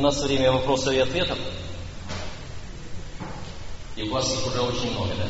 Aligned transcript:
У 0.00 0.02
нас 0.02 0.18
время 0.22 0.50
вопросов 0.50 0.94
и 0.94 0.98
ответов. 0.98 1.36
И 3.96 4.02
у 4.02 4.10
вас 4.10 4.32
их 4.32 4.46
уже 4.46 4.62
очень 4.62 4.92
много, 4.92 5.12
да? 5.14 5.28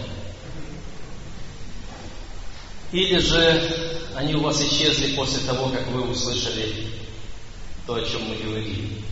Или 2.93 3.19
же 3.19 3.99
они 4.15 4.37
у 4.37 4.43
вас 4.43 4.61
исчезли 4.61 5.17
после 5.17 5.41
того, 5.41 5.71
как 5.71 5.89
вы 5.89 6.03
услышали 6.03 6.87
то, 7.85 7.95
о 7.95 8.05
чем 8.05 8.23
мы 8.29 8.37
говорили. 8.37 9.03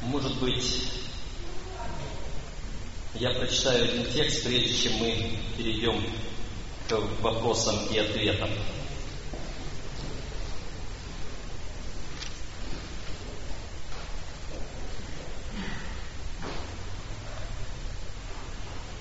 Может 0.00 0.38
быть, 0.38 0.84
я 3.16 3.28
прочитаю 3.34 3.84
один 3.84 4.10
текст, 4.10 4.42
прежде 4.44 4.74
чем 4.74 4.94
мы 4.94 5.38
перейдем 5.58 6.02
к 7.00 7.22
вопросам 7.22 7.76
и 7.90 7.98
ответам. 7.98 8.50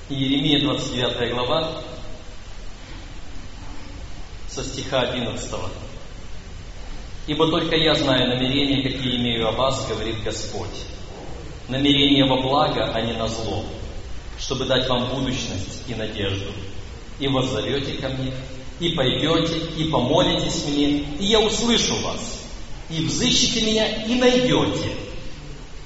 Иеремия 0.10 0.62
29 0.62 1.34
глава, 1.34 1.82
со 4.50 4.64
стиха 4.64 5.02
11. 5.02 5.54
«Ибо 7.28 7.50
только 7.50 7.78
я 7.78 7.96
знаю 7.96 8.28
намерения, 8.28 8.84
какие 8.84 9.18
имею 9.18 9.48
о 9.48 9.52
вас, 9.52 9.88
говорит 9.88 10.22
Господь. 10.24 10.86
Намерения 11.70 12.26
во 12.26 12.42
благо, 12.42 12.92
а 12.94 13.02
не 13.02 13.14
на 13.14 13.28
зло, 13.28 13.64
чтобы 14.38 14.66
дать 14.66 14.90
вам 14.90 15.08
будущность 15.10 15.84
и 15.88 15.96
надежду. 15.96 16.52
И 17.22 17.28
воззовете 17.28 17.94
ко 17.94 18.10
мне, 18.10 18.34
и 18.82 18.90
пойдете, 18.90 19.60
и 19.78 19.86
помолитесь 19.86 20.66
мне, 20.66 20.88
и 21.20 21.26
я 21.26 21.40
услышу 21.40 21.96
вас, 22.02 22.42
и 22.90 23.06
взыщите 23.06 23.62
меня, 23.62 24.04
и 24.06 24.16
найдете, 24.16 24.92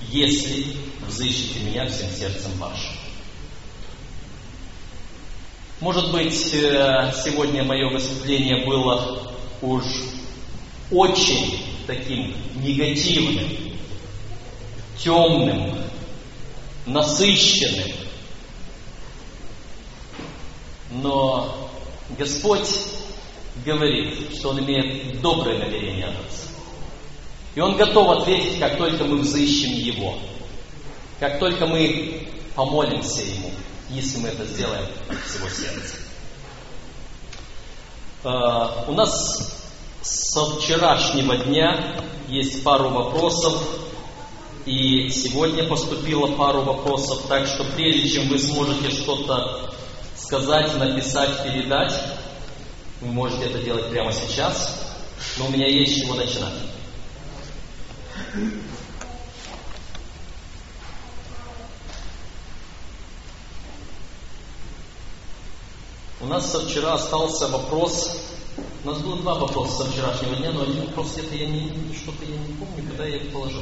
если 0.10 0.66
взыщите 1.08 1.60
меня 1.60 1.88
всем 1.88 2.10
сердцем 2.10 2.52
вашим. 2.58 2.92
Может 5.82 6.12
быть, 6.12 6.54
э, 6.54 7.12
сегодня 7.24 7.64
мое 7.64 7.90
выступление 7.90 8.66
было 8.66 9.34
уж 9.62 9.84
очень 10.90 11.60
таким 11.86 12.34
негативным, 12.56 13.50
темным, 14.98 15.78
насыщенным. 16.86 17.92
Но 21.02 21.70
Господь 22.18 22.70
говорит, 23.66 24.36
что 24.38 24.50
Он 24.50 24.60
имеет 24.60 25.22
доброе 25.22 25.60
намерение 25.60 26.06
о 26.06 26.12
нас. 26.12 26.50
И 27.56 27.60
Он 27.60 27.76
готов 27.78 28.22
ответить, 28.22 28.60
как 28.60 28.78
только 28.78 29.04
мы 29.06 29.20
взыщем 29.20 29.74
Его, 29.74 30.16
как 31.20 31.40
только 31.40 31.66
мы 31.66 32.28
помолимся 32.56 33.22
Ему– 33.22 33.52
если 33.90 34.20
мы 34.20 34.30
это 34.30 34.46
сделаем 34.46 34.86
от 35.10 35.18
всего 35.26 35.48
сердца. 35.50 35.98
Uh, 38.24 38.90
у 38.90 38.94
нас 38.94 39.64
со 40.02 40.46
вчерашнего 40.46 41.38
дня 41.38 42.04
есть 42.28 42.64
пару 42.64 42.90
вопросов, 42.90 43.62
и 44.66 45.10
сегодня 45.10 45.68
поступило 45.68 46.36
пару 46.36 46.62
вопросов, 46.62 47.28
так 47.28 47.46
что 47.46 47.64
прежде 47.76 48.10
чем 48.10 48.30
вы 48.30 48.40
сможете 48.40 48.90
что-то 48.90 49.75
сказать, 50.26 50.76
написать, 50.78 51.44
передать, 51.44 51.94
вы 53.00 53.08
можете 53.12 53.46
это 53.46 53.60
делать 53.60 53.92
прямо 53.92 54.12
сейчас, 54.12 54.96
но 55.38 55.46
у 55.46 55.50
меня 55.50 55.68
есть 55.68 56.02
чего 56.02 56.16
начинать. 56.16 56.54
У 66.22 66.26
нас 66.26 66.52
со 66.52 66.66
вчера 66.66 66.96
остался 66.96 67.48
вопрос, 67.50 68.18
у 68.84 68.88
нас 68.88 68.98
было 69.02 69.18
два 69.18 69.36
вопроса 69.36 69.84
со 69.84 69.92
вчерашнего 69.92 70.36
дня, 70.38 70.52
но 70.54 70.64
один 70.64 70.88
вопрос 70.88 71.14
где-то 71.14 71.36
я 71.36 71.48
не, 71.48 71.94
что-то 71.94 72.26
я 72.26 72.36
не 72.36 72.54
помню, 72.56 72.90
когда 72.90 73.06
я 73.06 73.18
их 73.18 73.32
положил. 73.32 73.62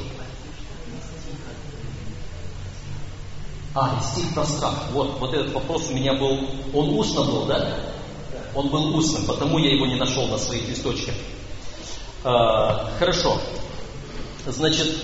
А, 3.76 4.00
стих 4.00 4.32
про 4.34 4.44
страх. 4.44 4.74
Вот, 4.92 5.18
вот 5.18 5.34
этот 5.34 5.52
вопрос 5.52 5.90
у 5.90 5.94
меня 5.94 6.14
был, 6.14 6.48
он 6.72 6.96
устно 6.96 7.24
был, 7.24 7.46
да? 7.46 7.80
Он 8.54 8.68
был 8.68 8.96
устным, 8.96 9.26
потому 9.26 9.58
я 9.58 9.74
его 9.74 9.84
не 9.86 9.96
нашел 9.96 10.28
на 10.28 10.38
своих 10.38 10.68
листочках. 10.68 11.14
А, 12.22 12.90
хорошо. 13.00 13.36
Значит, 14.46 14.94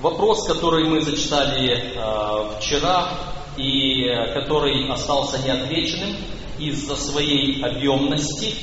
вопрос, 0.00 0.46
который 0.46 0.88
мы 0.88 1.02
зачитали 1.02 1.92
а, 1.98 2.58
вчера, 2.58 3.10
и 3.58 4.06
который 4.32 4.90
остался 4.90 5.38
неотвеченным 5.38 6.16
из-за 6.58 6.96
своей 6.96 7.62
объемности. 7.62 8.54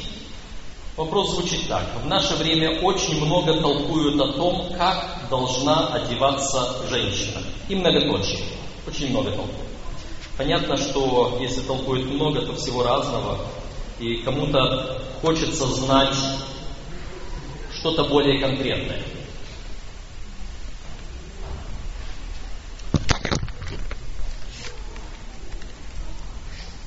Вопрос 0.95 1.35
звучит 1.35 1.67
так. 1.67 1.83
В 2.03 2.07
наше 2.07 2.33
время 2.33 2.81
очень 2.81 3.23
много 3.23 3.61
толкуют 3.61 4.19
о 4.19 4.33
том, 4.33 4.73
как 4.75 5.27
должна 5.29 5.89
одеваться 5.89 6.87
женщина. 6.89 7.43
И 7.69 7.75
многоточие. 7.75 8.39
Очень 8.87 9.09
много 9.09 9.31
толкуют. 9.31 9.67
Понятно, 10.37 10.77
что 10.77 11.37
если 11.41 11.61
толкуют 11.61 12.05
много, 12.05 12.41
то 12.41 12.55
всего 12.55 12.83
разного. 12.83 13.39
И 13.99 14.17
кому-то 14.17 15.01
хочется 15.21 15.65
знать 15.67 16.15
что-то 17.73 18.05
более 18.05 18.39
конкретное. 18.39 19.01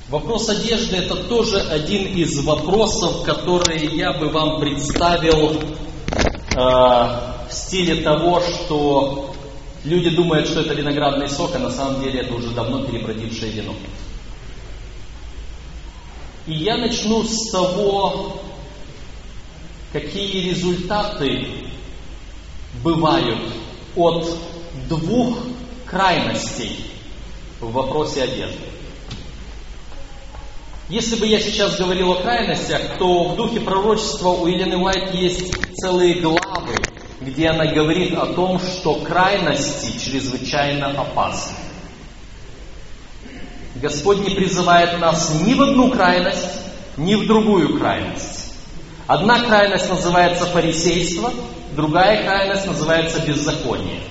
Вопрос 0.09 0.49
одежды 0.49 0.97
это 0.97 1.15
тоже 1.15 1.59
один 1.59 2.05
из 2.17 2.43
вопросов, 2.43 3.23
которые 3.23 3.85
я 3.95 4.11
бы 4.11 4.27
вам 4.27 4.59
представил 4.59 5.53
э, 5.53 6.55
в 6.55 7.49
стиле 7.49 8.01
того, 8.01 8.41
что 8.41 9.30
люди 9.83 10.09
думают, 10.09 10.47
что 10.47 10.61
это 10.61 10.73
виноградный 10.73 11.29
сок, 11.29 11.55
а 11.55 11.59
на 11.59 11.71
самом 11.71 12.01
деле 12.01 12.21
это 12.21 12.33
уже 12.33 12.49
давно 12.49 12.83
перебродившее 12.83 13.51
вино. 13.51 13.75
И 16.47 16.53
я 16.53 16.77
начну 16.77 17.23
с 17.23 17.51
того, 17.51 18.41
какие 19.93 20.49
результаты 20.49 21.47
бывают 22.83 23.39
от 23.95 24.27
двух 24.89 25.37
крайностей 25.85 26.85
в 27.59 27.71
вопросе 27.71 28.23
одежды. 28.23 28.57
Если 30.89 31.15
бы 31.15 31.25
я 31.25 31.39
сейчас 31.39 31.77
говорил 31.77 32.11
о 32.11 32.21
крайностях, 32.21 32.97
то 32.97 33.29
в 33.29 33.35
духе 33.37 33.61
пророчества 33.61 34.29
у 34.29 34.45
Елены 34.47 34.77
Уайт 34.77 35.13
есть 35.15 35.53
целые 35.75 36.15
главы, 36.15 36.40
где 37.21 37.49
она 37.49 37.67
говорит 37.67 38.17
о 38.17 38.33
том, 38.33 38.59
что 38.59 38.95
крайности 38.95 39.97
чрезвычайно 40.03 40.87
опасны. 40.87 41.55
Господь 43.75 44.27
не 44.27 44.35
призывает 44.35 44.99
нас 44.99 45.31
ни 45.45 45.53
в 45.53 45.61
одну 45.61 45.91
крайность, 45.91 46.59
ни 46.97 47.15
в 47.15 47.27
другую 47.27 47.79
крайность. 47.79 48.53
Одна 49.07 49.39
крайность 49.43 49.89
называется 49.89 50.45
фарисейство, 50.47 51.31
другая 51.75 52.23
крайность 52.23 52.65
называется 52.65 53.19
беззаконие. 53.19 54.01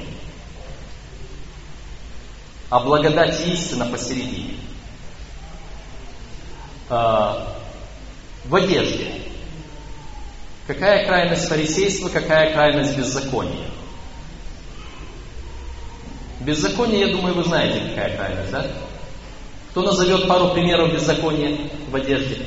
А 2.68 2.80
благодать 2.80 3.44
истина 3.46 3.86
посередине 3.86 4.54
э, 6.88 6.94
в 8.44 8.54
одежде. 8.54 9.29
Какая 10.70 11.04
крайность 11.04 11.48
фарисейства, 11.48 12.08
какая 12.08 12.52
крайность 12.52 12.96
беззакония? 12.96 13.66
Беззаконие, 16.38 17.08
я 17.08 17.12
думаю, 17.12 17.34
вы 17.34 17.42
знаете, 17.42 17.80
какая 17.88 18.16
крайность, 18.16 18.52
да? 18.52 18.66
Кто 19.70 19.82
назовет 19.82 20.28
пару 20.28 20.50
примеров 20.50 20.92
беззакония 20.92 21.58
в 21.90 21.96
одежде? 21.96 22.46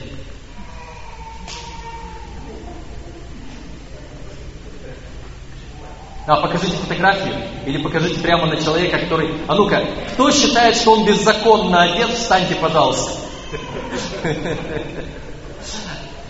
А, 6.25 6.37
покажите 6.37 6.77
фотографию 6.77 7.35
или 7.65 7.77
покажите 7.79 8.21
прямо 8.21 8.45
на 8.45 8.55
человека, 8.55 8.99
который... 8.99 9.33
А 9.49 9.55
ну-ка, 9.55 9.85
кто 10.13 10.31
считает, 10.31 10.77
что 10.77 10.93
он 10.93 11.05
беззаконно 11.05 11.81
одет, 11.81 12.11
встаньте, 12.11 12.55
пожалуйста. 12.55 13.19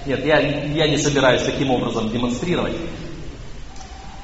Нет, 0.05 0.25
я, 0.25 0.39
я 0.39 0.87
не 0.87 0.97
собираюсь 0.97 1.43
таким 1.43 1.71
образом 1.71 2.09
демонстрировать. 2.09 2.75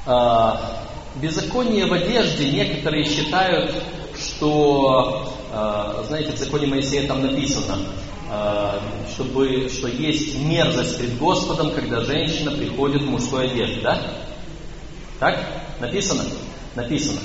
А, 0.06 0.84
беззаконие 1.16 1.86
в 1.86 1.92
одежде 1.92 2.50
некоторые 2.50 3.04
считают, 3.04 3.74
что, 4.18 5.32
а, 5.52 6.04
знаете, 6.06 6.32
в 6.32 6.38
законе 6.38 6.66
Моисея 6.66 7.06
там 7.06 7.22
написано, 7.22 7.78
э, 8.30 8.78
чтобы, 9.14 9.68
что 9.68 9.88
есть 9.88 10.38
мерзость 10.38 10.98
перед 10.98 11.18
Господом, 11.18 11.72
когда 11.72 12.00
женщина 12.00 12.52
приходит 12.52 13.02
в 13.02 13.10
мужской 13.10 13.46
одежде, 13.46 13.80
да? 13.80 14.00
Так? 15.18 15.38
Написано? 15.80 16.24
Написано. 16.74 17.20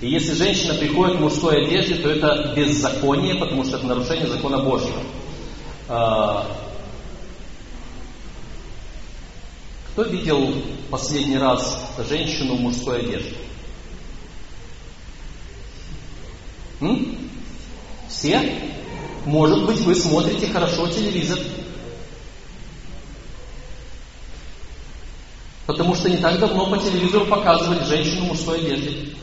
И 0.00 0.08
если 0.10 0.34
женщина 0.34 0.74
приходит 0.74 1.16
в 1.16 1.20
мужской 1.20 1.64
одежде, 1.64 1.96
то 1.96 2.08
это 2.08 2.52
беззаконие, 2.56 3.36
потому 3.36 3.64
что 3.64 3.76
это 3.76 3.86
нарушение 3.86 4.26
закона 4.26 4.58
Божьего. 4.58 5.00
Э, 5.88 6.42
кто 9.92 10.04
видел 10.04 10.54
последний 10.88 11.38
раз 11.38 11.78
женщину 12.08 12.56
в 12.56 12.60
мужской 12.60 13.00
одежде? 13.00 13.34
М? 16.80 17.18
Все? 18.08 18.70
Может 19.26 19.66
быть, 19.66 19.80
вы 19.80 19.94
смотрите 19.94 20.46
хорошо 20.46 20.88
телевизор. 20.88 21.38
Потому 25.66 25.94
что 25.94 26.08
не 26.08 26.16
так 26.16 26.38
давно 26.38 26.70
по 26.70 26.78
телевизору 26.78 27.26
показывали 27.26 27.84
женщину 27.84 28.26
в 28.26 28.28
мужской 28.28 28.58
одежде. 28.58 29.14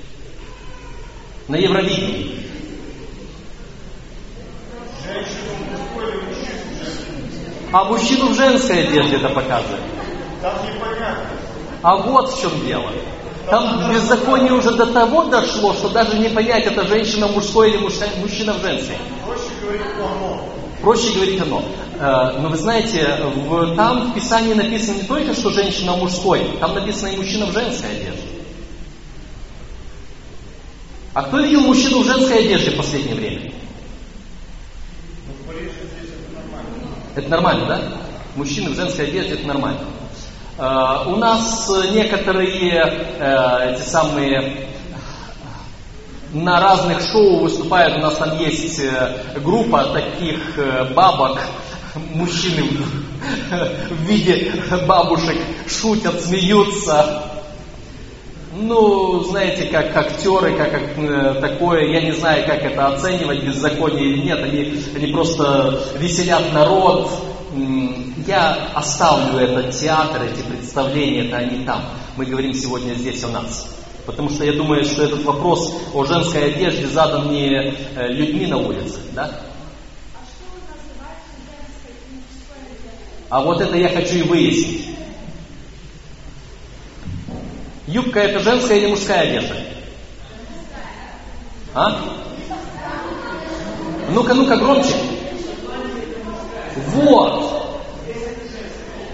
На 1.48 1.56
Евровидении. 1.56 2.46
А 7.72 7.84
мужчину 7.86 8.30
в 8.30 8.36
женской 8.36 8.88
одежде 8.88 9.18
это 9.18 9.30
показывали. 9.30 9.97
Там 10.42 10.54
непонятно. 10.66 11.30
А 11.81 11.95
вот 11.98 12.31
в 12.31 12.42
чем 12.42 12.66
дело. 12.66 12.92
Там 13.50 13.89
беззаконие 13.89 14.54
уже 14.54 14.72
до 14.72 14.88
того 14.88 15.25
дошло, 15.25 15.74
что 15.74 15.89
даже 15.89 16.18
не 16.18 16.30
понять, 16.30 16.66
это 16.66 16.86
женщина 16.86 17.28
мужской 17.28 17.72
или 17.72 17.78
мужчина 17.78 18.54
в 18.54 18.62
женской. 18.62 18.98
Проще 19.25 19.50
говорить 19.62 19.81
оно. 19.95 20.42
Проще 20.81 21.13
говорить 21.13 21.42
оно. 21.42 21.63
Э, 22.00 22.39
но 22.39 22.50
вы 22.50 22.57
знаете, 22.57 23.18
в, 23.36 23.75
там 23.75 24.12
в 24.12 24.16
Писании 24.16 24.54
написано 24.54 24.98
не 24.98 25.04
только, 25.04 25.34
что 25.34 25.50
женщина 25.50 25.95
мужской, 25.95 26.57
там 26.60 26.75
написано 26.75 27.07
и 27.07 27.18
мужчина 27.18 27.45
в 27.45 27.54
женской 27.54 27.89
одежде. 27.89 28.22
А 31.13 31.24
кто 31.24 31.39
видел 31.39 31.62
мужчину 31.62 32.04
в 32.04 32.06
женской 32.06 32.39
одежде 32.39 32.72
в 32.72 32.78
последнее 32.78 33.16
время? 33.16 33.51
Ну, 35.25 35.54
это 35.54 36.36
нормально. 36.36 36.69
Это 37.16 37.30
нормально, 37.30 37.66
да? 37.66 37.81
Мужчины 38.36 38.72
в 38.72 38.75
женской 38.75 39.07
одежде 39.07 39.34
это 39.36 39.48
нормально. 39.48 39.80
Э, 40.57 41.04
у 41.06 41.18
нас 41.18 41.71
некоторые 41.92 42.71
э, 43.19 43.74
эти 43.74 43.81
самые 43.81 44.68
на 46.33 46.59
разных 46.59 47.00
шоу 47.01 47.42
выступают, 47.42 47.98
у 47.98 48.00
нас 48.00 48.15
там 48.15 48.38
есть 48.39 48.80
э, 48.80 49.39
группа 49.44 49.83
таких 49.94 50.59
бабок, 50.95 51.39
мужчины 52.13 52.69
в 53.89 54.01
виде 54.04 54.51
бабушек 54.88 55.38
шутят, 55.68 56.21
смеются. 56.21 57.24
Ну, 58.60 59.24
знаете, 59.25 59.65
как 59.65 59.95
актеры, 59.95 60.57
как, 60.57 60.71
как 60.71 61.39
такое, 61.39 61.92
я 61.92 62.01
не 62.01 62.12
знаю, 62.12 62.44
как 62.48 62.63
это 62.63 62.88
оценивать, 62.88 63.44
беззаконие 63.44 64.06
или 64.06 64.21
нет, 64.25 64.44
они, 64.44 64.83
они 64.95 65.12
просто 65.12 65.80
веселят 66.00 66.51
народ, 66.51 67.12
я 68.25 68.71
оставлю 68.74 69.39
этот 69.39 69.75
театр, 69.75 70.24
эти 70.24 70.42
представления, 70.42 71.27
это 71.27 71.38
они 71.38 71.65
там. 71.65 71.83
Мы 72.15 72.25
говорим 72.25 72.54
сегодня 72.54 72.94
здесь 72.94 73.24
о 73.24 73.30
нас. 73.30 73.75
Потому 74.06 74.30
что 74.30 74.45
я 74.45 74.54
думаю, 74.54 74.86
что 74.86 75.04
этот 75.04 75.24
вопрос 75.24 75.74
о 75.94 76.06
женской 76.06 76.54
одежде 76.54 76.88
задан 76.88 77.30
не 77.31 77.50
э, 77.50 78.07
людьми 78.07 78.48
на 78.48 78.57
улице, 78.57 79.00
да? 79.13 79.42
А 83.30 83.42
вот 83.42 83.60
это 83.60 83.75
я 83.75 83.89
хочу 83.89 84.15
и 84.15 84.24
выяснить. 84.24 84.88
Юбка 87.86 88.19
это 88.21 88.39
женская 88.39 88.77
или 88.77 88.88
мужская 88.88 89.21
одежда? 89.27 89.56
А? 91.74 92.01
Ну-ка, 94.12 94.33
ну-ка, 94.33 94.56
громче. 94.56 94.95
Вот. 96.85 97.79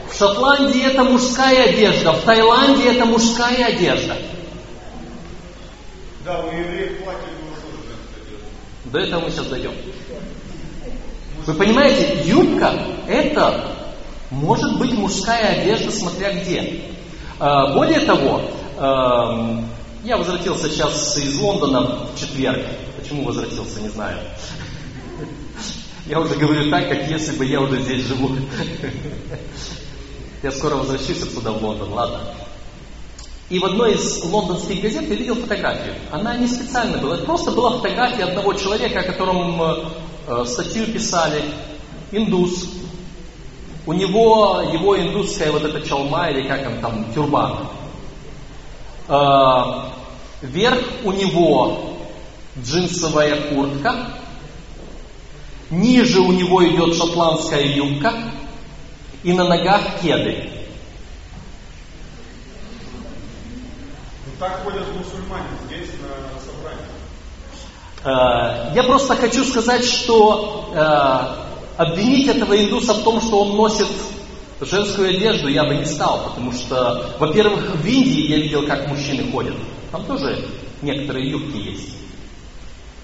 В 0.09 0.17
Шотландии 0.17 0.85
это 0.85 1.03
мужская 1.03 1.69
одежда, 1.69 2.11
в 2.13 2.21
Таиланде 2.21 2.95
это 2.95 3.05
мужская 3.05 3.65
одежда. 3.65 4.15
Да, 6.23 6.39
у 6.39 6.47
евреев 6.47 7.03
платье. 7.03 7.27
До 8.85 8.99
этого 8.99 9.21
мы 9.21 9.31
сейчас 9.31 9.47
дойдем. 9.47 9.71
Вы 11.45 11.53
понимаете, 11.55 12.21
юбка 12.25 12.73
это 13.07 13.75
может 14.29 14.77
быть 14.77 14.93
мужская 14.93 15.61
одежда, 15.61 15.91
смотря 15.91 16.31
где. 16.33 16.81
А, 17.39 17.73
более 17.73 18.01
того, 18.01 18.41
я 20.03 20.17
возвратился 20.17 20.69
сейчас 20.69 21.17
из 21.17 21.39
Лондона 21.39 22.07
в 22.13 22.19
четверг. 22.19 22.65
Почему 22.99 23.23
возвратился, 23.25 23.81
не 23.81 23.89
знаю. 23.89 24.19
Я 26.05 26.19
уже 26.19 26.35
говорю 26.35 26.69
так, 26.69 26.89
как 26.89 27.09
если 27.09 27.37
бы 27.37 27.45
я 27.45 27.61
уже 27.61 27.81
здесь 27.81 28.05
живу. 28.05 28.31
Я 30.43 30.51
скоро 30.51 30.75
возвращусь 30.75 31.23
отсюда 31.23 31.53
в 31.53 31.63
Лондон, 31.63 31.93
ладно. 31.93 32.19
И 33.49 33.59
в 33.59 33.65
одной 33.65 33.93
из 33.93 34.23
лондонских 34.23 34.81
газет 34.81 35.07
я 35.09 35.15
видел 35.15 35.35
фотографию. 35.35 35.93
Она 36.11 36.35
не 36.35 36.47
специально 36.47 36.97
была, 36.97 37.15
это 37.15 37.25
просто 37.25 37.51
была 37.51 37.77
фотография 37.77 38.23
одного 38.23 38.53
человека, 38.53 39.01
о 39.01 39.03
котором 39.03 39.61
э, 40.27 40.45
статью 40.45 40.87
писали. 40.87 41.41
Индус. 42.11 42.69
У 43.85 43.93
него 43.93 44.61
его 44.73 44.99
индусская 44.99 45.51
вот 45.51 45.63
эта 45.63 45.81
чалма 45.81 46.29
или 46.29 46.47
как 46.47 46.67
он 46.67 46.79
там, 46.79 47.13
тюрбан. 47.13 47.67
Э, 49.07 49.91
верх 50.41 50.83
у 51.03 51.11
него 51.11 51.95
джинсовая 52.61 53.49
куртка, 53.49 53.95
Ниже 55.73 56.19
у 56.19 56.31
него 56.31 56.63
идет 56.67 56.95
шотландская 56.95 57.63
юбка, 57.63 58.13
и 59.23 59.33
на 59.33 59.45
ногах 59.45 59.81
кеды. 60.01 60.49
Ну, 64.25 64.31
так 64.39 64.63
ходят 64.63 64.83
мусульмане 64.95 65.47
здесь 65.65 65.89
на 66.01 66.39
собрании. 66.39 66.85
Э, 68.03 68.75
я 68.75 68.83
просто 68.83 69.15
хочу 69.15 69.43
сказать, 69.45 69.83
что 69.83 70.71
э, 70.75 71.81
обвинить 71.81 72.27
этого 72.27 72.55
индуса 72.61 72.93
в 72.93 73.03
том, 73.03 73.19
что 73.19 73.41
он 73.41 73.55
носит 73.55 73.87
женскую 74.61 75.09
одежду, 75.09 75.47
я 75.47 75.63
бы 75.63 75.73
не 75.73 75.85
стал, 75.85 76.25
потому 76.25 76.51
что, 76.51 77.15
во-первых, 77.17 77.77
в 77.77 77.85
Индии 77.85 78.27
я 78.27 78.37
видел, 78.37 78.67
как 78.67 78.87
мужчины 78.87 79.31
ходят. 79.31 79.55
Там 79.91 80.05
тоже 80.05 80.45
некоторые 80.83 81.31
юбки 81.31 81.57
есть 81.57 81.95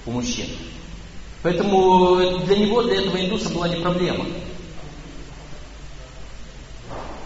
у 0.06 0.12
мужчин. 0.12 0.46
Поэтому 1.42 2.40
для 2.46 2.58
него, 2.58 2.84
для 2.84 3.02
этого 3.02 3.18
индуса 3.18 3.50
была 3.50 3.70
не 3.70 3.78
проблема. 3.78 4.26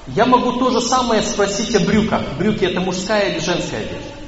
Я 0.08 0.25
могу 0.25 0.53
то 0.53 0.70
же 0.70 0.82
самое 0.82 1.24
спросить 1.24 1.75
о 1.75 1.79
брюках. 1.79 2.22
Брюки 2.38 2.65
это 2.65 2.82
мужская 2.82 3.32
или 3.32 3.39
женская 3.39 3.77
одежда? 3.77 4.24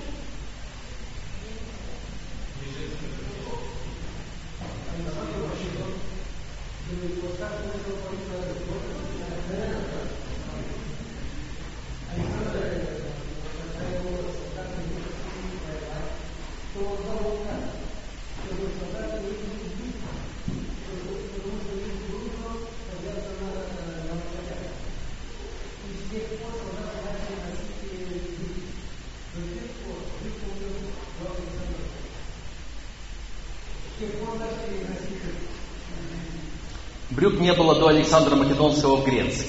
Брюк 37.16 37.40
не 37.40 37.54
было 37.54 37.76
до 37.76 37.92
Александра 38.06 38.36
Македонского 38.36 38.98
в 38.98 39.04
Греции. 39.04 39.48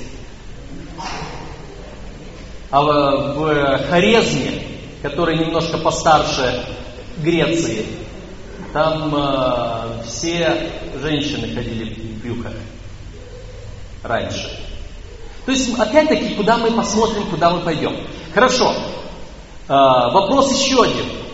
А 2.70 2.82
в 2.82 3.88
Хорезме, 3.90 4.62
который 5.02 5.36
немножко 5.38 5.76
постарше 5.76 6.64
Греции, 7.18 7.84
там 8.72 9.14
э, 9.14 10.02
все 10.06 10.70
женщины 11.02 11.54
ходили 11.54 11.94
в 11.94 12.22
брюках 12.22 12.52
раньше. 14.02 14.50
То 15.44 15.52
есть, 15.52 15.78
опять-таки, 15.78 16.34
куда 16.34 16.56
мы 16.56 16.70
посмотрим, 16.70 17.28
куда 17.28 17.50
мы 17.50 17.60
пойдем. 17.60 17.94
Хорошо. 18.32 18.72
Э, 19.68 19.68
вопрос 19.68 20.58
еще 20.58 20.82
один. 20.82 21.25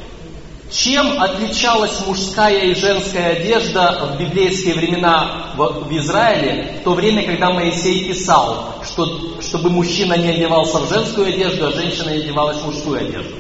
Чем 0.73 1.21
отличалась 1.23 2.01
мужская 2.07 2.71
и 2.71 2.75
женская 2.75 3.37
одежда 3.37 4.07
в 4.07 4.19
библейские 4.19 4.75
времена 4.75 5.53
в, 5.55 5.95
Израиле, 5.99 6.79
в 6.81 6.85
то 6.85 6.95
время, 6.95 7.27
когда 7.27 7.51
Моисей 7.51 8.09
писал, 8.09 8.77
что, 8.83 9.39
чтобы 9.43 9.69
мужчина 9.69 10.15
не 10.15 10.31
одевался 10.31 10.79
в 10.79 10.89
женскую 10.89 11.29
одежду, 11.29 11.67
а 11.67 11.73
женщина 11.73 12.13
одевалась 12.13 12.57
в 12.57 12.67
мужскую 12.67 13.07
одежду? 13.07 13.35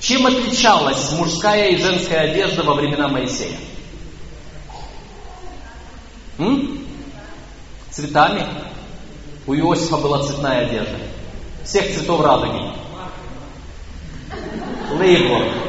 Чем 0.00 0.26
отличалась 0.26 1.12
мужская 1.12 1.68
и 1.68 1.76
женская 1.76 2.30
одежда 2.30 2.64
во 2.64 2.74
времена 2.74 3.06
Моисея? 3.06 3.56
М? 6.38 6.84
Цветами? 7.90 8.44
У 9.46 9.54
Иосифа 9.54 9.96
была 9.98 10.24
цветная 10.24 10.66
одежда. 10.66 10.98
Всех 11.64 11.94
цветов 11.94 12.20
радуги. 12.20 12.72
Лейблом. 14.98 15.67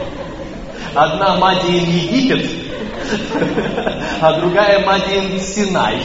Одна 0.96 1.38
Мадиин 1.38 1.86
Египет, 1.86 2.50
а 4.22 4.40
другая 4.40 4.84
Мадиин 4.86 5.40
Синай. 5.40 6.02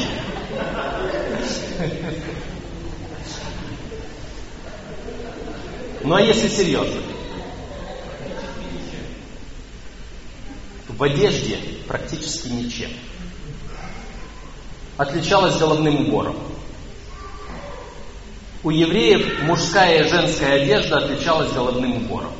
А 6.05 6.21
если 6.21 6.49
серьезно? 6.49 7.01
В 10.89 11.03
одежде 11.03 11.59
практически 11.89 12.49
ничем. 12.49 12.91
Отличалась 14.97 15.57
головным 15.57 16.07
убором. 16.07 16.37
У 18.63 18.71
евреев 18.71 19.43
мужская 19.43 20.05
и 20.05 20.09
женская 20.09 20.63
одежда 20.63 20.99
отличалась 20.99 21.53
головным 21.53 21.97
убором 21.97 22.33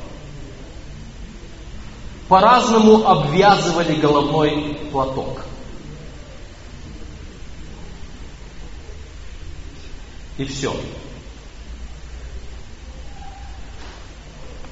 по-разному 2.35 3.07
обвязывали 3.07 3.95
головной 3.95 4.77
платок. 4.91 5.45
И 10.37 10.45
все. 10.45 10.75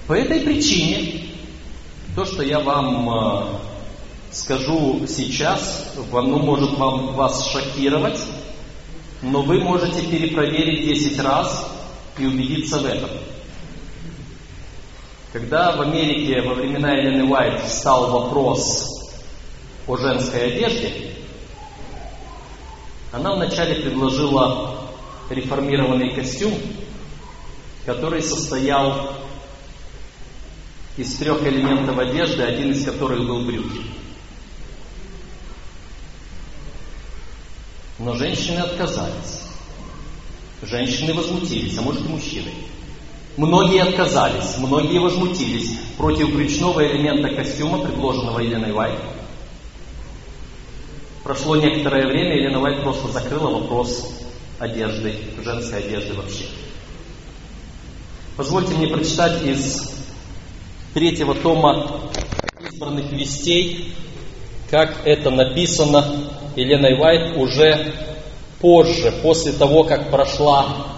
По 0.08 0.14
этой 0.14 0.40
причине, 0.40 1.36
то, 2.16 2.24
что 2.24 2.42
я 2.42 2.58
вам 2.58 3.08
э, 3.08 3.58
скажу 4.32 5.06
сейчас, 5.06 5.94
оно 6.12 6.38
может 6.40 6.76
вам, 6.76 7.14
вас 7.14 7.46
шокировать, 7.46 8.18
но 9.22 9.42
вы 9.42 9.60
можете 9.60 10.02
перепроверить 10.02 10.84
10 10.84 11.20
раз 11.20 11.70
и 12.18 12.26
убедиться 12.26 12.80
в 12.80 12.86
этом. 12.86 13.10
Когда 15.32 15.74
в 15.74 15.80
Америке 15.80 16.42
во 16.42 16.52
времена 16.52 16.92
Елены 16.92 17.24
Уайт 17.24 17.66
стал 17.66 18.10
вопрос 18.10 19.10
о 19.86 19.96
женской 19.96 20.52
одежде, 20.52 21.14
она 23.12 23.34
вначале 23.34 23.76
предложила 23.76 24.90
реформированный 25.30 26.14
костюм, 26.14 26.52
который 27.86 28.20
состоял 28.22 29.14
из 30.98 31.16
трех 31.16 31.42
элементов 31.44 31.98
одежды, 31.98 32.42
один 32.42 32.72
из 32.72 32.84
которых 32.84 33.26
был 33.26 33.46
брюки. 33.46 33.86
Но 37.98 38.14
женщины 38.16 38.58
отказались. 38.58 39.44
Женщины 40.60 41.14
возмутились, 41.14 41.78
а 41.78 41.82
может 41.82 42.04
и 42.04 42.08
мужчины. 42.08 42.52
Многие 43.36 43.82
отказались, 43.82 44.58
многие 44.58 44.98
возмутились 44.98 45.78
против 45.96 46.34
брючного 46.34 46.86
элемента 46.86 47.34
костюма, 47.34 47.78
предложенного 47.78 48.40
Еленой 48.40 48.72
Вайт. 48.72 48.98
Прошло 51.24 51.56
некоторое 51.56 52.06
время, 52.08 52.36
Елена 52.36 52.60
Вайт 52.60 52.82
просто 52.82 53.08
закрыла 53.08 53.48
вопрос 53.48 54.12
одежды, 54.58 55.14
женской 55.42 55.78
одежды 55.78 56.12
вообще. 56.12 56.44
Позвольте 58.36 58.74
мне 58.74 58.88
прочитать 58.88 59.42
из 59.42 59.94
третьего 60.92 61.34
тома 61.34 62.10
избранных 62.68 63.12
вестей, 63.12 63.94
как 64.70 65.06
это 65.06 65.30
написано 65.30 66.30
Еленой 66.54 66.98
Вайт 66.98 67.36
уже 67.38 67.94
позже, 68.60 69.10
после 69.22 69.52
того, 69.52 69.84
как 69.84 70.10
прошла 70.10 70.91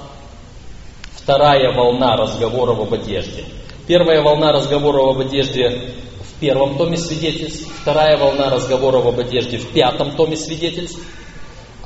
вторая 1.25 1.73
волна 1.73 2.17
разговоров 2.17 2.81
об 2.81 2.93
одежде. 2.93 3.47
Первая 3.87 4.23
волна 4.23 4.53
разговоров 4.53 5.17
об 5.17 5.21
одежде 5.21 5.95
в 6.21 6.39
первом 6.39 6.77
томе 6.77 6.99
свидетельств, 6.99 7.67
вторая 7.81 8.19
волна 8.19 8.51
разговоров 8.51 9.07
об 9.07 9.19
одежде 9.19 9.57
в 9.57 9.69
пятом 9.73 10.17
томе 10.17 10.37
свидетельств, 10.37 11.01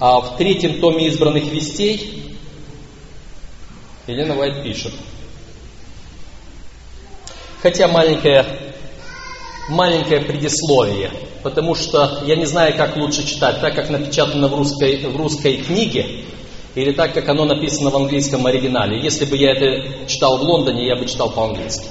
а 0.01 0.21
в 0.21 0.37
третьем 0.37 0.81
томе 0.81 1.07
избранных 1.07 1.45
вестей 1.53 2.37
Елена 4.09 4.35
Вайт 4.35 4.65
пишет. 4.65 4.93
Хотя 7.63 7.87
маленькое, 7.87 8.45
маленькое 9.69 10.21
предисловие, 10.23 11.13
потому 11.45 11.77
что 11.77 12.23
я 12.25 12.35
не 12.35 12.47
знаю, 12.47 12.77
как 12.77 12.97
лучше 12.97 13.25
читать, 13.25 13.61
так 13.61 13.77
как 13.77 13.89
напечатано 13.89 14.49
в 14.49 14.55
русской, 14.57 14.97
в 15.07 15.17
русской 15.17 15.59
книге, 15.59 16.25
или 16.79 16.93
так, 16.93 17.13
как 17.13 17.29
оно 17.29 17.45
написано 17.45 17.91
в 17.91 17.97
английском 17.97 18.47
оригинале. 18.47 19.03
Если 19.03 19.25
бы 19.25 19.37
я 19.37 19.51
это 19.51 20.07
читал 20.07 20.39
в 20.39 20.43
Лондоне, 20.43 20.87
я 20.87 20.95
бы 20.95 21.07
читал 21.07 21.29
по-английски. 21.29 21.87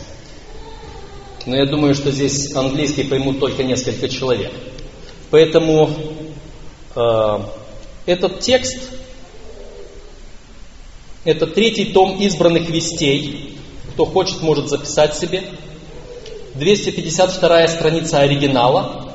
Но 1.45 1.57
я 1.57 1.65
думаю, 1.65 1.93
что 1.93 2.09
здесь 2.09 2.55
английский 2.55 3.03
поймут 3.03 3.41
только 3.41 3.63
несколько 3.63 4.07
человек. 4.07 4.53
Поэтому 5.29 5.89
э, 6.95 7.39
этот 8.05 8.39
текст, 8.39 8.77
это 11.25 11.47
третий 11.47 11.91
том 11.91 12.17
избранных 12.21 12.69
вестей. 12.69 13.57
Кто 13.91 14.05
хочет, 14.05 14.41
может 14.41 14.69
записать 14.69 15.17
себе. 15.17 15.43
252 16.55 17.67
страница 17.67 18.19
оригинала. 18.19 19.13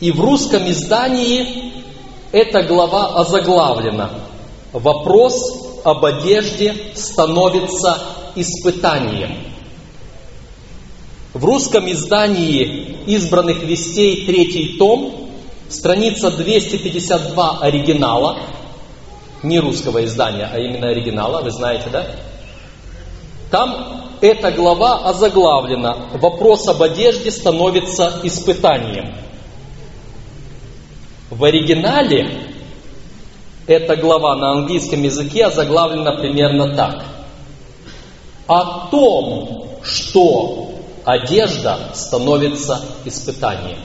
И 0.00 0.10
в 0.12 0.20
русском 0.20 0.66
издании 0.70 1.72
эта 2.32 2.62
глава 2.62 3.20
озаглавлена 3.20 4.26
вопрос 4.78 5.80
об 5.84 6.04
одежде 6.04 6.74
становится 6.94 7.98
испытанием. 8.34 9.38
В 11.32 11.44
русском 11.44 11.90
издании 11.90 12.96
избранных 13.06 13.62
вестей 13.62 14.26
третий 14.26 14.76
том, 14.78 15.30
страница 15.68 16.30
252 16.30 17.58
оригинала, 17.60 18.38
не 19.42 19.60
русского 19.60 20.04
издания, 20.04 20.48
а 20.52 20.58
именно 20.58 20.88
оригинала, 20.88 21.42
вы 21.42 21.50
знаете, 21.50 21.88
да? 21.90 22.06
Там 23.50 24.10
эта 24.20 24.50
глава 24.50 25.08
озаглавлена 25.08 26.10
«Вопрос 26.20 26.66
об 26.68 26.82
одежде 26.82 27.30
становится 27.30 28.20
испытанием». 28.24 29.14
В 31.30 31.44
оригинале 31.44 32.45
эта 33.66 33.96
глава 33.96 34.36
на 34.36 34.52
английском 34.52 35.02
языке 35.02 35.46
озаглавлена 35.46 36.16
примерно 36.16 36.74
так. 36.76 37.04
О 38.46 38.88
том, 38.88 39.80
что 39.82 40.70
одежда 41.04 41.78
становится 41.94 42.80
испытанием. 43.04 43.78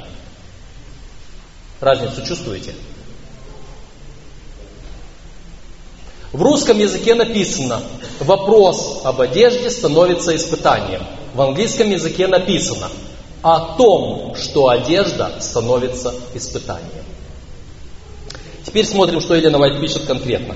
Разницу 1.80 2.26
чувствуете? 2.26 2.76
В 6.32 6.42
русском 6.42 6.78
языке 6.78 7.16
написано, 7.16 7.82
вопрос 8.20 9.02
об 9.04 9.20
одежде 9.20 9.70
становится 9.70 10.36
испытанием. 10.36 11.04
В 11.34 11.42
английском 11.42 11.90
языке 11.90 12.28
написано, 12.28 12.88
о 13.42 13.76
том, 13.76 14.36
что 14.36 14.70
одежда 14.70 15.34
становится 15.40 16.14
испытанием. 16.34 17.11
Теперь 18.66 18.86
смотрим, 18.86 19.22
что 19.22 19.36
Елена 19.36 19.58
Вайт 19.58 19.80
пишет 19.80 20.04
конкретно. 20.06 20.56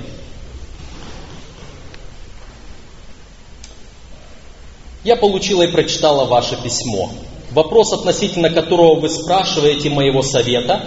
Я 5.03 5.15
получила 5.15 5.63
и 5.63 5.71
прочитала 5.71 6.25
ваше 6.25 6.61
письмо. 6.61 7.11
Вопрос, 7.51 7.93
относительно 7.93 8.49
которого 8.49 8.99
вы 8.99 9.09
спрашиваете 9.09 9.89
моего 9.89 10.21
совета, 10.21 10.81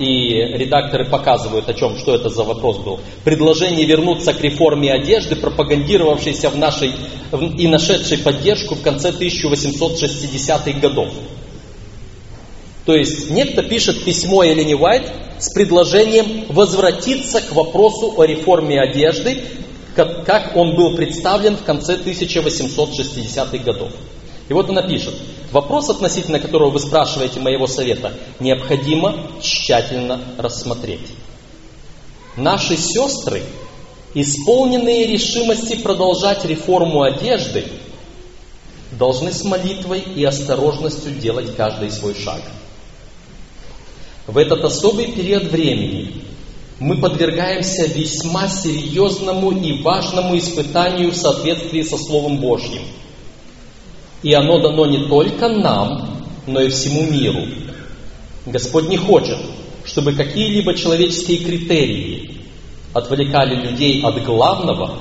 и 0.00 0.32
редакторы 0.56 1.04
показывают, 1.04 1.68
о 1.68 1.74
чем, 1.74 1.96
что 1.96 2.14
это 2.14 2.28
за 2.28 2.42
вопрос 2.42 2.78
был. 2.78 3.00
Предложение 3.22 3.84
вернуться 3.84 4.32
к 4.32 4.40
реформе 4.40 4.92
одежды, 4.92 5.36
пропагандировавшейся 5.36 6.50
в 6.50 6.56
нашей 6.56 6.92
и 7.56 7.68
нашедшей 7.68 8.18
поддержку 8.18 8.74
в 8.74 8.82
конце 8.82 9.10
1860-х 9.10 10.80
годов. 10.80 11.08
То 12.90 12.96
есть 12.96 13.30
некто 13.30 13.62
пишет 13.62 14.04
письмо 14.04 14.42
Елене 14.42 14.74
Уайт 14.74 15.12
с 15.38 15.48
предложением 15.52 16.46
возвратиться 16.48 17.40
к 17.40 17.52
вопросу 17.52 18.14
о 18.16 18.24
реформе 18.24 18.80
одежды, 18.80 19.44
как, 19.94 20.26
как 20.26 20.56
он 20.56 20.74
был 20.74 20.96
представлен 20.96 21.56
в 21.56 21.62
конце 21.62 21.94
1860-х 21.94 23.58
годов. 23.58 23.92
И 24.48 24.52
вот 24.52 24.70
она 24.70 24.82
пишет, 24.82 25.14
вопрос, 25.52 25.88
относительно 25.88 26.40
которого 26.40 26.70
вы 26.70 26.80
спрашиваете 26.80 27.38
моего 27.38 27.68
совета, 27.68 28.12
необходимо 28.40 29.14
тщательно 29.40 30.20
рассмотреть. 30.36 31.12
Наши 32.36 32.76
сестры, 32.76 33.44
исполненные 34.14 35.06
решимости 35.06 35.76
продолжать 35.76 36.44
реформу 36.44 37.02
одежды, 37.02 37.66
должны 38.90 39.30
с 39.30 39.44
молитвой 39.44 40.00
и 40.00 40.24
осторожностью 40.24 41.12
делать 41.12 41.54
каждый 41.54 41.92
свой 41.92 42.16
шаг. 42.16 42.40
В 44.26 44.36
этот 44.36 44.64
особый 44.64 45.12
период 45.12 45.44
времени 45.44 46.22
мы 46.78 46.96
подвергаемся 46.96 47.86
весьма 47.86 48.48
серьезному 48.48 49.52
и 49.52 49.82
важному 49.82 50.36
испытанию 50.38 51.10
в 51.10 51.16
соответствии 51.16 51.82
со 51.82 51.96
Словом 51.96 52.38
Божьим. 52.38 52.82
И 54.22 54.32
оно 54.32 54.60
дано 54.60 54.86
не 54.86 55.08
только 55.08 55.48
нам, 55.48 56.24
но 56.46 56.60
и 56.60 56.70
всему 56.70 57.02
миру. 57.10 57.46
Господь 58.46 58.88
не 58.88 58.96
хочет, 58.96 59.38
чтобы 59.84 60.12
какие-либо 60.12 60.74
человеческие 60.74 61.38
критерии 61.38 62.42
отвлекали 62.92 63.54
людей 63.54 64.02
от 64.02 64.22
главного 64.24 64.98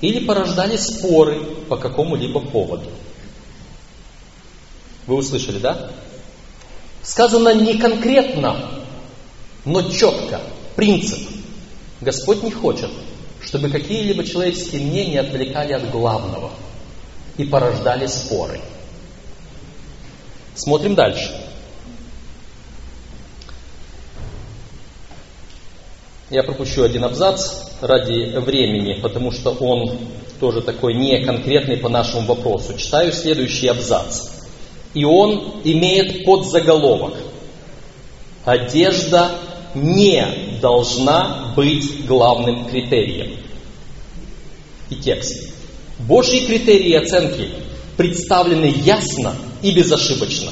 или 0.00 0.24
порождали 0.24 0.76
споры 0.76 1.40
по 1.68 1.76
какому-либо 1.76 2.40
поводу. 2.40 2.88
Вы 5.06 5.16
услышали, 5.16 5.58
да? 5.58 5.90
Сказано 7.04 7.54
не 7.54 7.76
конкретно, 7.76 8.56
но 9.66 9.90
четко– 9.90 10.40
принцип. 10.76 11.28
Господь 12.00 12.42
не 12.42 12.50
хочет, 12.50 12.90
чтобы 13.42 13.68
какие-либо 13.68 14.24
человеческие 14.24 14.82
мнения 14.82 15.20
отвлекали 15.20 15.74
от 15.74 15.90
главного 15.90 16.50
и 17.36 17.44
порождали 17.44 18.06
споры. 18.06 18.60
Смотрим 20.54 20.94
дальше. 20.94 21.30
Я 26.30 26.42
пропущу 26.42 26.84
один 26.84 27.04
абзац 27.04 27.64
ради 27.82 28.38
времени, 28.38 29.00
потому 29.00 29.30
что 29.30 29.50
он 29.50 29.98
тоже 30.40 30.62
такой 30.62 30.94
не 30.94 31.22
конкретный 31.22 31.76
по 31.76 31.90
нашему 31.90 32.26
вопросу. 32.26 32.76
Читаю 32.78 33.12
следующий 33.12 33.68
абзац. 33.68 34.33
И 34.94 35.04
он 35.04 35.60
имеет 35.64 36.24
подзаголовок. 36.24 37.14
Одежда 38.44 39.32
не 39.74 40.58
должна 40.60 41.52
быть 41.56 42.06
главным 42.06 42.66
критерием. 42.66 43.38
И 44.90 44.96
текст. 44.96 45.52
Божьи 45.98 46.46
критерии 46.46 46.94
оценки 46.94 47.50
представлены 47.96 48.72
ясно 48.84 49.34
и 49.62 49.72
безошибочно. 49.72 50.50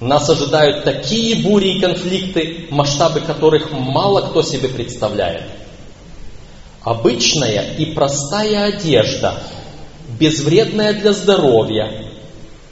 Нас 0.00 0.28
ожидают 0.28 0.84
такие 0.84 1.36
бури 1.36 1.76
и 1.76 1.80
конфликты, 1.80 2.66
масштабы 2.70 3.20
которых 3.20 3.70
мало 3.72 4.28
кто 4.28 4.42
себе 4.42 4.68
представляет. 4.68 5.44
Обычная 6.82 7.74
и 7.78 7.86
простая 7.94 8.74
одежда, 8.74 9.40
безвредная 10.18 10.92
для 10.92 11.12
здоровья, 11.12 12.13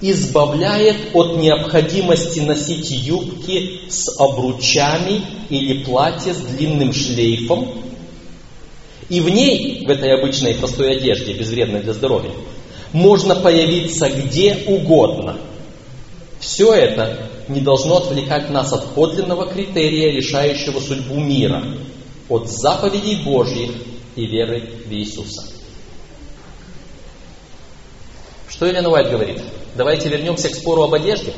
избавляет 0.03 1.15
от 1.15 1.37
необходимости 1.37 2.41
носить 2.41 2.91
юбки 2.91 3.83
с 3.89 4.09
обручами 4.19 5.23
или 5.49 5.85
платье 5.85 6.35
с 6.35 6.39
длинным 6.39 6.93
шлейфом. 6.93 7.83
И 9.09 9.21
в 9.21 9.29
ней, 9.29 9.87
в 9.87 9.91
этой 9.91 10.19
обычной 10.19 10.55
простой 10.55 10.97
одежде, 10.97 11.35
безвредной 11.35 11.83
для 11.83 11.93
здоровья, 11.93 12.33
можно 12.93 13.37
появиться 13.37 14.11
где 14.11 14.65
угодно. 14.67 15.39
Все 16.41 16.75
это 16.75 17.29
не 17.49 17.61
должно 17.61 17.99
отвлекать 17.99 18.51
нас 18.51 18.73
от 18.73 18.95
подлинного 18.95 19.47
критерия, 19.47 20.11
решающего 20.13 20.81
судьбу 20.81 21.15
мира, 21.21 21.63
от 22.29 22.51
заповедей 22.51 23.23
Божьих 23.23 23.71
и 24.17 24.27
веры 24.27 24.69
в 24.85 24.93
Иисуса. 24.93 25.45
Что 28.49 28.67
Елена 28.67 28.91
Уайт 28.91 29.11
говорит? 29.11 29.41
Давайте 29.75 30.09
вернемся 30.09 30.49
к 30.49 30.55
спору 30.55 30.83
об 30.83 30.95
одежде. 30.95 31.33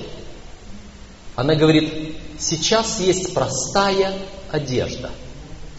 Она 1.37 1.55
говорит, 1.55 2.17
сейчас 2.39 3.01
есть 3.01 3.35
простая 3.35 4.15
одежда, 4.51 5.11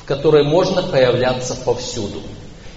в 0.01 0.05
которой 0.05 0.43
можно 0.43 0.83
появляться 0.83 1.55
повсюду. 1.55 2.21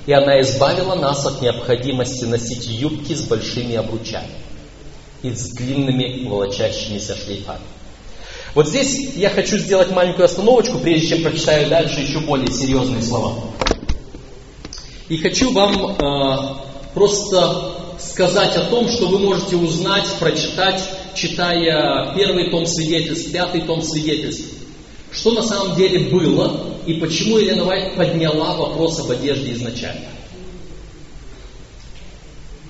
И 0.07 0.13
она 0.13 0.41
избавила 0.41 0.95
нас 0.95 1.27
от 1.27 1.43
необходимости 1.43 2.25
носить 2.25 2.67
юбки 2.67 3.15
с 3.15 3.23
большими 3.23 3.77
обручами 3.77 4.31
и 5.23 5.31
с 5.31 5.51
длинными 5.51 6.27
волочащимися 6.27 7.17
шлейфами. 7.17 7.61
Вот 8.55 8.69
здесь 8.69 9.15
я 9.15 9.31
хочу 9.31 9.59
сделать 9.59 9.91
маленькую 9.91 10.25
остановочку, 10.25 10.79
прежде 10.79 11.09
чем 11.09 11.23
прочитаю 11.23 11.69
дальше 11.69 12.01
еще 12.01 12.21
более 12.21 12.51
серьезные 12.51 13.03
слова. 13.03 13.35
И 15.09 15.19
хочу 15.19 15.53
вам 15.53 15.97
э, 15.97 16.93
просто 16.95 17.78
сказать 17.99 18.57
о 18.57 18.65
том, 18.65 18.89
что 18.89 19.09
вы 19.09 19.19
можете 19.19 19.57
узнать, 19.57 20.07
прочитать, 20.19 20.83
читая 21.15 22.15
первый 22.15 22.51
том 22.51 22.67
свидетельств, 22.67 23.33
пятый 23.33 23.63
том 23.63 23.83
свидетельств. 23.83 24.55
Что 25.11 25.33
на 25.33 25.43
самом 25.43 25.77
деле 25.77 26.11
было 26.11 26.79
и 26.87 26.95
почему 26.95 27.39
Елена 27.39 27.65
Вайт 27.65 27.97
подняла 27.97 28.55
вопрос 28.57 29.01
об 29.01 29.11
одежде 29.11 29.53
изначально. 29.53 30.09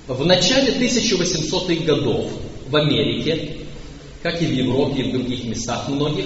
В 0.07 0.25
начале 0.25 0.73
1800-х 0.73 1.85
годов 1.85 2.31
в 2.67 2.75
Америке, 2.75 3.57
как 4.23 4.41
и 4.41 4.45
в 4.45 4.51
Европе 4.51 5.03
и 5.03 5.09
в 5.09 5.11
других 5.13 5.43
местах 5.45 5.87
многих, 5.87 6.25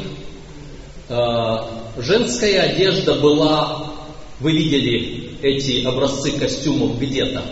э, 1.09 1.57
женская 1.97 2.61
одежда 2.61 3.15
была, 3.15 3.93
вы 4.39 4.53
видели 4.53 5.37
эти 5.41 5.83
образцы 5.85 6.31
костюмов 6.31 6.97
где-то, 6.99 7.43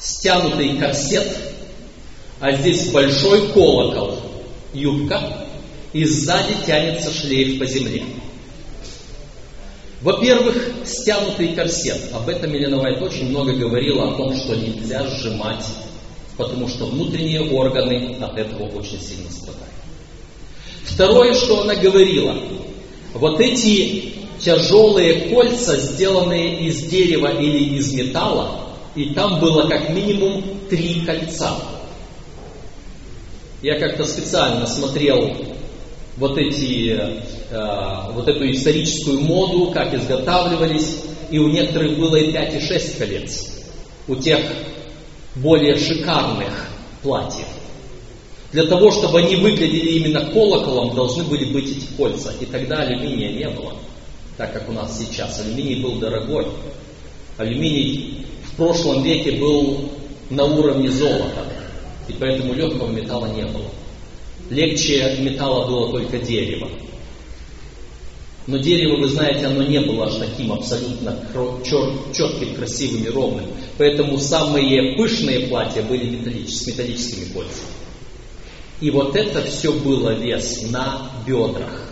стянутый 0.00 0.78
корсет, 0.78 1.36
а 2.40 2.52
здесь 2.52 2.90
большой 2.90 3.48
колокол, 3.52 4.18
юбка, 4.72 5.46
и 5.92 6.04
сзади 6.04 6.54
тянется 6.66 7.12
шлейф 7.12 7.58
по 7.58 7.66
земле. 7.66 8.04
Во-первых, 10.00 10.56
стянутый 10.86 11.54
корсет. 11.54 12.00
Об 12.14 12.28
этом 12.28 12.54
Елена 12.54 12.78
Вайт 12.78 13.02
очень 13.02 13.28
много 13.28 13.52
говорила, 13.52 14.08
о 14.08 14.16
том, 14.16 14.34
что 14.34 14.54
нельзя 14.54 15.06
сжимать, 15.06 15.66
потому 16.38 16.68
что 16.68 16.86
внутренние 16.86 17.42
органы 17.52 18.16
от 18.18 18.38
этого 18.38 18.68
очень 18.68 19.00
сильно 19.02 19.30
страдают. 19.30 19.66
Второе, 20.84 21.34
что 21.34 21.62
она 21.62 21.74
говорила, 21.74 22.34
вот 23.12 23.40
эти 23.40 24.14
тяжелые 24.38 25.28
кольца, 25.28 25.76
сделанные 25.76 26.66
из 26.66 26.84
дерева 26.84 27.38
или 27.38 27.76
из 27.76 27.92
металла, 27.92 28.69
и 28.94 29.10
там 29.14 29.40
было 29.40 29.68
как 29.68 29.90
минимум 29.90 30.42
три 30.68 31.02
кольца. 31.04 31.54
Я 33.62 33.78
как-то 33.78 34.04
специально 34.04 34.66
смотрел 34.66 35.36
вот, 36.16 36.36
эти, 36.38 36.98
э, 37.50 38.12
вот 38.12 38.26
эту 38.26 38.50
историческую 38.50 39.20
моду, 39.20 39.70
как 39.72 39.94
изготавливались, 39.94 41.02
и 41.30 41.38
у 41.38 41.48
некоторых 41.48 41.98
было 41.98 42.16
и 42.16 42.32
пять 42.32 42.54
и 42.54 42.60
шесть 42.60 42.98
колец, 42.98 43.52
у 44.08 44.16
тех 44.16 44.40
более 45.36 45.76
шикарных 45.76 46.68
платьев. 47.02 47.46
Для 48.52 48.64
того, 48.64 48.90
чтобы 48.90 49.20
они 49.20 49.36
выглядели 49.36 49.90
именно 49.98 50.24
колоколом, 50.32 50.94
должны 50.94 51.22
были 51.22 51.52
быть 51.52 51.70
эти 51.70 51.86
кольца. 51.96 52.32
И 52.40 52.46
тогда 52.46 52.78
алюминия 52.78 53.30
не 53.30 53.48
было, 53.48 53.74
так 54.36 54.52
как 54.52 54.68
у 54.68 54.72
нас 54.72 54.98
сейчас. 54.98 55.40
Алюминий 55.40 55.80
был 55.80 56.00
дорогой. 56.00 56.48
Алюминий 57.38 58.26
прошлом 58.60 59.02
веке 59.02 59.32
был 59.32 59.90
на 60.28 60.44
уровне 60.44 60.90
золота, 60.90 61.46
и 62.06 62.12
поэтому 62.12 62.52
легкого 62.52 62.90
металла 62.90 63.26
не 63.28 63.46
было. 63.46 63.70
Легче 64.50 65.16
металла 65.20 65.66
было 65.66 65.90
только 65.90 66.18
дерево. 66.18 66.68
Но 68.46 68.58
дерево, 68.58 69.00
вы 69.00 69.08
знаете, 69.08 69.46
оно 69.46 69.62
не 69.62 69.80
было 69.80 70.06
аж 70.06 70.16
таким 70.16 70.52
абсолютно 70.52 71.24
четким, 72.12 72.54
красивым 72.54 73.04
и 73.04 73.08
ровным. 73.08 73.46
Поэтому 73.78 74.18
самые 74.18 74.94
пышные 74.96 75.46
платья 75.46 75.82
были 75.82 76.16
металлическими, 76.16 76.64
с 76.64 76.66
металлическими 76.66 77.24
кольцами. 77.32 77.68
И 78.82 78.90
вот 78.90 79.16
это 79.16 79.42
все 79.42 79.72
было 79.72 80.10
вес 80.10 80.68
на 80.70 81.10
бедрах. 81.26 81.90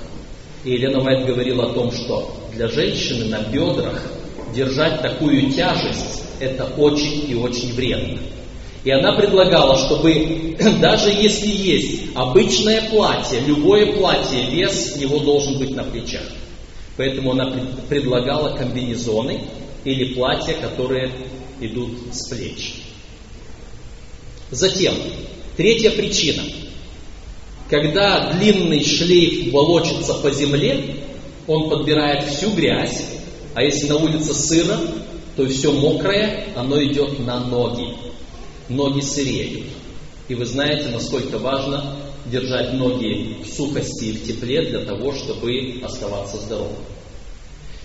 И 0.65 0.73
Елена 0.73 1.01
Вайт 1.01 1.27
говорила 1.27 1.71
о 1.71 1.73
том, 1.73 1.93
что 1.93 2.35
для 2.55 2.69
женщины 2.69 3.27
на 3.27 3.41
бедрах 3.41 4.18
держать 4.55 5.03
такую 5.03 5.51
тяжесть 5.51 6.23
это 6.41 6.65
очень 6.77 7.31
и 7.31 7.35
очень 7.35 7.73
вредно. 7.75 8.19
И 8.85 8.91
она 8.91 9.13
предлагала, 9.13 9.77
чтобы 9.77 10.57
даже 10.81 11.11
если 11.11 11.49
есть 11.49 12.03
обычное 12.15 12.89
платье, 12.89 13.41
любое 13.41 13.93
платье, 13.93 14.51
вес 14.51 14.97
его 14.97 15.19
должен 15.19 15.59
быть 15.59 15.75
на 15.75 15.85
плечах. 15.85 16.23
Поэтому 16.97 17.33
она 17.33 17.53
предлагала 17.89 18.57
комбинезоны 18.57 19.41
или 19.85 20.15
платья, 20.15 20.55
которые 20.55 21.13
идут 21.61 21.99
с 22.13 22.29
плеч. 22.29 22.75
Затем, 24.51 24.95
третья 25.57 25.91
причина. 25.91 26.43
Когда 27.69 28.33
длинный 28.33 28.83
шлейф 28.83 29.53
волочится 29.53 30.15
по 30.15 30.31
земле, 30.31 30.97
он 31.47 31.69
подбирает 31.69 32.25
всю 32.25 32.51
грязь, 32.53 33.18
а 33.59 33.63
если 33.63 33.89
на 33.89 33.97
улице 33.97 34.35
сыро, 34.35 34.79
то 35.35 35.45
все 35.49 35.73
мокрое, 35.73 36.45
оно 36.55 36.81
идет 36.81 37.19
на 37.19 37.41
ноги. 37.41 37.93
Ноги 38.69 39.01
сыреют. 39.01 39.65
И 40.29 40.37
вы 40.37 40.47
знаете, 40.47 40.91
насколько 40.91 41.39
важно 41.39 41.97
держать 42.27 42.75
ноги 42.75 43.39
в 43.43 43.49
сухости 43.49 44.05
и 44.05 44.13
в 44.13 44.25
тепле 44.25 44.63
для 44.63 44.85
того, 44.85 45.13
чтобы 45.13 45.81
оставаться 45.83 46.37
здоровым. 46.37 46.77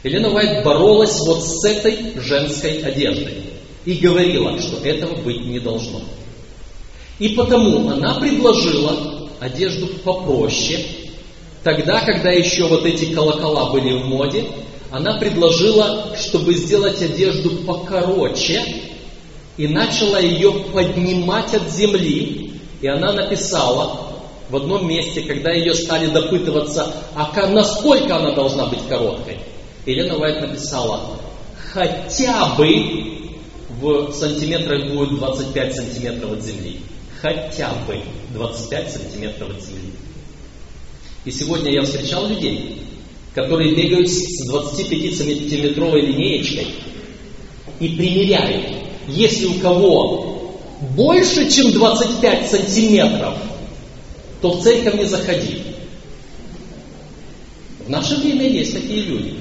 Елена 0.04 0.32
Уайт 0.32 0.64
боролась 0.64 1.20
вот 1.22 1.44
с 1.44 1.66
этой 1.66 2.22
женской 2.22 2.84
одеждой 2.84 3.34
и 3.86 3.96
говорила, 3.96 4.60
что 4.60 4.78
этого 4.88 5.16
быть 5.24 5.44
не 5.44 5.60
должно. 5.60 6.02
И 7.18 7.30
потому 7.30 7.90
она 7.90 8.20
предложила 8.20 9.28
одежду 9.40 9.88
попроще. 10.04 10.86
Тогда, 11.64 12.02
когда 12.02 12.30
еще 12.30 12.68
вот 12.68 12.86
эти 12.86 13.06
колокола 13.06 13.72
были 13.72 13.94
в 13.94 14.06
моде, 14.06 14.46
она 14.94 15.18
предложила, 15.18 16.16
чтобы 16.16 16.54
сделать 16.54 17.02
одежду 17.02 17.64
покороче, 17.66 18.64
и 19.58 19.68
начала 19.68 20.20
ее 20.20 20.52
поднимать 20.72 21.52
от 21.56 21.68
земли. 21.72 22.52
И 22.80 22.88
она 22.88 23.12
написала 23.12 24.14
в 24.52 24.56
одном 24.56 24.88
месте, 24.88 25.22
когда 25.22 25.52
ее 25.52 25.74
стали 25.74 26.12
допытываться, 26.12 26.94
а 27.16 27.48
насколько 27.48 28.18
она 28.18 28.36
должна 28.36 28.68
быть 28.68 28.88
короткой. 28.88 29.40
Елена 29.88 30.16
Уайт 30.16 30.42
написала, 30.42 31.18
хотя 31.74 32.54
бы 32.56 33.10
в 33.82 34.14
сантиметрах 34.14 34.94
будет 34.94 35.18
25 35.18 35.76
сантиметров 35.76 36.34
от 36.34 36.44
земли. 36.44 36.80
Хотя 37.20 37.74
бы 37.88 38.00
25 38.36 38.92
сантиметров 38.92 39.50
от 39.58 39.64
земли. 39.64 39.92
И 41.26 41.32
сегодня 41.32 41.72
я 41.72 41.82
встречал 41.82 42.28
людей, 42.28 42.84
которые 43.34 43.76
бегают 43.76 44.10
с 44.10 44.50
25-сантиметровой 44.50 46.02
линеечкой 46.02 46.68
и 47.80 47.90
примеряют. 47.90 48.68
Если 49.08 49.48
у 49.48 49.56
кого 49.56 50.60
больше, 50.96 51.50
чем 51.50 51.72
25 51.72 52.50
сантиметров, 52.50 53.36
то 54.42 54.52
в 54.52 54.62
церковь 54.62 54.96
не 54.96 55.06
заходи. 55.06 55.64
В 57.86 57.90
наше 57.90 58.16
время 58.18 58.48
есть 58.48 58.74
такие 58.74 59.02
люди. 59.02 59.34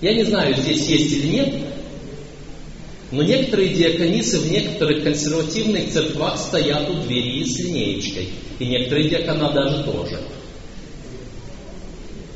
Я 0.00 0.14
не 0.14 0.24
знаю, 0.24 0.54
здесь 0.56 0.86
есть 0.86 1.12
или 1.12 1.26
нет, 1.26 1.54
но 3.10 3.22
некоторые 3.22 3.74
диаконисы 3.74 4.38
в 4.38 4.50
некоторых 4.50 5.04
консервативных 5.04 5.90
церквах 5.90 6.38
стоят 6.38 6.90
у 6.90 6.94
двери 7.02 7.44
с 7.44 7.58
линеечкой. 7.58 8.28
И 8.58 8.66
некоторые 8.66 9.08
диакона 9.08 9.52
даже 9.52 9.84
тоже. 9.84 10.20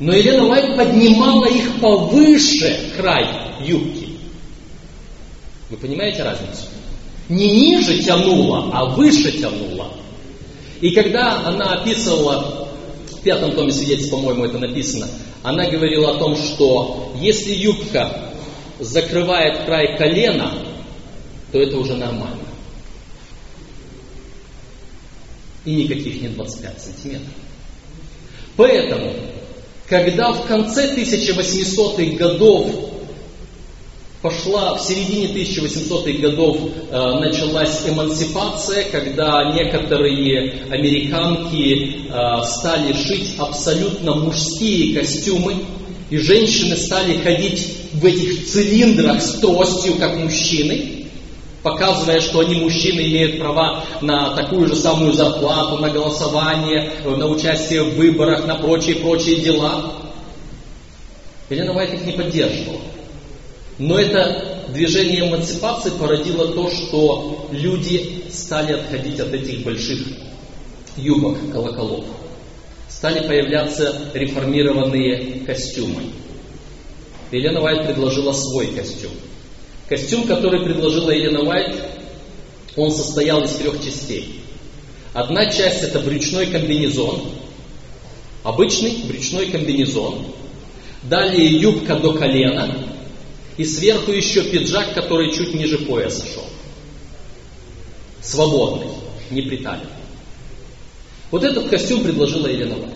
Но 0.01 0.15
Елена 0.15 0.47
Уайт 0.47 0.75
поднимала 0.75 1.45
их 1.45 1.79
повыше 1.79 2.91
край 2.97 3.23
юбки. 3.63 4.17
Вы 5.69 5.77
понимаете 5.77 6.23
разницу? 6.23 6.63
Не 7.29 7.51
ниже 7.51 7.99
тянула, 7.99 8.71
а 8.73 8.85
выше 8.85 9.31
тянула. 9.31 9.93
И 10.81 10.89
когда 10.95 11.45
она 11.45 11.75
описывала, 11.75 12.67
в 13.11 13.21
пятом 13.21 13.51
томе 13.51 13.71
свидетельств, 13.71 14.09
по-моему, 14.09 14.45
это 14.45 14.57
написано, 14.57 15.07
она 15.43 15.69
говорила 15.69 16.15
о 16.15 16.17
том, 16.17 16.35
что 16.35 17.13
если 17.21 17.53
юбка 17.53 18.31
закрывает 18.79 19.65
край 19.65 19.99
колена, 19.99 20.51
то 21.51 21.59
это 21.59 21.77
уже 21.77 21.93
нормально. 21.93 22.37
И 25.63 25.75
никаких 25.75 26.23
не 26.23 26.29
25 26.29 26.81
сантиметров. 26.81 27.29
Поэтому 28.57 29.30
когда 29.91 30.31
в 30.31 30.47
конце 30.47 30.95
1800-х 30.95 32.15
годов 32.15 32.65
пошла, 34.21 34.75
в 34.75 34.81
середине 34.81 35.25
1800-х 35.25 36.21
годов 36.21 36.57
э, 36.89 37.19
началась 37.19 37.81
эмансипация, 37.85 38.85
когда 38.89 39.51
некоторые 39.53 40.63
американки 40.69 42.07
э, 42.07 42.43
стали 42.45 42.93
шить 42.93 43.35
абсолютно 43.37 44.15
мужские 44.15 44.97
костюмы, 44.97 45.55
и 46.09 46.17
женщины 46.17 46.77
стали 46.77 47.17
ходить 47.17 47.75
в 47.91 48.05
этих 48.05 48.47
цилиндрах 48.47 49.21
с 49.21 49.39
тростью, 49.39 49.95
как 49.95 50.15
мужчины 50.15 51.00
показывая, 51.63 52.19
что 52.21 52.39
они, 52.39 52.55
мужчины, 52.55 53.01
имеют 53.01 53.39
права 53.39 53.83
на 54.01 54.35
такую 54.35 54.67
же 54.67 54.75
самую 54.75 55.13
зарплату, 55.13 55.77
на 55.77 55.89
голосование, 55.89 56.91
на 57.05 57.27
участие 57.27 57.83
в 57.83 57.95
выборах, 57.95 58.45
на 58.45 58.55
прочие-прочие 58.55 59.37
дела. 59.37 59.93
Елена 61.49 61.73
Вайт 61.73 61.93
их 61.93 62.05
не 62.05 62.13
поддерживала. 62.13 62.81
Но 63.77 63.99
это 63.99 64.65
движение 64.69 65.27
эмансипации 65.27 65.91
породило 65.91 66.47
то, 66.53 66.69
что 66.69 67.47
люди 67.51 68.23
стали 68.31 68.73
отходить 68.73 69.19
от 69.19 69.33
этих 69.33 69.63
больших 69.63 69.99
юбок, 70.97 71.37
колоколов. 71.51 72.05
Стали 72.87 73.25
появляться 73.27 74.11
реформированные 74.13 75.41
костюмы. 75.45 76.03
Елена 77.31 77.61
Вайт 77.61 77.85
предложила 77.85 78.33
свой 78.33 78.67
костюм– 78.67 79.11
Костюм, 79.91 80.25
который 80.25 80.61
предложила 80.61 81.11
Елена 81.11 81.41
Уайт, 81.41 81.75
он 82.77 82.93
состоял 82.93 83.43
из 83.43 83.55
трех 83.55 83.83
частей. 83.83 84.39
Одна 85.11 85.47
часть 85.47 85.83
это 85.83 85.99
брючной 85.99 86.45
комбинезон, 86.45 87.23
обычный 88.41 89.03
брючной 89.03 89.47
комбинезон. 89.47 90.27
Далее 91.03 91.45
юбка 91.45 91.97
до 91.97 92.13
колена. 92.13 92.73
И 93.57 93.65
сверху 93.65 94.11
еще 94.11 94.43
пиджак, 94.43 94.93
который 94.93 95.33
чуть 95.33 95.53
ниже 95.53 95.79
пояса 95.79 96.25
шел. 96.25 96.45
Свободный, 98.21 98.93
не 99.29 99.41
приталенный. 99.41 99.89
Вот 101.31 101.43
этот 101.43 101.67
костюм 101.67 102.01
предложила 102.01 102.47
Елена 102.47 102.77
Вайт. 102.77 102.95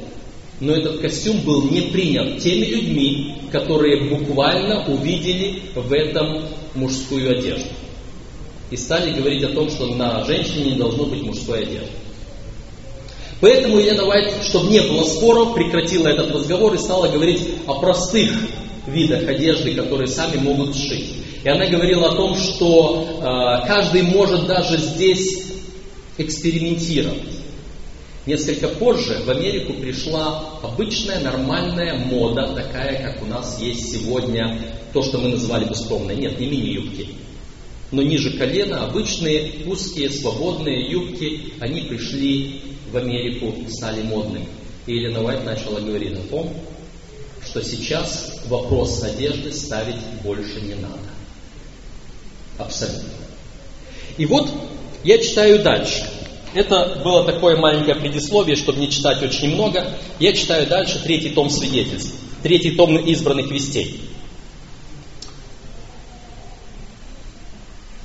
Но 0.61 0.71
этот 0.71 1.01
костюм 1.01 1.41
был 1.41 1.69
не 1.69 1.91
принят 1.91 2.41
теми 2.41 2.67
людьми, 2.67 3.34
которые 3.51 4.09
буквально 4.09 4.85
увидели 4.87 5.61
в 5.75 5.91
этом 5.91 6.43
мужскую 6.75 7.37
одежду. 7.37 7.69
И 8.71 8.77
стали 8.77 9.13
говорить 9.13 9.43
о 9.43 9.53
том, 9.53 9.69
что 9.69 9.87
на 9.87 10.23
женщине 10.25 10.71
не 10.71 10.77
должно 10.77 11.05
быть 11.05 11.21
мужской 11.21 11.63
одежды. 11.63 11.91
Поэтому 13.41 13.79
Елена 13.79 14.05
Вайт, 14.05 14.43
чтобы 14.43 14.71
не 14.71 14.81
было 14.81 15.03
споров, 15.03 15.53
прекратила 15.53 16.07
этот 16.07 16.31
разговор 16.31 16.73
и 16.73 16.77
стала 16.77 17.07
говорить 17.07 17.41
о 17.67 17.75
простых 17.75 18.31
видах 18.87 19.27
одежды, 19.27 19.75
которые 19.75 20.07
сами 20.07 20.37
могут 20.37 20.75
сшить. 20.75 21.13
И 21.43 21.49
она 21.49 21.67
говорила 21.67 22.09
о 22.09 22.15
том, 22.15 22.35
что 22.37 23.05
э, 23.19 23.67
каждый 23.67 24.01
может 24.03 24.47
даже 24.47 24.77
здесь 24.77 25.45
экспериментировать. 26.17 27.34
Несколько 28.25 28.69
позже 28.69 29.21
в 29.23 29.29
Америку 29.29 29.73
пришла 29.73 30.57
обычная 30.63 31.19
нормальная 31.19 31.93
мода, 31.95 32.55
такая, 32.55 33.03
как 33.03 33.21
у 33.21 33.27
нас 33.27 33.61
есть 33.61 33.91
сегодня, 33.91 34.59
то, 34.93 35.03
что 35.03 35.19
мы 35.19 35.29
называли 35.29 35.65
бы 35.65 35.75
скромной. 35.75 36.15
Нет, 36.15 36.39
не 36.39 36.47
мини-юбки. 36.47 37.09
Но 37.91 38.01
ниже 38.01 38.35
колена 38.37 38.85
обычные 38.85 39.65
узкие 39.67 40.09
свободные 40.09 40.89
юбки, 40.89 41.53
они 41.59 41.81
пришли 41.81 42.61
в 42.91 42.97
Америку, 42.97 43.53
стали 43.69 44.01
модными. 44.01 44.47
И 44.87 44.95
Елена 44.95 45.23
Уайт 45.23 45.45
начала 45.45 45.79
говорить 45.79 46.13
о 46.13 46.27
том, 46.27 46.51
что 47.45 47.61
сейчас 47.61 48.41
вопрос 48.47 49.03
одежды 49.03 49.53
ставить 49.53 50.01
больше 50.23 50.61
не 50.61 50.73
надо. 50.73 50.97
Абсолютно. 52.57 53.09
И 54.17 54.25
вот 54.25 54.49
я 55.03 55.19
читаю 55.19 55.61
дальше. 55.61 56.09
Это 56.55 57.01
было 57.03 57.23
такое 57.25 57.57
маленькое 57.57 57.95
предисловие, 57.95 58.55
чтобы 58.55 58.79
не 58.79 58.89
читать 58.89 59.21
очень 59.21 59.55
много. 59.55 59.85
Я 60.19 60.31
читаю 60.31 60.67
дальше 60.67 61.01
третий 61.03 61.31
том 61.31 61.49
свидетельств, 61.49 62.15
третий 62.41 62.71
том 62.71 62.97
избранных 62.97 63.51
вестей. 63.51 63.99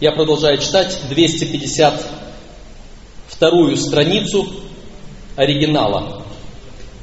Я 0.00 0.10
продолжаю 0.10 0.58
читать 0.58 0.98
252 1.10 3.76
страницу 3.76 4.48
оригинала. 5.36 6.24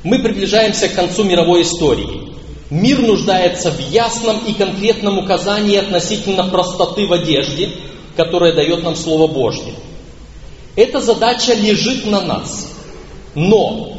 Мы 0.03 0.19
приближаемся 0.19 0.89
к 0.89 0.95
концу 0.95 1.23
мировой 1.23 1.61
истории. 1.61 2.33
Мир 2.69 2.99
нуждается 2.99 3.71
в 3.71 3.79
ясном 3.79 4.39
и 4.45 4.53
конкретном 4.53 5.19
указании 5.19 5.77
относительно 5.77 6.49
простоты 6.49 7.07
в 7.07 7.13
одежде, 7.13 7.69
которая 8.17 8.53
дает 8.53 8.83
нам 8.83 8.97
Слово 8.97 9.27
Божье. 9.27 9.73
Эта 10.77 11.01
задача 11.01 11.55
лежит 11.55 12.05
на 12.05 12.21
нас. 12.21 12.67
Но 13.33 13.97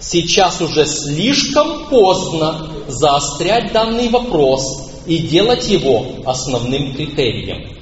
сейчас 0.00 0.60
уже 0.62 0.86
слишком 0.86 1.86
поздно 1.88 2.70
заострять 2.88 3.72
данный 3.72 4.08
вопрос 4.08 4.90
и 5.06 5.18
делать 5.18 5.68
его 5.68 6.06
основным 6.24 6.94
критерием. 6.94 7.78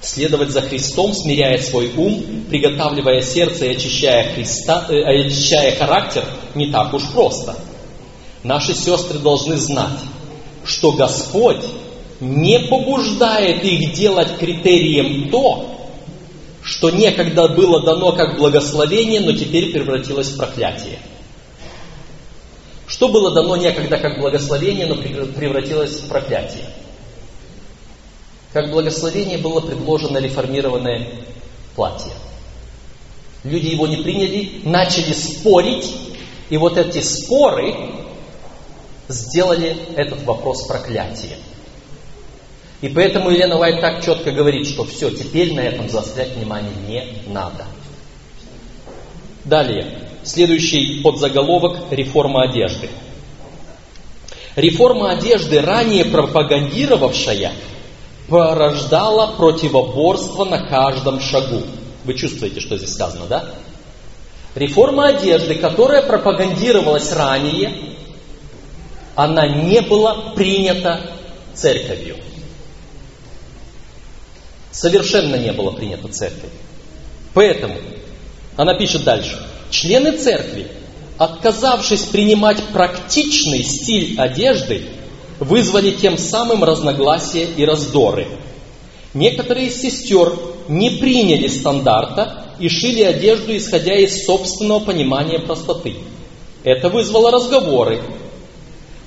Следовать 0.00 0.50
за 0.50 0.62
Христом, 0.62 1.12
смиряя 1.12 1.58
свой 1.58 1.92
ум, 1.96 2.44
приготавливая 2.48 3.20
сердце 3.20 3.66
и 3.66 3.76
очищая, 3.76 4.34
Христа, 4.34 4.86
э, 4.88 5.26
очищая 5.26 5.76
характер, 5.76 6.24
не 6.54 6.70
так 6.70 6.94
уж 6.94 7.02
просто. 7.12 7.56
Наши 8.42 8.74
сестры 8.74 9.18
должны 9.18 9.58
знать, 9.58 10.00
что 10.64 10.92
Господь 10.92 11.64
не 12.20 12.58
побуждает 12.58 13.64
их 13.64 13.92
делать 13.92 14.38
критерием 14.38 15.30
то, 15.30 15.74
что 16.74 16.90
некогда 16.90 17.46
было 17.46 17.84
дано 17.84 18.10
как 18.16 18.36
благословение, 18.36 19.20
но 19.20 19.32
теперь 19.32 19.70
превратилось 19.70 20.30
в 20.30 20.36
проклятие. 20.36 20.98
Что 22.88 23.08
было 23.08 23.32
дано 23.32 23.54
некогда 23.54 23.96
как 23.96 24.18
благословение, 24.18 24.86
но 24.86 24.96
превратилось 24.96 26.00
в 26.00 26.08
проклятие? 26.08 26.68
Как 28.52 28.72
благословение 28.72 29.38
было 29.38 29.60
предложено 29.60 30.18
реформированное 30.18 31.10
платье. 31.76 32.12
Люди 33.44 33.68
его 33.68 33.86
не 33.86 33.98
приняли, 33.98 34.60
начали 34.64 35.12
спорить, 35.12 35.94
и 36.50 36.56
вот 36.56 36.76
эти 36.76 37.00
споры 37.00 37.72
сделали 39.06 39.76
этот 39.94 40.24
вопрос 40.24 40.66
проклятием. 40.66 41.38
И 42.84 42.88
поэтому 42.90 43.30
Елена 43.30 43.56
Вайт 43.56 43.80
так 43.80 44.04
четко 44.04 44.30
говорит, 44.30 44.68
что 44.68 44.84
все, 44.84 45.08
теперь 45.10 45.54
на 45.54 45.60
этом 45.60 45.88
заострять 45.88 46.36
внимание 46.36 46.70
не 46.86 47.32
надо. 47.32 47.64
Далее, 49.46 50.00
следующий 50.22 51.00
подзаголовок– 51.00 51.78
реформа 51.90 52.42
одежды. 52.42 52.90
Реформа 54.54 55.12
одежды, 55.12 55.62
ранее 55.62 56.04
пропагандировавшая 56.04 57.54
порождала 58.28 59.34
противоборство 59.34 60.44
на 60.44 60.66
каждом 60.66 61.20
шагу. 61.22 61.62
Вы 62.04 62.12
чувствуете, 62.12 62.60
что 62.60 62.76
здесь 62.76 62.92
сказано, 62.92 63.24
да? 63.26 63.46
Реформа 64.54 65.06
одежды, 65.06 65.54
которая 65.54 66.02
пропагандировалась 66.02 67.10
ранее, 67.14 67.96
она 69.14 69.48
не 69.48 69.80
была 69.80 70.32
принята 70.34 71.12
церковью. 71.54 72.18
Совершенно 74.74 75.36
не 75.36 75.52
была 75.52 75.70
принята 75.70 76.08
церковью. 76.08 76.50
Поэтому 77.32 77.76
она 78.56 78.74
пишет 78.74 79.04
дальше. 79.04 79.38
Члены 79.70 80.18
церкви, 80.18 80.66
отказавшись 81.16 82.02
принимать 82.02 82.60
практичный 82.72 83.62
стиль 83.62 84.18
одежды, 84.18 84.82
вызвали 85.38 85.92
тем 85.92 86.18
самым 86.18 86.64
разногласия 86.64 87.44
и 87.44 87.64
раздоры. 87.64 88.26
Некоторые 89.14 89.68
из 89.68 89.80
сестер 89.80 90.32
не 90.66 90.90
приняли 90.90 91.46
стандарта 91.46 92.44
и 92.58 92.68
шили 92.68 93.02
одежду, 93.02 93.56
исходя 93.56 93.94
из 93.94 94.24
собственного 94.24 94.80
понимания 94.80 95.38
простоты. 95.38 95.94
Это 96.64 96.88
вызвало 96.88 97.30
разговоры. 97.30 98.02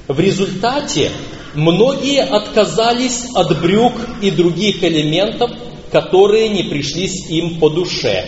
В 0.08 0.18
результате 0.18 1.12
многие 1.58 2.24
отказались 2.24 3.26
от 3.34 3.60
брюк 3.62 3.94
и 4.22 4.32
других 4.32 4.82
элементов, 4.84 5.52
которые 5.92 6.48
не 6.48 6.64
пришлись 6.64 7.30
им 7.30 7.60
по 7.60 7.70
душе. 7.70 8.26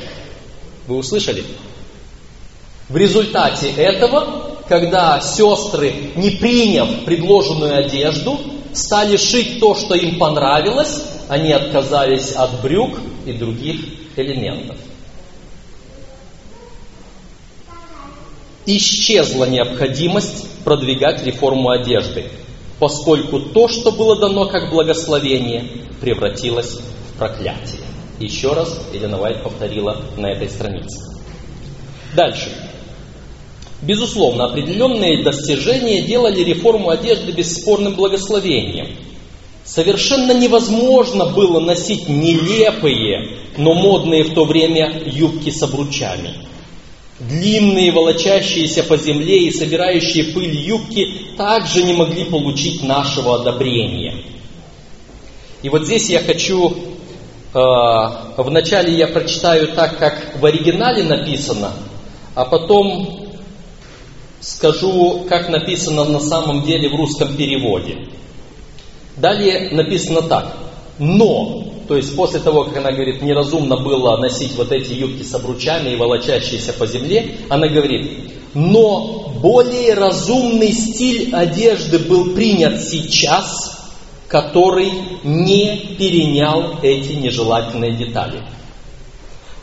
Вы 0.87 0.97
услышали? 0.97 1.45
В 2.89 2.97
результате 2.97 3.69
этого 3.69 4.49
когда 4.69 5.19
сестры, 5.19 6.11
не 6.15 6.29
приняв 6.29 7.03
предложенную 7.03 7.85
одежду, 7.85 8.39
стали 8.71 9.17
шить 9.17 9.59
то, 9.59 9.73
что 9.73 9.95
им 9.95 10.19
понравилось, 10.19 11.03
они 11.27 11.51
отказались 11.51 12.33
от 12.33 12.61
брюк 12.61 12.99
и 13.25 13.33
других 13.33 13.81
элементов. 14.15 14.77
Исчезла 18.67 19.45
необходимость 19.45 20.47
продвигать 20.63 21.25
реформу 21.25 21.71
одежды, 21.71 22.25
поскольку 22.79 23.39
то, 23.39 23.67
что 23.67 23.91
было 23.91 24.17
дано 24.17 24.47
как 24.47 24.71
благословение, 24.71 25.65
превратилось 26.01 26.79
в 26.79 27.17
проклятие. 27.17 27.81
Еще 28.19 28.53
раз 28.53 28.81
Елена 28.93 29.17
Вайт 29.17 29.43
повторила 29.43 30.01
на 30.17 30.27
этой 30.27 30.49
странице. 30.49 30.99
Дальше. 32.15 32.49
Безусловно, 33.81 34.45
определенные 34.45 35.23
достижения 35.23 36.01
делали 36.01 36.43
реформу 36.43 36.89
одежды 36.89 37.31
бесспорным 37.31 37.95
благословением. 37.95 38.97
Совершенно 39.63 40.33
невозможно 40.33 41.27
было 41.27 41.59
носить 41.59 42.09
нелепые, 42.09 43.37
но 43.57 43.73
модные 43.73 44.23
в 44.23 44.33
то 44.33 44.43
время 44.45 45.03
юбки 45.05 45.49
с 45.49 45.61
обручами. 45.63 46.33
Длинные, 47.19 47.91
волочащиеся 47.91 48.83
по 48.83 48.95
земле 48.95 49.47
и 49.47 49.51
собирающие 49.51 50.25
пыль 50.25 50.55
юбки 50.55 51.05
также 51.37 51.83
не 51.83 51.93
могли 51.93 52.23
получить 52.25 52.81
нашего 52.81 53.41
одобрения. 53.41 54.23
И 55.61 55.67
вот 55.67 55.85
здесь 55.85 56.09
я 56.09 56.21
хочу, 56.21 56.73
э, 57.53 57.59
вначале 58.37 58.93
я 58.95 59.07
прочитаю 59.07 59.67
так, 59.73 59.97
как 59.97 60.37
в 60.39 60.45
оригинале 60.45 61.03
написано, 61.03 61.73
а 62.35 62.45
потом 62.45 63.27
скажу, 64.39 65.25
как 65.27 65.49
написано 65.49 66.05
на 66.05 66.21
самом 66.21 66.63
деле 66.63 66.89
в 66.89 66.95
русском 66.95 67.35
переводе. 67.35 68.07
Далее 69.17 69.69
написано 69.71 70.21
так. 70.21 70.55
Но, 70.97 71.68
то 71.89 71.97
есть 71.97 72.15
после 72.15 72.39
того, 72.39 72.65
как 72.65 72.77
она 72.77 72.91
говорит, 72.91 73.23
неразумно 73.23 73.75
было 73.75 74.15
носить 74.17 74.53
вот 74.55 74.71
эти 74.71 74.93
юбки 74.93 75.23
с 75.23 75.33
обручами 75.33 75.89
и 75.89 75.95
волочащиеся 75.95 76.71
по 76.73 76.85
земле, 76.85 77.37
она 77.49 77.67
говорит, 77.67 78.31
но 78.53 79.33
более 79.41 79.95
разумный 79.95 80.71
стиль 80.71 81.33
одежды 81.33 81.97
был 81.97 82.35
принят 82.35 82.83
сейчас, 82.83 83.75
который 84.27 84.91
не 85.23 85.95
перенял 85.97 86.75
эти 86.83 87.13
нежелательные 87.13 87.95
детали. 87.97 88.43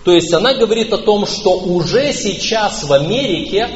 То 0.05 0.11
есть 0.11 0.33
она 0.35 0.55
говорит 0.55 0.93
о 0.93 0.99
том, 0.99 1.29
что 1.29 1.53
уже 1.53 2.13
сейчас 2.13 2.83
в 2.83 2.93
Америке 2.93 3.69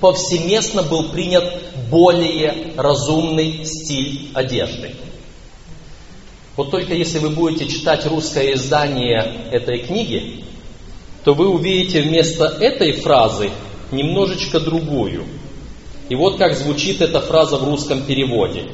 повсеместно 0.00 0.84
был 0.84 1.08
принят 1.08 1.42
более 1.90 2.72
разумный 2.76 3.64
стиль 3.64 4.28
одежды. 4.32 4.94
Вот 6.56 6.70
только 6.70 6.94
если 6.94 7.18
вы 7.18 7.30
будете 7.30 7.66
читать 7.66 8.06
русское 8.06 8.54
издание 8.54 9.48
этой 9.50 9.78
книги, 9.80 10.44
то 11.24 11.34
вы 11.34 11.48
увидите 11.48 12.02
вместо 12.02 12.44
этой 12.46 12.92
фразы 12.92 13.50
немножечко 13.90 14.60
другую. 14.60 15.24
И 16.08 16.14
вот 16.14 16.38
как 16.38 16.56
звучит 16.56 17.02
эта 17.02 17.20
фраза 17.20 17.56
в 17.56 17.64
русском 17.64 18.02
переводе. 18.02 18.64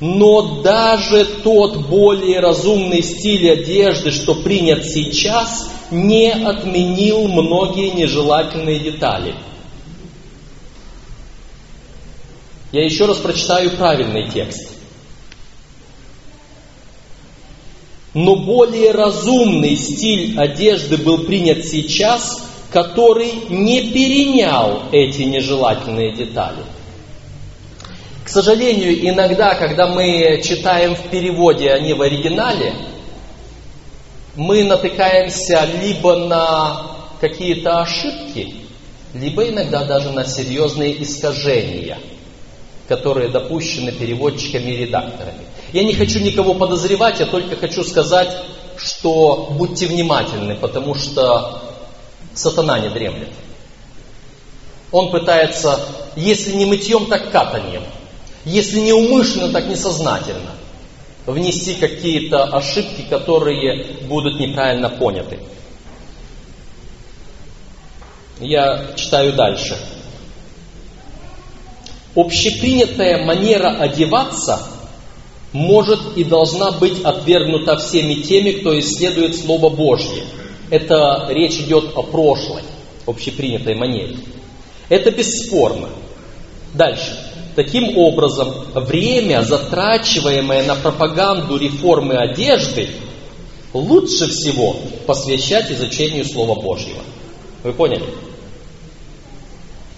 Но 0.00 0.62
даже 0.62 1.24
тот 1.24 1.86
более 1.88 2.40
разумный 2.40 3.02
стиль 3.02 3.50
одежды, 3.50 4.10
что 4.10 4.34
принят 4.34 4.84
сейчас, 4.84 5.70
не 5.90 6.32
отменил 6.32 7.28
многие 7.28 7.90
нежелательные 7.90 8.80
детали– 8.80 9.34
Я 12.74 12.84
еще 12.84 13.06
раз 13.06 13.18
прочитаю 13.18 13.70
правильный 13.76 14.28
текст. 14.28 14.73
Но 18.14 18.36
более 18.36 18.92
разумный 18.92 19.74
стиль 19.74 20.38
одежды 20.38 20.96
был 20.96 21.24
принят 21.24 21.64
сейчас, 21.64 22.48
который 22.70 23.32
не 23.48 23.90
перенял 23.90 24.84
эти 24.92 25.22
нежелательные 25.22 26.12
детали. 26.12 26.62
К 28.24 28.28
сожалению, 28.28 29.10
иногда, 29.10 29.54
когда 29.56 29.88
мы 29.88 30.40
читаем 30.42 30.94
в 30.94 31.10
переводе, 31.10 31.70
а 31.70 31.80
не 31.80 31.92
в 31.92 32.02
оригинале, 32.02 32.72
мы 34.36 34.62
натыкаемся 34.62 35.68
либо 35.82 36.16
на 36.16 36.86
какие-то 37.20 37.80
ошибки, 37.80 38.54
либо 39.12 39.48
иногда 39.48 39.84
даже 39.84 40.10
на 40.10 40.24
серьезные 40.24 41.02
искажения– 41.02 41.98
которые 42.88 43.28
допущены 43.28 43.92
переводчиками 43.92 44.70
и 44.70 44.76
редакторами. 44.76 45.40
Я 45.72 45.84
не 45.84 45.94
хочу 45.94 46.20
никого 46.20 46.54
подозревать, 46.54 47.20
я 47.20 47.26
только 47.26 47.56
хочу 47.56 47.82
сказать, 47.84 48.30
что 48.76 49.48
будьте 49.52 49.86
внимательны, 49.86 50.54
потому 50.56 50.94
что 50.94 51.62
сатана 52.34 52.78
не 52.78 52.88
дремлет. 52.88 53.30
Он 54.92 55.10
пытается, 55.10 55.80
если 56.14 56.52
не 56.52 56.66
мытьем, 56.66 57.06
так 57.06 57.30
катанием. 57.30 57.82
Если 58.44 58.78
не 58.80 58.92
умышленно, 58.92 59.52
так 59.52 59.66
несознательно. 59.66 60.50
Внести 61.26 61.74
какие-то 61.74 62.44
ошибки, 62.44 63.02
которые 63.08 63.96
будут 64.02 64.38
неправильно 64.38 64.90
поняты. 64.90 65.40
Я 68.38 68.94
читаю 68.96 69.32
дальше. 69.32 69.78
Общепринятая 72.14 73.24
манера 73.24 73.70
одеваться 73.70 74.62
может 75.52 76.16
и 76.16 76.24
должна 76.24 76.72
быть 76.72 77.02
отвергнута 77.02 77.76
всеми 77.76 78.14
теми, 78.14 78.52
кто 78.52 78.78
исследует 78.78 79.36
Слово 79.36 79.68
Божье. 79.68 80.24
Это 80.70 81.26
речь 81.30 81.54
идет 81.60 81.96
о 81.96 82.02
прошлой, 82.02 82.62
общепринятой 83.06 83.74
манере. 83.74 84.16
Это 84.88 85.10
бесспорно. 85.10 85.88
Дальше. 86.72 87.18
Таким 87.54 87.96
образом, 87.96 88.52
время, 88.74 89.42
затрачиваемое 89.42 90.64
на 90.64 90.74
пропаганду 90.74 91.56
реформы 91.56 92.14
одежды, 92.14 92.90
лучше 93.72 94.28
всего 94.28 94.76
посвящать 95.06 95.70
изучению 95.70 96.24
Слова 96.24 96.60
Божьего. 96.60 97.02
Вы 97.62 97.72
поняли? 97.72 98.04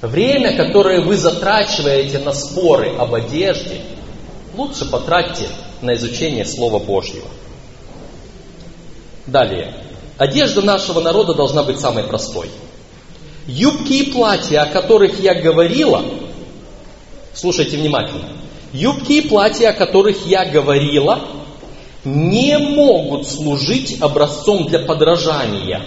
Время, 0.03 0.57
которое 0.57 1.01
вы 1.01 1.17
затрачиваете 1.17 2.19
на 2.19 2.33
споры 2.33 2.95
об 2.97 3.15
одежде, 3.15 3.81
лучше 4.55 4.85
потратьте 4.91 5.49
на 5.81 5.95
изучение 5.95 6.45
Слова 6.45 6.79
Божьего. 6.79 7.29
Далее. 9.27 9.75
Одежда 10.19 10.63
нашего 10.63 11.01
народа 11.01 11.35
должна 11.35 11.63
быть 11.63 11.81
самой 11.81 12.05
простой. 12.05 12.49
Юбки 13.47 13.93
и 13.93 14.13
платья, 14.13 14.63
о 14.63 14.67
которых 14.67 15.21
я 15.21 15.35
говорила, 15.35 16.03
слушайте 17.33 17.77
внимательно, 17.77 18.29
юбки 18.73 19.13
и 19.13 19.29
платья, 19.29 19.71
о 19.71 19.73
которых 19.73 20.27
я 20.27 20.45
говорила, 20.47 21.21
не 22.05 22.59
могут 22.59 23.27
служить 23.27 24.01
образцом 24.01 24.67
для 24.67 24.81
подражания. 24.81 25.83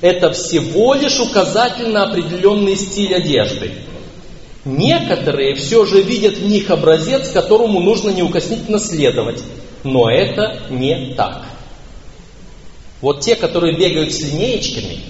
Это 0.00 0.32
всего 0.32 0.94
лишь 0.94 1.18
указатель 1.18 1.88
на 1.88 2.04
определенный 2.04 2.76
стиль 2.76 3.14
одежды. 3.14 3.72
Некоторые 4.64 5.54
все 5.54 5.84
же 5.86 6.02
видят 6.02 6.36
в 6.36 6.46
них 6.46 6.70
образец, 6.70 7.30
которому 7.30 7.80
нужно 7.80 8.10
неукоснительно 8.10 8.78
следовать. 8.78 9.42
Но 9.82 10.10
это 10.10 10.62
не 10.70 11.14
так. 11.14 11.44
Вот 13.00 13.20
те, 13.20 13.36
которые 13.36 13.76
бегают 13.76 14.12
с 14.12 14.20
линеечками, 14.20 15.00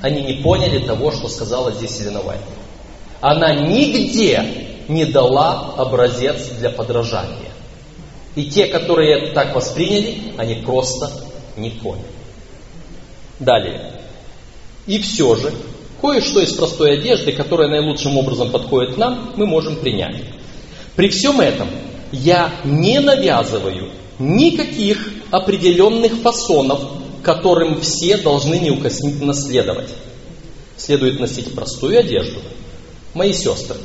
они 0.00 0.22
не 0.22 0.42
поняли 0.42 0.78
того, 0.84 1.12
что 1.12 1.28
сказала 1.28 1.72
здесь 1.72 1.98
Елена 2.00 2.20
Вайт. 2.20 2.40
Она 3.20 3.52
нигде 3.54 4.44
не 4.88 5.04
дала 5.04 5.74
образец 5.76 6.48
для 6.58 6.70
подражания. 6.70 7.50
И 8.34 8.44
те, 8.44 8.66
которые 8.66 9.18
это 9.18 9.34
так 9.34 9.54
восприняли, 9.54 10.34
они 10.36 10.56
просто 10.56 11.10
не 11.56 11.70
поняли. 11.70 12.04
Далее. 13.38 13.99
И 14.86 14.98
все 15.00 15.34
же, 15.36 15.52
кое-что 16.00 16.40
из 16.40 16.52
простой 16.52 16.98
одежды, 16.98 17.32
которая 17.32 17.68
наилучшим 17.68 18.16
образом 18.16 18.50
подходит 18.50 18.96
нам, 18.96 19.32
мы 19.36 19.46
можем 19.46 19.76
принять. 19.76 20.24
При 20.96 21.08
всем 21.08 21.40
этом 21.40 21.68
я 22.12 22.52
не 22.64 23.00
навязываю 23.00 23.90
никаких 24.18 25.08
определенных 25.30 26.14
фасонов 26.18 26.80
которым 27.22 27.80
все 27.80 28.16
должны 28.16 28.58
неукоснительно 28.58 29.34
следовать. 29.34 29.90
Следует 30.76 31.20
носить 31.20 31.54
простую 31.54 31.98
одежду. 31.98 32.40
Мои 33.14 33.32
сестры, 33.32 33.76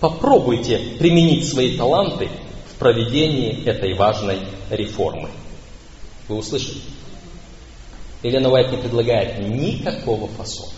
попробуйте 0.00 0.78
применить 0.98 1.48
свои 1.48 1.76
таланты 1.76 2.28
в 2.72 2.78
проведении 2.78 3.64
этой 3.64 3.94
важной 3.94 4.40
реформы. 4.70 5.30
Вы 6.28 6.36
услышали? 6.36 6.78
Елена 8.22 8.50
Уайт 8.50 8.70
не 8.70 8.78
предлагает 8.78 9.38
никакого 9.48 10.28
фасона. 10.28 10.72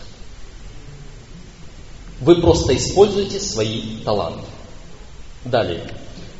Вы 2.20 2.40
просто 2.40 2.76
используете 2.76 3.40
свои 3.40 3.98
таланты. 4.04 4.46
Далее. 5.44 5.86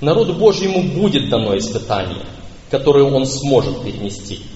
Народу 0.00 0.34
Божьему 0.34 0.82
будет 0.82 1.28
дано 1.28 1.56
испытание, 1.56 2.24
которое 2.70 3.04
он 3.04 3.26
сможет 3.26 3.82
перенести– 3.82 4.40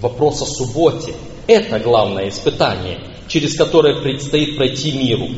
Вопрос 0.00 0.42
о 0.42 0.46
субботе– 0.46 1.14
это 1.46 1.78
главное 1.78 2.28
испытание, 2.28 3.00
через 3.28 3.56
которое 3.56 4.02
предстоит 4.02 4.56
пройти 4.56 4.92
миру. 4.92 5.28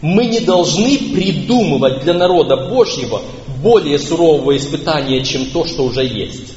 Мы 0.00 0.24
не 0.24 0.40
должны 0.40 0.96
придумывать 1.14 2.02
для 2.02 2.14
народа 2.14 2.68
Божьего 2.70 3.20
более 3.62 3.98
сурового 3.98 4.56
испытания, 4.56 5.22
чем 5.22 5.46
то, 5.50 5.66
что 5.66 5.84
уже 5.84 6.02
есть. 6.02 6.54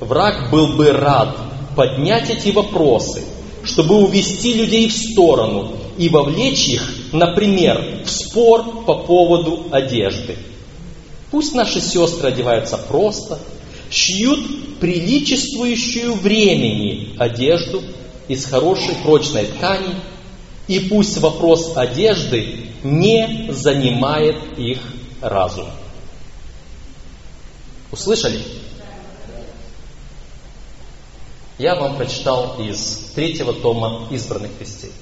Враг 0.00 0.50
был 0.50 0.76
бы 0.76 0.92
рад 0.92 1.36
поднять 1.78 2.28
эти 2.28 2.48
вопросы, 2.48 3.22
чтобы 3.62 3.98
увести 3.98 4.52
людей 4.52 4.88
в 4.88 4.92
сторону 4.92 5.76
и 5.96 6.08
вовлечь 6.08 6.66
их, 6.66 6.92
например, 7.12 8.02
в 8.04 8.10
спор 8.10 8.84
по 8.84 8.96
поводу 8.96 9.68
одежды. 9.70 10.34
Пусть 11.30 11.54
наши 11.54 11.80
сестры 11.80 12.30
одеваются 12.30 12.78
просто, 12.78 13.38
шьют 13.90 14.80
приличествующую 14.80 16.14
времени 16.14 17.14
одежду 17.16 17.80
из 18.26 18.44
хорошей 18.44 18.96
прочной 19.04 19.44
ткани, 19.44 19.94
и 20.66 20.80
пусть 20.80 21.18
вопрос 21.18 21.76
одежды 21.76 22.70
не 22.82 23.50
занимает 23.52 24.58
их 24.58 24.80
разум. 25.20 25.68
Услышали? 27.92 28.40
Я 31.58 31.74
вам 31.74 31.96
прочитал 31.96 32.56
из 32.58 33.12
третьего 33.14 33.52
тома 33.52 34.06
избранных 34.10 34.52
вестей. 34.60 34.92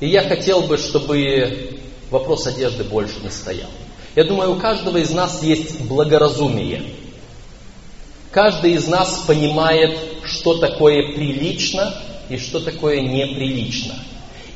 И 0.00 0.08
я 0.08 0.22
хотел 0.22 0.62
бы, 0.62 0.78
чтобы 0.78 1.78
вопрос 2.10 2.46
одежды 2.46 2.84
больше 2.84 3.20
не 3.22 3.30
стоял. 3.30 3.70
Я 4.16 4.24
думаю, 4.24 4.52
у 4.52 4.60
каждого 4.60 4.96
из 4.98 5.10
нас 5.10 5.42
есть 5.42 5.80
благоразумие– 5.82 6.82
Каждый 8.34 8.72
из 8.72 8.88
нас 8.88 9.22
понимает, 9.28 9.96
что 10.24 10.58
такое 10.58 11.14
прилично 11.14 11.94
и 12.28 12.36
что 12.36 12.58
такое 12.58 13.00
неприлично. 13.00 13.94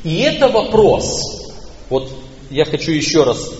И 0.03 0.17
это 0.17 0.49
вопрос. 0.49 1.55
Вот 1.89 2.11
я 2.51 2.65
хочу 2.65 2.91
еще 2.91 3.23
раз 3.23 3.53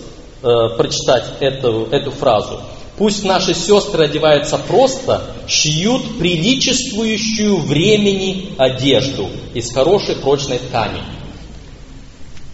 э, 0.43 0.75
прочитать 0.75 1.23
эту, 1.39 1.87
эту 1.89 2.11
фразу. 2.11 2.59
Пусть 2.99 3.23
наши 3.23 3.53
сестры 3.53 4.03
одеваются 4.03 4.57
просто, 4.57 5.33
шьют 5.47 6.19
приличествующую 6.19 7.55
времени 7.61 8.49
одежду 8.57 9.29
из 9.53 9.71
хорошей 9.71 10.17
прочной 10.17 10.59
ткани. 10.59 10.99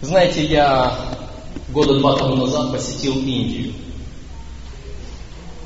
Знаете, 0.02 0.46
я 0.46 1.16
года 1.70 1.98
два 1.98 2.16
тому 2.16 2.36
назад 2.36 2.70
посетил 2.70 3.18
Индию. 3.18 3.72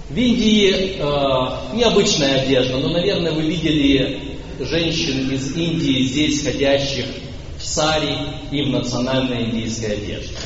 В 0.09 0.17
Индии 0.17 0.97
э, 0.97 1.77
необычная 1.77 2.41
одежда, 2.41 2.79
но, 2.79 2.89
наверное, 2.89 3.33
вы 3.33 3.43
видели 3.43 4.39
женщин 4.61 5.31
из 5.31 5.55
Индии 5.55 6.05
здесь 6.05 6.43
ходящих 6.43 7.05
в 7.59 7.63
сари 7.63 8.17
и 8.51 8.63
в 8.63 8.71
национальной 8.71 9.45
индийской 9.45 9.93
одежде. 9.93 10.37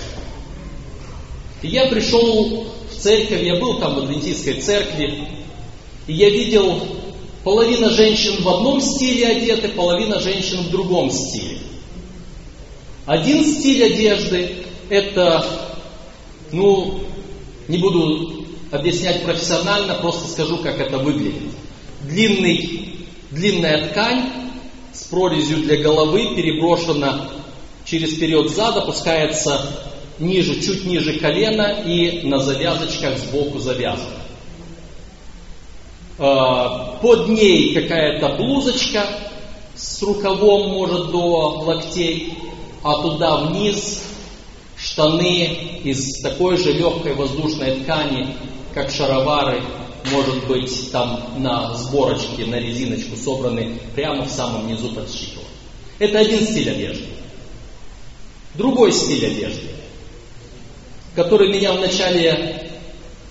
И 1.62 1.68
я 1.68 1.86
пришел 1.86 2.73
церковь, 3.04 3.42
я 3.42 3.56
был 3.56 3.78
там 3.78 3.96
в 3.96 3.98
адвентистской 3.98 4.62
церкви, 4.62 5.28
и 6.06 6.14
я 6.14 6.30
видел 6.30 6.80
половина 7.44 7.90
женщин 7.90 8.42
в 8.42 8.48
одном 8.48 8.80
стиле 8.80 9.26
одеты, 9.26 9.68
половина 9.68 10.18
женщин 10.20 10.62
в 10.62 10.70
другом 10.70 11.10
стиле. 11.10 11.58
Один 13.04 13.44
стиль 13.44 13.84
одежды 13.84 14.64
это, 14.88 15.44
ну, 16.50 17.00
не 17.68 17.76
буду 17.76 18.46
объяснять 18.70 19.22
профессионально, 19.22 19.96
просто 19.96 20.26
скажу, 20.26 20.56
как 20.58 20.80
это 20.80 20.96
выглядит. 20.96 21.52
Длинный, 22.08 22.96
длинная 23.30 23.88
ткань 23.88 24.30
с 24.94 25.04
прорезью 25.04 25.58
для 25.58 25.76
головы 25.76 26.34
переброшена 26.34 27.28
через 27.84 28.14
период 28.14 28.50
зада, 28.50 28.80
опускается 28.80 29.60
ниже, 30.18 30.60
чуть 30.60 30.84
ниже 30.84 31.18
колена 31.18 31.82
и 31.84 32.26
на 32.26 32.38
завязочках 32.38 33.18
сбоку 33.18 33.58
завязана. 33.58 34.22
А, 36.18 36.96
под 37.02 37.28
ней 37.28 37.74
какая-то 37.74 38.36
блузочка 38.36 39.04
с 39.74 40.02
рукавом, 40.02 40.70
может, 40.70 41.10
до 41.10 41.62
локтей, 41.64 42.34
а 42.82 43.02
туда 43.02 43.36
вниз 43.38 44.04
штаны 44.76 45.80
из 45.84 46.20
такой 46.20 46.56
же 46.56 46.72
легкой 46.72 47.14
воздушной 47.14 47.80
ткани, 47.80 48.34
как 48.72 48.90
шаровары, 48.90 49.62
может 50.12 50.46
быть, 50.46 50.92
там 50.92 51.34
на 51.38 51.74
сборочке, 51.74 52.44
на 52.46 52.56
резиночку 52.56 53.16
собраны 53.16 53.78
прямо 53.94 54.24
в 54.24 54.30
самом 54.30 54.68
низу 54.68 54.90
под 54.90 55.10
щиколом. 55.10 55.48
Это 55.98 56.18
один 56.18 56.40
стиль 56.40 56.70
одежды. 56.70 57.06
Другой 58.54 58.92
стиль 58.92 59.26
одежды, 59.26 59.68
который 61.14 61.52
меня 61.52 61.72
вначале, 61.72 62.70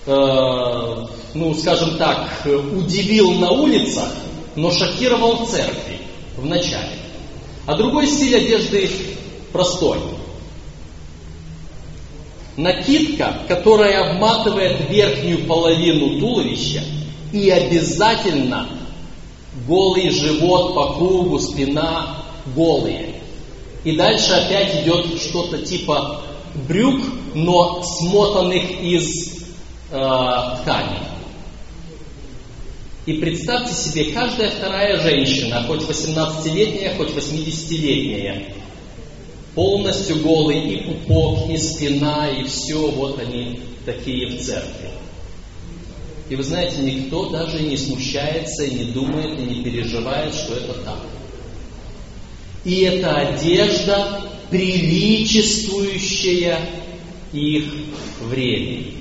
э, 0.06 1.06
ну, 1.34 1.54
скажем 1.54 1.96
так, 1.96 2.46
удивил 2.46 3.32
на 3.32 3.50
улицах, 3.50 4.08
но 4.56 4.70
шокировал 4.70 5.44
в 5.44 5.50
церкви 5.50 6.00
в 6.36 6.46
начале. 6.46 6.98
А 7.66 7.76
другой 7.76 8.06
стиль 8.06 8.36
одежды 8.36 8.90
простой. 9.52 9.98
Накидка, 12.56 13.42
которая 13.48 14.12
обматывает 14.12 14.88
верхнюю 14.88 15.46
половину 15.46 16.20
туловища 16.20 16.82
и 17.32 17.50
обязательно 17.50 18.68
голый 19.66 20.10
живот 20.10 20.74
по 20.74 20.94
кругу, 20.94 21.38
спина 21.40 22.24
голые. 22.54 23.16
И 23.82 23.96
дальше 23.96 24.32
опять 24.32 24.82
идет 24.82 25.20
что-то 25.20 25.58
типа 25.58 26.22
брюк, 26.68 27.02
но 27.34 27.82
смотанных 27.82 28.80
из 28.82 29.38
э, 29.90 29.96
ткани. 30.62 30.98
И 33.06 33.14
представьте 33.14 33.74
себе, 33.74 34.12
каждая 34.12 34.50
вторая 34.50 34.98
женщина, 35.00 35.62
хоть 35.66 35.82
18-летняя, 35.82 36.96
хоть 36.96 37.10
80-летняя, 37.10 38.54
полностью 39.54 40.20
голый 40.22 40.60
и 40.60 40.82
пупок, 40.84 41.50
и 41.50 41.58
спина, 41.58 42.30
и 42.30 42.44
все, 42.44 42.90
вот 42.90 43.18
они 43.18 43.60
такие 43.84 44.28
в 44.28 44.42
церкви. 44.42 44.90
И 46.30 46.36
вы 46.36 46.42
знаете, 46.42 46.78
никто 46.78 47.28
даже 47.28 47.60
не 47.60 47.76
смущается, 47.76 48.64
и 48.64 48.74
не 48.74 48.84
думает, 48.84 49.38
и 49.38 49.42
не 49.42 49.62
переживает, 49.62 50.34
что 50.34 50.54
это 50.54 50.72
так. 50.82 51.00
И 52.64 52.80
это 52.80 53.14
одежда, 53.14 54.22
приличествующая 54.50 56.58
их 57.32 57.64
времени. 58.22 58.94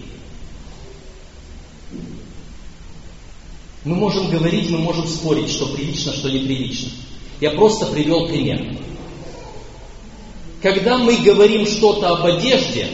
Мы 3.85 3.95
можем 3.95 4.29
говорить, 4.29 4.69
мы 4.69 4.77
можем 4.77 5.07
спорить, 5.07 5.51
что 5.51 5.67
прилично, 5.67 6.13
что 6.13 6.29
неприлично. 6.29 6.89
Я 7.41 7.51
просто 7.51 7.87
привел 7.87 8.27
пример. 8.27 8.77
Когда 10.61 10.97
мы 10.97 11.17
говорим 11.17 11.67
что-то 11.67 12.07
об 12.09 12.25
одежде, 12.25 12.87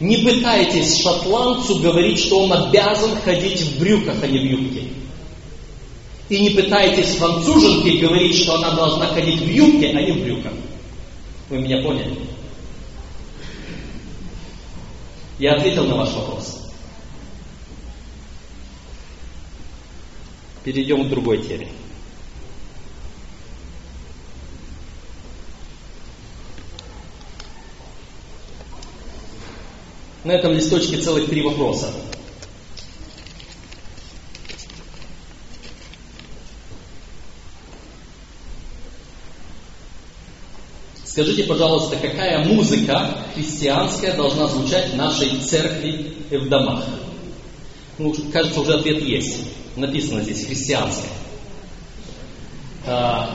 не 0.00 0.18
пытайтесь 0.18 1.00
шотландцу 1.00 1.78
говорить, 1.78 2.18
что 2.18 2.40
он 2.40 2.52
обязан 2.52 3.16
ходить 3.24 3.62
в 3.62 3.78
брюках, 3.78 4.16
а 4.22 4.26
не 4.26 4.38
в 4.38 4.44
юбке. 4.44 4.82
И 6.28 6.40
не 6.40 6.50
пытайтесь 6.50 7.16
француженке 7.16 7.98
говорить, 7.98 8.36
что 8.36 8.56
она 8.56 8.72
должна 8.72 9.06
ходить 9.06 9.40
в 9.40 9.48
юбке, 9.48 9.92
а 9.94 10.02
не 10.02 10.12
в 10.12 10.22
брюках. 10.22 10.52
Вы 11.48 11.58
меня 11.58 11.82
поняли? 11.82 12.26
Я 15.38 15.54
ответил 15.54 15.84
на 15.84 15.96
ваш 15.96 16.12
вопрос. 16.14 16.72
Перейдем 20.62 21.04
к 21.04 21.10
другой 21.10 21.42
теме. 21.42 21.68
На 30.24 30.32
этом 30.32 30.52
листочке 30.52 30.96
целых 30.96 31.28
три 31.28 31.42
вопроса. 31.42 31.92
Скажите, 41.14 41.44
пожалуйста, 41.44 41.94
какая 41.94 42.44
музыка 42.44 43.08
христианская 43.36 44.14
должна 44.14 44.48
звучать 44.48 44.90
в 44.90 44.96
нашей 44.96 45.38
церкви 45.38 46.12
и 46.28 46.36
в 46.36 46.48
домах? 46.48 46.84
Ну, 47.98 48.12
кажется, 48.32 48.60
уже 48.60 48.74
ответ 48.74 49.00
есть. 49.00 49.42
Написано 49.76 50.22
здесь 50.22 50.44
христианская. 50.44 51.12
А, 52.84 53.30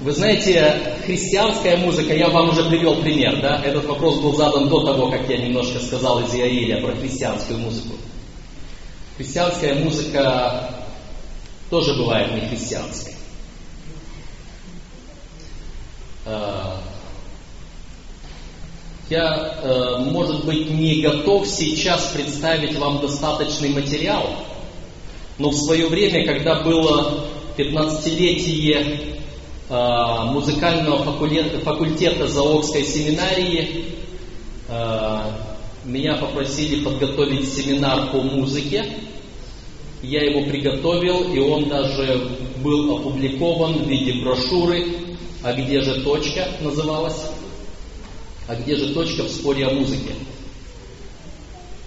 вы 0.00 0.10
знаете, 0.10 0.96
христианская 1.06 1.76
музыка, 1.76 2.12
я 2.12 2.28
вам 2.28 2.48
уже 2.48 2.64
привел 2.64 3.00
пример, 3.00 3.40
да? 3.40 3.62
Этот 3.62 3.84
вопрос 3.84 4.18
был 4.18 4.34
задан 4.34 4.68
до 4.68 4.84
того, 4.84 5.12
как 5.12 5.30
я 5.30 5.36
немножко 5.36 5.78
сказал 5.78 6.18
из 6.24 6.34
Иаиля 6.34 6.84
про 6.84 6.96
христианскую 6.96 7.60
музыку. 7.60 7.94
Христианская 9.16 9.74
музыка 9.74 10.74
тоже 11.70 11.94
бывает 11.94 12.34
не 12.34 12.48
христианской. 12.48 13.14
А, 16.19 16.19
я, 19.08 19.58
э, 19.62 19.98
может 19.98 20.44
быть, 20.44 20.70
не 20.70 21.02
готов 21.02 21.46
сейчас 21.46 22.12
представить 22.14 22.76
вам 22.78 23.00
достаточный 23.00 23.70
материал, 23.70 24.28
но 25.38 25.50
в 25.50 25.56
свое 25.56 25.88
время, 25.88 26.26
когда 26.26 26.62
было 26.62 27.24
15-летие 27.56 29.20
Э, 29.72 30.24
музыкального 30.32 31.04
факультета, 31.04 31.60
факультета 31.60 32.26
Заокской 32.26 32.82
семинарии 32.82 33.84
э, 34.66 35.18
меня 35.84 36.16
попросили 36.16 36.82
подготовить 36.82 37.48
семинар 37.48 38.10
по 38.10 38.20
музыке. 38.20 38.84
Я 40.02 40.24
его 40.24 40.50
приготовил, 40.50 41.32
и 41.32 41.38
он 41.38 41.68
даже 41.68 42.30
был 42.64 42.96
опубликован 42.96 43.84
в 43.84 43.88
виде 43.88 44.20
брошюры 44.24 44.86
«А 45.42 45.52
где 45.52 45.80
же 45.80 46.02
точка?» 46.02 46.48
называлась. 46.60 47.22
«А 48.46 48.54
где 48.56 48.76
же 48.76 48.92
точка 48.92 49.22
в 49.24 49.28
споре 49.30 49.66
о 49.66 49.70
музыке?» 49.70 50.12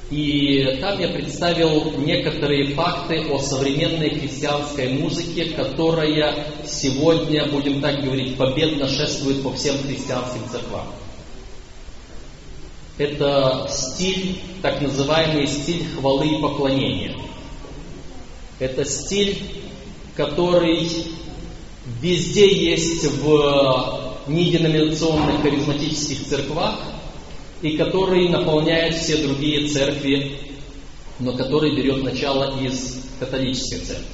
И 0.09 0.77
там 0.79 0.99
я 0.99 1.07
представил 1.09 1.97
некоторые 1.97 2.75
факты 2.75 3.25
о 3.31 3.39
современной 3.39 4.11
христианской 4.11 4.89
музыке, 4.89 5.45
которая 5.45 6.45
сегодня, 6.67 7.49
будем 7.49 7.81
так 7.81 8.03
говорить, 8.03 8.37
победно 8.37 8.87
шествует 8.87 9.41
по 9.41 9.51
всем 9.53 9.75
христианским 9.79 10.41
церквам. 10.51 10.87
Это 12.97 13.67
стиль, 13.71 14.39
так 14.61 14.81
называемый 14.81 15.47
стиль 15.47 15.83
хвалы 15.97 16.27
и 16.27 16.41
поклонения. 16.41 17.15
Это 18.59 18.85
стиль, 18.85 19.41
который 20.15 21.07
везде 21.85 22.71
есть 22.71 23.05
в 23.05 24.13
неденоминационных 24.27 25.41
харизматических 25.41 26.25
церквах, 26.25 26.79
и 27.61 27.77
который 27.77 28.29
наполняет 28.29 28.95
все 28.95 29.17
другие 29.17 29.67
церкви, 29.67 30.37
но 31.19 31.33
который 31.33 31.75
берет 31.75 32.03
начало 32.03 32.59
из 32.59 33.05
католической 33.19 33.79
церкви. 33.79 34.05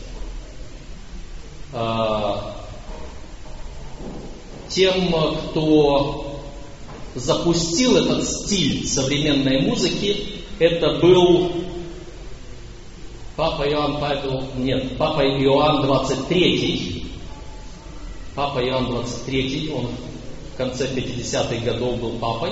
А, 1.74 2.56
тем, 4.70 5.14
кто 5.50 6.42
запустил 7.16 7.98
этот 7.98 8.24
стиль 8.24 8.88
современной 8.88 9.62
музыки, 9.62 10.42
это 10.60 11.00
был 11.00 11.52
Папа 13.36 13.64
Иоанн 13.64 14.00
Павел, 14.00 14.44
нет, 14.58 14.98
Папа 14.98 15.22
Иоанн 15.22 15.86
23, 15.86 17.09
Папа 18.36 18.60
Иоанн 18.60 18.86
23, 18.86 19.72
он 19.74 19.88
в 20.54 20.58
конце 20.58 20.88
50-х 20.88 21.66
годов 21.66 22.00
был 22.00 22.12
папой, 22.20 22.52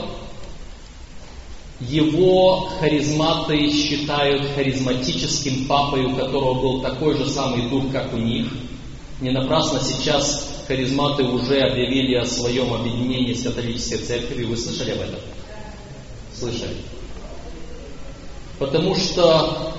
его 1.79 2.69
харизматы 2.79 3.71
считают 3.71 4.47
харизматическим 4.55 5.65
папой, 5.65 6.05
у 6.05 6.15
которого 6.15 6.55
был 6.55 6.81
такой 6.81 7.15
же 7.17 7.29
самый 7.29 7.69
дух, 7.69 7.91
как 7.91 8.13
у 8.13 8.17
них. 8.17 8.47
Не 9.21 9.29
напрасно 9.29 9.79
сейчас 9.79 10.63
харизматы 10.67 11.23
уже 11.23 11.59
объявили 11.59 12.15
о 12.15 12.25
своем 12.25 12.73
объединении 12.73 13.33
с 13.33 13.43
католической 13.43 13.97
церковью. 13.97 14.49
Вы 14.49 14.57
слышали 14.57 14.91
об 14.91 15.01
этом? 15.01 15.19
Слышали. 16.33 16.77
Потому 18.57 18.95
что, 18.95 19.73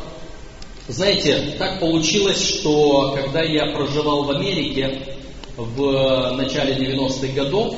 знаете, 0.86 1.56
так 1.58 1.80
получилось, 1.80 2.48
что 2.48 3.12
когда 3.16 3.42
я 3.42 3.72
проживал 3.72 4.22
в 4.22 4.30
Америке 4.30 5.17
в 5.58 6.36
начале 6.36 6.74
90-х 6.74 7.32
годов, 7.34 7.74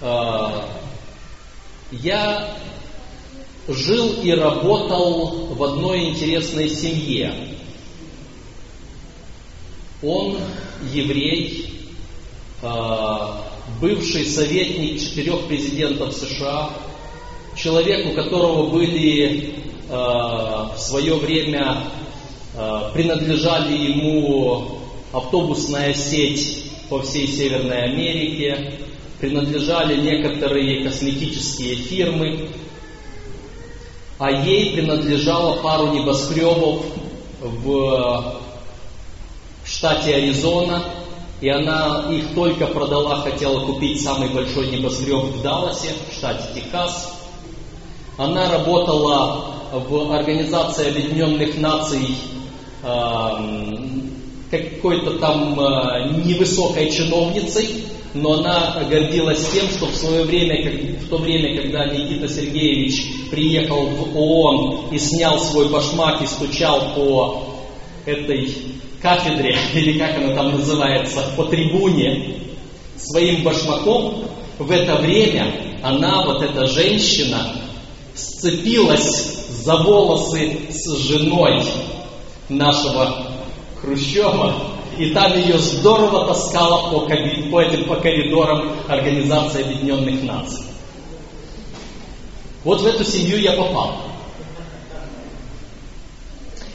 э, 0.00 0.48
я 1.92 2.56
жил 3.68 4.14
и 4.22 4.30
работал 4.32 5.54
в 5.54 5.62
одной 5.62 6.10
интересной 6.10 6.70
семье. 6.70 7.34
Он 10.02 10.38
еврей, 10.92 11.72
а, 12.62 13.44
бывший 13.80 14.24
советник 14.24 15.00
четырех 15.00 15.46
президентов 15.48 16.14
США, 16.14 16.70
человек, 17.56 18.12
у 18.12 18.14
которого 18.14 18.70
были 18.70 19.54
а, 19.90 20.74
в 20.74 20.78
свое 20.78 21.14
время 21.14 21.84
принадлежали 22.94 23.76
ему 23.76 24.75
автобусная 25.16 25.94
сеть 25.94 26.64
по 26.88 27.00
всей 27.00 27.26
Северной 27.26 27.84
Америке, 27.84 28.74
принадлежали 29.18 30.00
некоторые 30.00 30.84
косметические 30.84 31.76
фирмы, 31.76 32.50
а 34.18 34.30
ей 34.30 34.74
принадлежало 34.74 35.62
пару 35.62 35.92
небоскребов 35.92 36.84
в 37.40 38.40
штате 39.64 40.14
Аризона, 40.14 40.84
и 41.40 41.48
она 41.48 42.06
их 42.10 42.34
только 42.34 42.66
продала, 42.66 43.20
хотела 43.22 43.66
купить 43.66 44.02
самый 44.02 44.28
большой 44.28 44.68
небоскреб 44.68 45.24
в 45.24 45.42
Далласе, 45.42 45.94
в 46.10 46.14
штате 46.14 46.44
Техас. 46.54 47.14
Она 48.16 48.50
работала 48.50 49.54
в 49.72 50.12
Организации 50.12 50.88
Объединенных 50.88 51.58
Наций 51.58 52.16
какой-то 54.50 55.18
там 55.18 55.58
э, 55.58 56.22
невысокой 56.24 56.90
чиновницей, 56.90 57.84
но 58.14 58.34
она 58.34 58.84
гордилась 58.88 59.46
тем, 59.52 59.68
что 59.68 59.86
в 59.86 59.94
свое 59.94 60.24
время, 60.24 60.70
в 61.00 61.08
то 61.08 61.18
время, 61.18 61.60
когда 61.60 61.86
Никита 61.86 62.28
Сергеевич 62.28 63.30
приехал 63.30 63.86
в 63.86 64.16
ООН 64.16 64.88
и 64.92 64.98
снял 64.98 65.38
свой 65.38 65.68
башмак 65.68 66.22
и 66.22 66.26
стучал 66.26 66.94
по 66.94 67.42
этой 68.06 68.52
кафедре, 69.02 69.56
или 69.74 69.98
как 69.98 70.16
она 70.16 70.34
там 70.34 70.52
называется, 70.52 71.24
по 71.36 71.44
трибуне, 71.44 72.36
своим 72.96 73.42
башмаком, 73.42 74.24
в 74.58 74.70
это 74.70 74.96
время 74.96 75.78
она, 75.82 76.24
вот 76.24 76.42
эта 76.42 76.66
женщина, 76.66 77.52
сцепилась 78.14 79.46
за 79.64 79.76
волосы 79.76 80.58
с 80.70 80.96
женой 80.98 81.62
нашего 82.48 83.35
Хрущева, 83.86 84.52
и 84.98 85.10
там 85.10 85.38
ее 85.38 85.58
здорово 85.58 86.26
таскало 86.26 86.90
по, 86.90 87.06
по 87.06 87.60
этим 87.60 87.84
по 87.84 87.96
коридорам 87.96 88.72
Организации 88.88 89.62
Объединенных 89.62 90.24
Наций. 90.24 90.64
Вот 92.64 92.80
в 92.80 92.86
эту 92.86 93.04
семью 93.04 93.38
я 93.38 93.52
попал. 93.52 93.96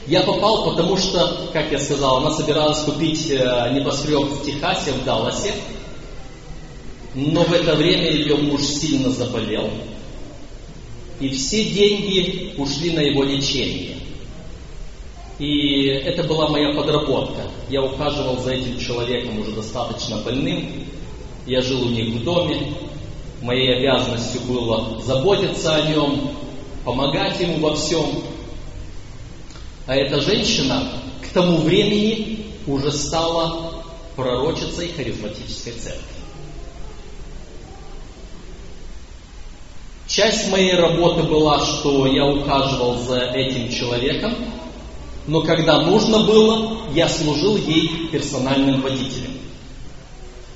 Я 0.08 0.22
попал, 0.24 0.72
потому 0.72 0.96
что, 0.96 1.50
как 1.52 1.70
я 1.72 1.80
сказал, 1.80 2.18
она 2.18 2.32
собиралась 2.32 2.80
купить 2.80 3.30
э, 3.30 3.72
небоскреб 3.74 4.24
в 4.24 4.46
Техасе, 4.46 4.94
в 4.94 5.04
Далласе, 5.04 5.54
но 7.14 7.44
в 7.44 7.54
это 7.54 7.76
время 7.76 8.10
ее 8.10 8.38
муж 8.38 8.62
сильно 8.62 9.10
заболел, 9.10 9.70
и 11.20 11.30
все 11.30 11.66
деньги 11.66 12.54
ушли 12.58 12.92
на 12.92 13.02
его 13.02 13.24
лечение. 13.24 13.98
И 15.42 15.88
это 15.88 16.22
была 16.22 16.50
моя 16.50 16.72
подработка. 16.76 17.42
Я 17.68 17.82
ухаживал 17.82 18.38
за 18.38 18.52
этим 18.52 18.78
человеком 18.78 19.40
уже 19.40 19.54
достаточно 19.54 20.18
больным. 20.18 20.86
Я 21.48 21.64
жил 21.64 21.82
у 21.82 21.90
них 21.90 22.10
в 22.14 22.24
доме. 22.24 22.76
Моей 23.42 23.80
обязанностью 23.80 24.42
было 24.42 25.02
заботиться 25.02 25.74
о 25.74 25.90
нем, 25.90 26.30
помогать 26.86 27.40
ему 27.40 27.58
во 27.58 27.76
всем. 27.76 28.06
А 29.88 29.96
эта 29.96 30.22
женщина 30.22 30.88
к 31.24 31.34
тому 31.34 31.58
времени 31.58 32.46
уже 32.68 32.92
стала 32.92 33.84
пророчицей 34.16 34.90
харизматической 34.90 35.74
церкви. 35.74 36.04
Часть 40.06 40.52
моей 40.52 40.76
работы 40.76 41.24
была, 41.24 41.66
что 41.66 42.06
я 42.06 42.28
ухаживал 42.28 43.00
за 43.00 43.22
этим 43.22 43.72
человеком, 43.72 44.36
но 45.28 45.42
когда 45.42 45.82
нужно 45.82 46.24
было, 46.24 46.90
я 46.94 47.08
служил 47.08 47.58
ей 47.58 48.08
персональным 48.12 48.82
водителем. 48.82 49.38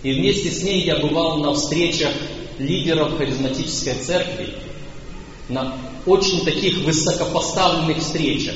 И 0.03 0.13
вместе 0.13 0.51
с 0.51 0.63
ней 0.63 0.83
я 0.83 0.97
бывал 0.97 1.37
на 1.37 1.53
встречах 1.53 2.11
лидеров 2.57 3.17
харизматической 3.17 3.95
церкви, 3.95 4.55
на 5.49 5.77
очень 6.05 6.43
таких 6.43 6.77
высокопоставленных 6.79 7.97
встречах. 7.97 8.55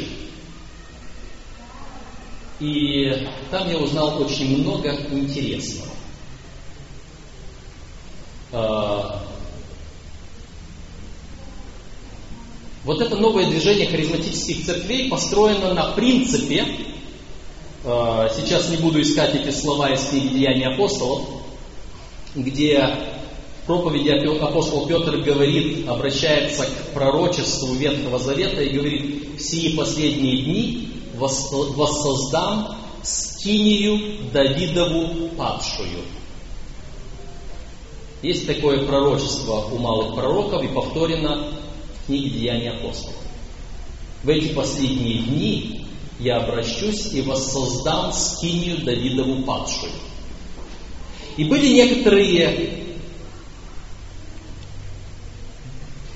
И 2.60 3.28
там 3.52 3.70
я 3.70 3.78
узнал 3.78 4.22
очень 4.22 4.62
много 4.62 4.94
интересного. 5.12 5.90
Вот 12.86 13.02
это 13.02 13.18
новое 13.18 13.46
движение 13.46 13.88
харизматических 13.88 14.66
церквей 14.66 15.10
построено 15.10 15.74
на 15.74 15.92
принципе, 15.92 16.66
э, 17.84 18.30
сейчас 18.36 18.70
не 18.70 18.78
буду 18.78 19.02
искать 19.02 19.36
эти 19.36 19.52
слова 19.52 19.90
из 19.90 20.06
книги 20.06 20.30
Деяний 20.30 20.66
апостолов, 20.66 21.24
где 22.36 22.80
в 23.64 23.66
проповеди 23.66 24.10
апостол 24.42 24.88
Петр 24.88 25.18
говорит, 25.18 25.90
обращается 25.90 26.66
к 26.66 26.94
пророчеству 26.94 27.74
Ветхого 27.74 28.18
Завета 28.18 28.62
и 28.62 28.70
говорит, 28.70 29.38
в 29.38 29.42
сии 29.42 29.76
последние 29.76 30.44
дни 30.44 30.90
воссоздам 31.16 32.78
скинию 33.04 34.32
Давидову 34.32 35.30
падшую. 35.38 36.00
Есть 38.22 38.48
такое 38.48 38.86
пророчество 38.86 39.66
у 39.72 39.78
малых 39.78 40.16
пророков 40.16 40.64
и 40.64 40.68
повторено 40.68 41.48
книги 42.10 42.40
Деяний 42.40 42.72
апостолов. 42.72 43.16
В 44.24 44.30
эти 44.30 44.52
последние 44.52 45.20
дни 45.20 45.86
я 46.20 46.38
обращусь 46.38 47.14
и 47.14 47.22
воссоздам 47.22 48.12
скинию 48.12 48.84
Давидову 48.84 49.44
падшую. 49.44 49.92
И 51.38 51.44
были 51.44 51.68
некоторые 51.68 52.84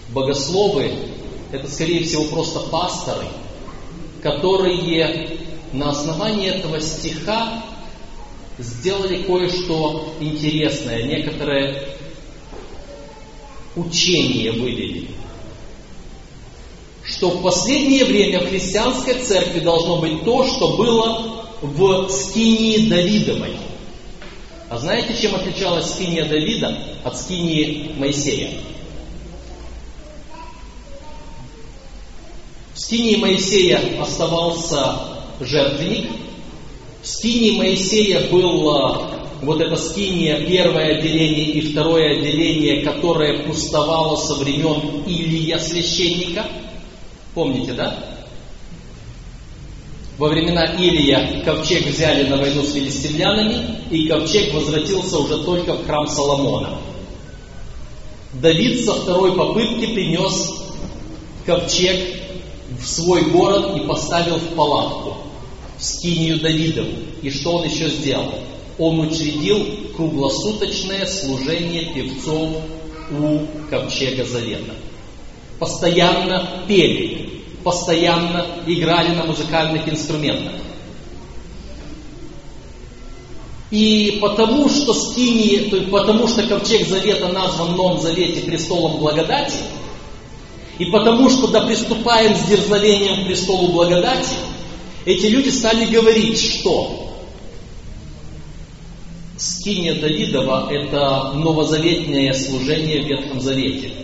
богословы, 0.09 0.93
это 1.51 1.69
скорее 1.69 2.03
всего 2.03 2.23
просто 2.25 2.59
пасторы, 2.61 3.27
которые 4.23 5.29
на 5.73 5.91
основании 5.91 6.49
этого 6.49 6.81
стиха 6.81 7.63
сделали 8.57 9.21
кое-что 9.21 10.15
интересное, 10.19 11.03
некоторое 11.03 11.87
учение 13.75 14.51
вывели 14.53 15.22
что 17.23 17.29
в 17.29 17.41
последнее 17.41 18.03
время 18.03 18.41
в 18.41 18.49
христианской 18.49 19.13
церкви 19.13 19.61
должно 19.61 20.01
быть 20.01 20.25
то, 20.25 20.45
что 20.45 20.75
было 20.75 21.45
в 21.61 22.09
скинии 22.09 22.89
Давидовой. 22.89 23.55
А 24.69 24.77
знаете, 24.77 25.15
чем 25.21 25.33
отличалась 25.33 25.89
скиния 25.89 26.25
Давида 26.25 26.77
от 27.05 27.17
скинии 27.17 27.91
Моисея? 27.95 28.49
В 32.73 32.79
скинии 32.79 33.15
Моисея 33.15 34.01
оставался 34.01 34.95
жертвенник, 35.39 36.09
в 37.01 37.07
скинии 37.07 37.57
Моисея 37.57 38.29
было 38.29 39.11
вот 39.41 39.61
это 39.61 39.77
скиния, 39.77 40.45
первое 40.45 40.97
отделение 40.97 41.51
и 41.51 41.61
второе 41.71 42.17
отделение, 42.17 42.81
которое 42.81 43.43
пустовало 43.45 44.17
со 44.17 44.35
времен 44.35 45.05
Илия 45.07 45.59
священника– 45.59 46.45
Помните, 47.33 47.73
да? 47.73 47.97
Во 50.17 50.27
времена 50.27 50.75
Илия 50.77 51.43
ковчег 51.43 51.87
взяли 51.87 52.27
на 52.29 52.37
войну 52.37 52.61
с 52.63 52.73
филистимлянами, 52.73 53.79
и 53.89 54.07
ковчег 54.07 54.53
возвратился 54.53 55.17
уже 55.17 55.43
только 55.43 55.73
в 55.73 55.85
храм 55.85 56.07
Соломона. 56.07 56.77
Давид 58.33 58.85
со 58.85 58.93
второй 58.93 59.35
попытки 59.35 59.87
принес 59.87 60.53
ковчег 61.45 61.99
в 62.79 62.85
свой 62.85 63.23
город 63.31 63.75
и 63.75 63.87
поставил 63.87 64.37
в 64.37 64.55
палатку, 64.55 65.17
в 65.77 65.83
скинию 65.83 66.39
Давидову. 66.39 66.91
И 67.23 67.31
что 67.31 67.57
он 67.57 67.65
еще 67.65 67.89
сделал? 67.89 68.35
Он 68.77 68.99
учредил 68.99 69.65
круглосуточное 69.95 71.07
служение 71.07 71.93
певцов 71.93 72.49
у 73.11 73.39
ковчега 73.69 74.25
Завета 74.25 74.73
постоянно 75.63 76.65
пели, 76.67 77.41
постоянно 77.63 78.45
играли 78.67 79.15
на 79.15 79.23
музыкальных 79.23 79.87
инструментах. 79.87 80.55
И 83.71 84.17
потому 84.21 84.67
что 84.67 84.93
скини, 84.93 85.69
то 85.69 85.77
есть 85.77 85.89
потому 85.89 86.27
что 86.27 86.45
ковчег 86.45 86.85
завета 86.85 87.29
назван 87.29 87.73
в 87.73 87.77
Новом 87.77 88.01
Завете 88.01 88.41
престолом 88.41 88.97
благодати, 88.97 89.55
и 90.79 90.85
потому 90.85 91.29
что 91.29 91.47
да 91.47 91.61
приступаем 91.61 92.35
с 92.35 92.43
дерзновением 92.43 93.23
к 93.23 93.27
престолу 93.27 93.69
благодати, 93.69 94.35
эти 95.05 95.27
люди 95.27 95.47
стали 95.47 95.85
говорить, 95.85 96.39
что 96.39 97.09
скиния 99.37 99.95
Давидова– 99.95 100.67
это 100.71 101.31
новозаветное 101.37 102.33
служение 102.33 103.01
в 103.01 103.07
Ветхом 103.07 103.39
Завете– 103.39 103.91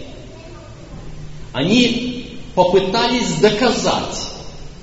они 1.54 2.26
попытались 2.56 3.36
доказать, 3.36 4.28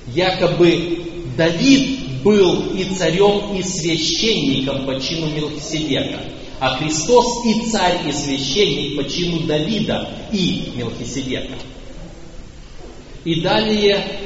якобы 0.07 1.03
Давид 1.37 2.21
был 2.23 2.71
и 2.73 2.83
царем, 2.85 3.55
и 3.55 3.63
священником 3.63 4.85
по 4.85 4.99
чину 4.99 5.27
Мелхиседека, 5.27 6.19
а 6.59 6.77
Христос 6.77 7.45
и 7.45 7.69
царь, 7.69 8.07
и 8.07 8.11
священник 8.11 8.97
по 8.97 9.09
чину 9.09 9.41
Давида 9.41 10.09
и 10.31 10.73
Мелхиседека. 10.75 11.53
И 13.23 13.41
далее 13.41 14.19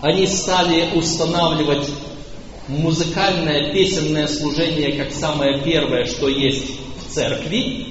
они 0.00 0.26
стали 0.26 0.90
устанавливать 0.94 1.88
музыкальное 2.68 3.72
песенное 3.72 4.26
служение 4.26 4.92
как 4.92 5.12
самое 5.12 5.62
первое, 5.62 6.04
что 6.04 6.28
есть 6.28 6.66
в 7.00 7.12
церкви. 7.12 7.86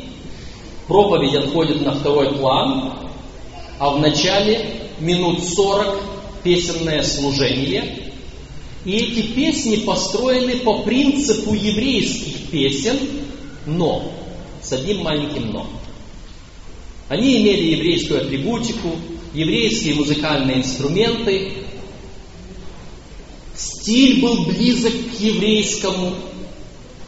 Проповедь 0.87 1.35
отходит 1.35 1.81
на 1.81 1.95
второй 1.95 2.35
план, 2.37 3.10
а 3.81 3.89
в 3.89 3.99
начале 3.99 4.79
минут 4.99 5.43
40 5.43 6.03
песенное 6.43 7.01
служение. 7.01 8.11
И 8.85 8.91
эти 8.91 9.33
песни 9.33 9.77
построены 9.77 10.57
по 10.57 10.83
принципу 10.83 11.55
еврейских 11.55 12.51
песен, 12.51 12.99
но 13.65 14.11
с 14.61 14.71
одним 14.71 15.01
маленьким 15.01 15.49
но. 15.49 15.65
Они 17.09 17.41
имели 17.41 17.75
еврейскую 17.75 18.21
атрибутику, 18.21 18.97
еврейские 19.33 19.95
музыкальные 19.95 20.57
инструменты. 20.57 21.53
Стиль 23.55 24.21
был 24.21 24.45
близок 24.45 24.93
к 24.93 25.19
еврейскому, 25.19 26.13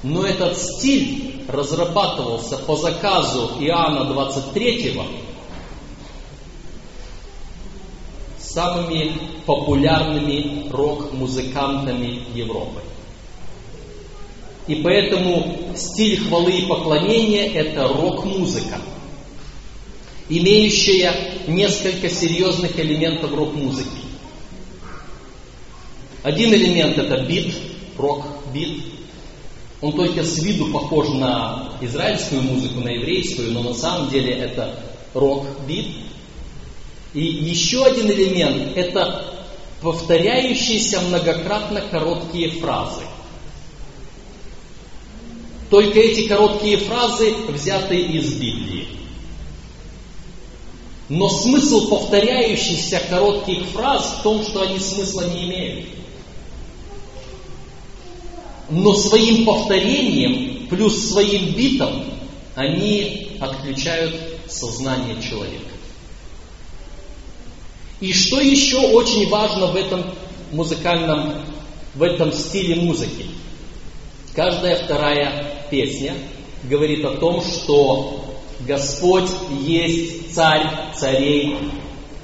но 0.02 0.26
этот 0.26 0.58
стиль 0.58 1.36
разрабатывался 1.48 2.58
по 2.58 2.76
заказу 2.76 3.52
Иоанна 3.60 4.06
23 4.06 4.96
самыми 8.54 9.14
популярными 9.46 10.70
рок-музыкантами 10.70 12.22
Европы. 12.36 12.82
И 14.68 14.76
поэтому 14.76 15.74
стиль 15.76 16.20
хвалы 16.20 16.52
и 16.52 16.66
поклонения– 16.66 17.52
это 17.54 17.88
рок-музыка, 17.88 18.80
имеющая 20.30 21.14
несколько 21.48 22.10
серьезных 22.10 22.80
элементов 22.80 23.34
рок-музыки. 23.34 23.90
Один 26.22 26.54
элемент– 26.54 26.98
это 27.00 27.26
бит, 27.26 27.54
рок-бит. 27.98 28.84
Он 29.82 29.92
только 29.92 30.24
с 30.24 30.40
виду 30.42 30.72
похож 30.72 31.10
на 31.10 31.74
израильскую 31.82 32.42
музыку, 32.42 32.80
на 32.80 32.90
еврейскую, 32.90 33.52
но 33.52 33.64
на 33.64 33.74
самом 33.74 34.10
деле 34.10 34.32
это 34.32 34.80
рок-бит. 35.14 35.88
И 37.14 37.22
еще 37.22 37.86
один 37.86 38.10
элемент– 38.10 38.72
это 38.76 39.34
повторяющиеся 39.82 41.02
многократно 41.02 41.82
короткие 41.82 42.52
фразы. 42.52 43.02
Только 45.70 46.00
эти 46.00 46.28
короткие 46.28 46.78
фразы 46.78 47.34
взяты 47.50 48.00
из 48.00 48.34
Библии. 48.34 48.88
Но 51.10 51.30
смысл 51.30 51.90
повторяющихся 51.90 53.02
коротких 53.10 53.66
фраз 53.68 54.18
в 54.20 54.24
том, 54.24 54.44
что 54.44 54.62
они 54.62 54.80
смысла 54.80 55.30
не 55.30 55.44
имеют. 55.44 55.90
Но 58.70 58.96
своим 58.96 59.46
повторением 59.46 60.68
плюс 60.68 61.10
своим 61.10 61.54
битом 61.54 62.06
они 62.56 63.38
отключают 63.40 64.16
сознание 64.48 65.22
человека. 65.22 65.73
И 68.00 68.12
что 68.14 68.40
еще 68.40 68.78
очень 68.78 69.30
важно 69.30 69.68
в 69.68 69.76
этом 69.76 70.04
музыкальном, 70.52 71.46
в 71.96 72.04
этом 72.04 72.32
стиле 72.32 72.76
музыки? 72.76 73.28
Каждая 74.34 74.84
вторая 74.84 75.68
песня 75.70 76.16
говорит 76.64 77.06
о 77.06 77.18
том, 77.18 77.42
что 77.42 78.36
Господь 78.62 79.30
есть 79.62 80.34
царь 80.34 80.94
царей 80.96 81.58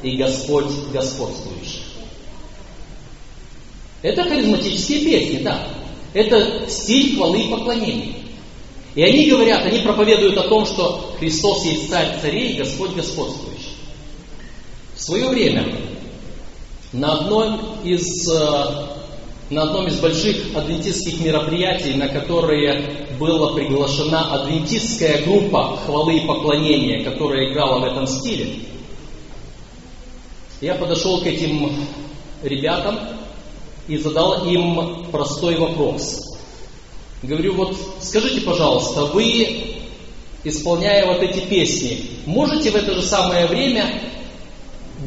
и 0.01 0.17
Господь 0.17 0.71
господствующий. 0.91 1.83
Это 4.01 4.23
харизматические 4.23 5.01
песни, 5.01 5.43
да. 5.43 5.67
Это 6.13 6.67
стиль 6.69 7.15
хвалы 7.15 7.41
и 7.43 7.49
поклонения. 7.49 8.15
И 8.95 9.03
они 9.03 9.29
говорят, 9.29 9.65
они 9.65 9.79
проповедуют 9.79 10.37
о 10.37 10.47
том, 10.47 10.65
что 10.65 11.15
Христос 11.19 11.65
есть 11.65 11.89
царь 11.89 12.19
царей 12.21 12.53
и 12.53 12.57
Господь 12.57 12.95
господствующий. 12.95 13.58
В 14.99 15.01
свое 15.01 15.29
время 15.29 15.65
на 16.91 17.13
одном 17.13 17.77
из 17.85 18.29
э, 18.29 18.89
на 19.49 19.63
одном 19.63 19.87
из 19.87 19.97
больших 19.97 20.53
адвентистских 20.53 21.21
мероприятий, 21.21 21.93
на 21.93 22.09
которые 22.09 23.07
была 23.17 23.53
приглашена 23.55 24.33
адвентистская 24.33 25.23
группа 25.23 25.77
хвалы 25.77 26.17
и 26.17 26.27
поклонения, 26.27 27.05
которая 27.05 27.49
играла 27.49 27.79
в 27.79 27.85
этом 27.85 28.05
стиле. 28.07 28.55
Я 30.59 30.75
подошел 30.75 31.21
к 31.21 31.25
этим 31.25 31.71
ребятам 32.43 32.99
и 33.87 33.95
задал 33.95 34.45
им 34.45 35.05
простой 35.13 35.55
вопрос. 35.55 36.37
Говорю, 37.23 37.53
вот 37.53 37.77
скажите, 38.01 38.41
пожалуйста, 38.41 39.05
вы, 39.05 39.77
исполняя 40.43 41.05
вот 41.05 41.23
эти 41.23 41.39
песни, 41.39 42.01
можете 42.25 42.71
в 42.71 42.75
это 42.75 42.93
же 42.95 43.01
самое 43.01 43.47
время 43.47 44.09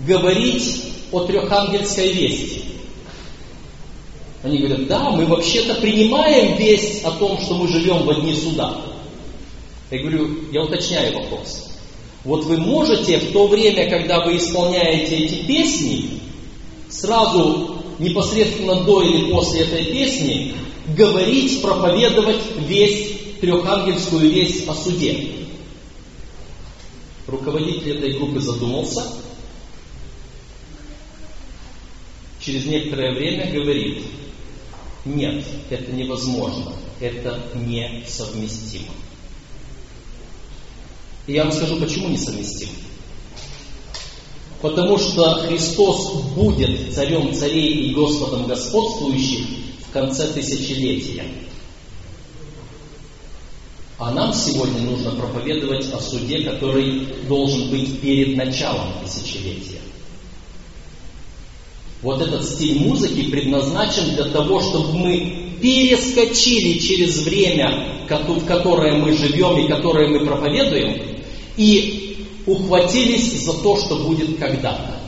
говорить 0.06 0.84
о 1.10 1.20
трехангельской 1.20 2.12
вести? 2.12 2.62
Они 4.42 4.58
говорят, 4.58 4.88
да, 4.88 5.10
мы 5.10 5.26
вообще-то 5.26 5.74
принимаем 5.76 6.56
весть 6.56 7.04
о 7.04 7.12
том, 7.12 7.38
что 7.40 7.54
мы 7.54 7.68
живем 7.68 7.98
в 7.98 8.20
дни 8.22 8.34
суда. 8.34 8.80
Я 9.90 9.98
говорю, 10.00 10.30
я 10.50 10.62
уточняю 10.62 11.14
вопрос. 11.14 11.70
Вот 12.24 12.44
вы 12.44 12.56
можете 12.56 13.18
в 13.18 13.32
то 13.32 13.46
время, 13.46 13.90
когда 13.90 14.24
вы 14.24 14.36
исполняете 14.36 15.16
эти 15.16 15.46
песни, 15.46 16.20
сразу 16.88 17.82
непосредственно 17.98 18.82
до 18.82 19.02
или 19.02 19.30
после 19.30 19.60
этой 19.60 19.84
песни 19.86 20.54
говорить, 20.96 21.62
проповедовать 21.62 22.40
весть, 22.58 23.40
трехангельскую 23.40 24.30
весть 24.30 24.68
о 24.68 24.74
суде. 24.74 25.28
Руководитель 27.26 27.98
этой 27.98 28.14
группы 28.14 28.40
задумался, 28.40 29.04
через 32.44 32.66
некоторое 32.66 33.14
время 33.14 33.50
говорит, 33.52 34.04
нет, 35.04 35.44
это 35.70 35.92
невозможно, 35.92 36.72
это 37.00 37.40
несовместимо. 37.54 38.92
И 41.26 41.34
я 41.34 41.44
вам 41.44 41.52
скажу, 41.52 41.76
почему 41.76 42.08
несовместимо. 42.08 42.72
Потому 44.60 44.98
что 44.98 45.34
Христос 45.46 46.22
будет 46.34 46.94
царем 46.94 47.34
царей 47.34 47.88
и 47.88 47.94
Господом 47.94 48.46
господствующих 48.46 49.46
в 49.88 49.92
конце 49.92 50.28
тысячелетия. 50.28 51.24
А 53.98 54.12
нам 54.12 54.32
сегодня 54.32 54.82
нужно 54.82 55.12
проповедовать 55.12 55.92
о 55.92 56.00
суде, 56.00 56.42
который 56.42 57.06
должен 57.28 57.70
быть 57.70 58.00
перед 58.00 58.36
началом 58.36 58.88
тысячелетия. 59.04 59.71
Вот 62.02 62.20
этот 62.20 62.44
стиль 62.44 62.80
музыки 62.80 63.30
предназначен 63.30 64.16
для 64.16 64.24
того, 64.24 64.60
чтобы 64.60 64.92
мы 64.98 65.56
перескочили 65.62 66.78
через 66.78 67.22
время, 67.24 68.06
в 68.08 68.44
которое 68.44 68.94
мы 68.94 69.16
живем 69.16 69.64
и 69.64 69.68
которое 69.68 70.08
мы 70.08 70.26
проповедуем, 70.26 71.00
и 71.56 72.26
ухватились 72.44 73.44
за 73.44 73.52
то, 73.62 73.76
что 73.76 73.96
будет 73.96 74.36
когда-то. 74.38 74.98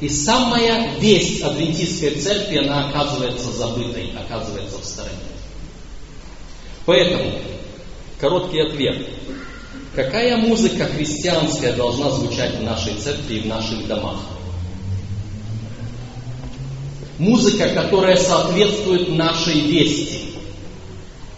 И 0.00 0.10
самая 0.10 0.98
весть 0.98 1.40
адвентистской 1.40 2.16
церкви, 2.16 2.58
она 2.58 2.90
оказывается 2.90 3.50
забытой, 3.50 4.12
оказывается 4.14 4.78
в 4.78 4.84
стороне. 4.84 5.16
Поэтому, 6.84 7.32
короткий 8.20 8.60
ответ. 8.60 9.06
Какая 9.96 10.36
музыка 10.36 10.84
христианская 10.84 11.72
должна 11.72 12.10
звучать 12.10 12.58
в 12.58 12.62
нашей 12.62 12.96
церкви 12.96 13.36
и 13.36 13.40
в 13.40 13.46
наших 13.46 13.86
домах? 13.86 14.18
Музыка, 17.18 17.70
которая 17.70 18.18
соответствует 18.18 19.08
нашей 19.08 19.58
вести. 19.58 20.34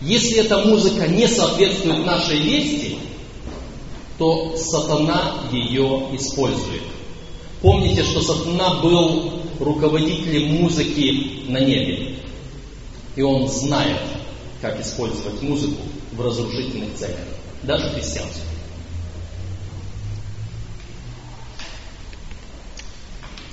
Если 0.00 0.38
эта 0.38 0.58
музыка 0.58 1.06
не 1.06 1.28
соответствует 1.28 2.04
нашей 2.04 2.40
вести, 2.40 2.98
то 4.18 4.56
сатана 4.56 5.34
ее 5.52 6.08
использует. 6.14 6.82
Помните, 7.62 8.02
что 8.02 8.20
сатана 8.22 8.80
был 8.80 9.34
руководителем 9.60 10.62
музыки 10.62 11.44
на 11.46 11.60
небе. 11.60 12.16
И 13.14 13.22
он 13.22 13.46
знает, 13.46 14.00
как 14.60 14.80
использовать 14.80 15.40
музыку 15.42 15.80
в 16.12 16.20
разрушительных 16.20 16.96
целях, 16.96 17.37
даже 17.62 17.90
христианскую. 17.90 18.44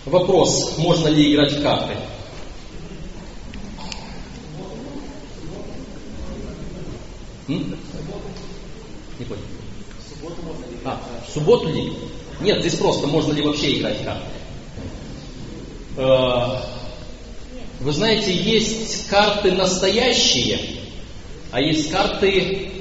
Вопрос, 0.05 0.77
можно 0.77 1.07
ли 1.07 1.33
играть 1.33 1.53
в 1.53 1.63
карты? 1.63 1.95
М? 7.47 7.77
Не 9.17 9.25
понял. 9.25 9.41
А, 10.83 11.01
в 11.27 11.31
субботу 11.33 11.69
ли? 11.69 11.91
Нет, 12.41 12.59
здесь 12.59 12.75
просто, 12.75 13.07
можно 13.07 13.33
ли 13.33 13.41
вообще 13.41 13.79
играть 13.79 13.99
в 14.01 14.05
карты. 14.05 14.25
Э, 15.97 16.61
вы 17.79 17.91
знаете, 17.91 18.31
есть 18.31 19.07
карты 19.07 19.51
настоящие, 19.51 20.59
а 21.51 21.61
есть 21.61 21.89
карты 21.91 22.71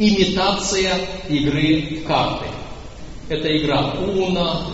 имитация 0.00 0.98
игры 1.28 2.00
в 2.00 2.06
карты. 2.06 2.46
Это 3.28 3.54
игра 3.56 3.92
Уна, 3.92 4.66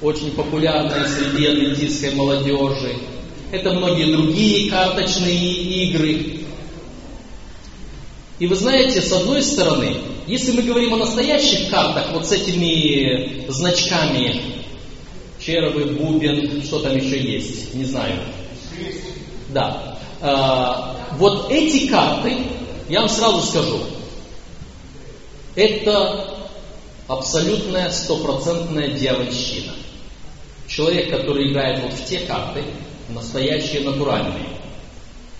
очень 0.00 0.32
популярная 0.32 1.06
среди 1.06 1.46
адвентистской 1.46 2.14
молодежи. 2.14 2.96
Это 3.52 3.74
многие 3.74 4.10
другие 4.10 4.70
карточные 4.70 5.52
игры. 5.84 6.40
И 8.38 8.46
вы 8.46 8.56
знаете, 8.56 9.00
с 9.00 9.12
одной 9.12 9.42
стороны, 9.42 9.98
если 10.26 10.52
мы 10.52 10.62
говорим 10.62 10.94
о 10.94 10.96
настоящих 10.96 11.70
картах, 11.70 12.12
вот 12.12 12.26
с 12.26 12.32
этими 12.32 13.44
значками, 13.48 14.40
червы, 15.38 15.84
бубен, 15.84 16.62
что 16.64 16.80
там 16.80 16.96
еще 16.96 17.20
есть, 17.20 17.74
не 17.74 17.84
знаю. 17.84 18.14
Да. 19.50 19.98
А, 20.20 20.96
вот 21.18 21.52
эти 21.52 21.86
карты, 21.86 22.38
я 22.88 23.00
вам 23.00 23.08
сразу 23.08 23.40
скажу, 23.42 23.78
это 25.54 26.48
абсолютная 27.06 27.90
стопроцентная 27.90 28.88
дьявольщина. 28.88 29.72
Человек, 30.66 31.10
который 31.10 31.50
играет 31.50 31.82
вот 31.82 31.92
в 31.92 32.04
те 32.06 32.20
карты, 32.20 32.64
настоящие, 33.10 33.82
натуральные, 33.82 34.48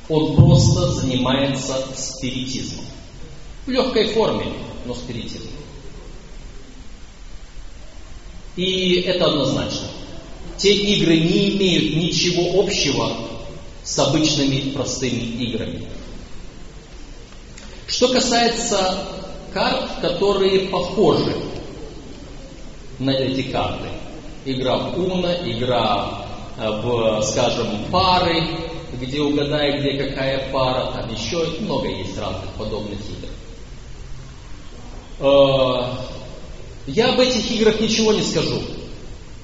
он 0.08 0.36
просто 0.36 0.92
занимается 0.92 1.76
спиритизмом. 1.96 2.84
В 3.66 3.70
легкой 3.70 4.08
форме, 4.08 4.52
но 4.84 4.94
спиритизм. 4.94 5.48
И 8.56 9.00
это 9.00 9.26
однозначно. 9.26 9.88
Те 10.58 10.74
игры 10.74 11.18
не 11.18 11.56
имеют 11.56 11.96
ничего 11.96 12.62
общего 12.62 13.16
с 13.82 13.98
обычными 13.98 14.70
простыми 14.70 15.20
играми. 15.42 15.88
Что 17.88 18.08
касается 18.08 19.23
карт, 19.54 19.90
которые 20.02 20.68
похожи 20.68 21.36
на 22.98 23.10
эти 23.10 23.50
карты. 23.50 23.88
Игра 24.44 24.76
в 24.76 24.98
Уна, 24.98 25.32
игра 25.44 26.26
э, 26.58 26.68
в, 26.82 27.22
скажем, 27.22 27.68
пары, 27.90 28.42
где 29.00 29.20
угадай, 29.22 29.78
где 29.78 29.92
какая 30.04 30.52
пара, 30.52 30.92
там 30.92 31.10
еще 31.14 31.38
много 31.60 31.88
есть 31.88 32.18
разных 32.18 32.50
подобных 32.58 32.98
игр. 32.98 33.28
Э, 35.20 35.94
я 36.86 37.14
об 37.14 37.20
этих 37.20 37.50
играх 37.52 37.80
ничего 37.80 38.12
не 38.12 38.22
скажу. 38.22 38.60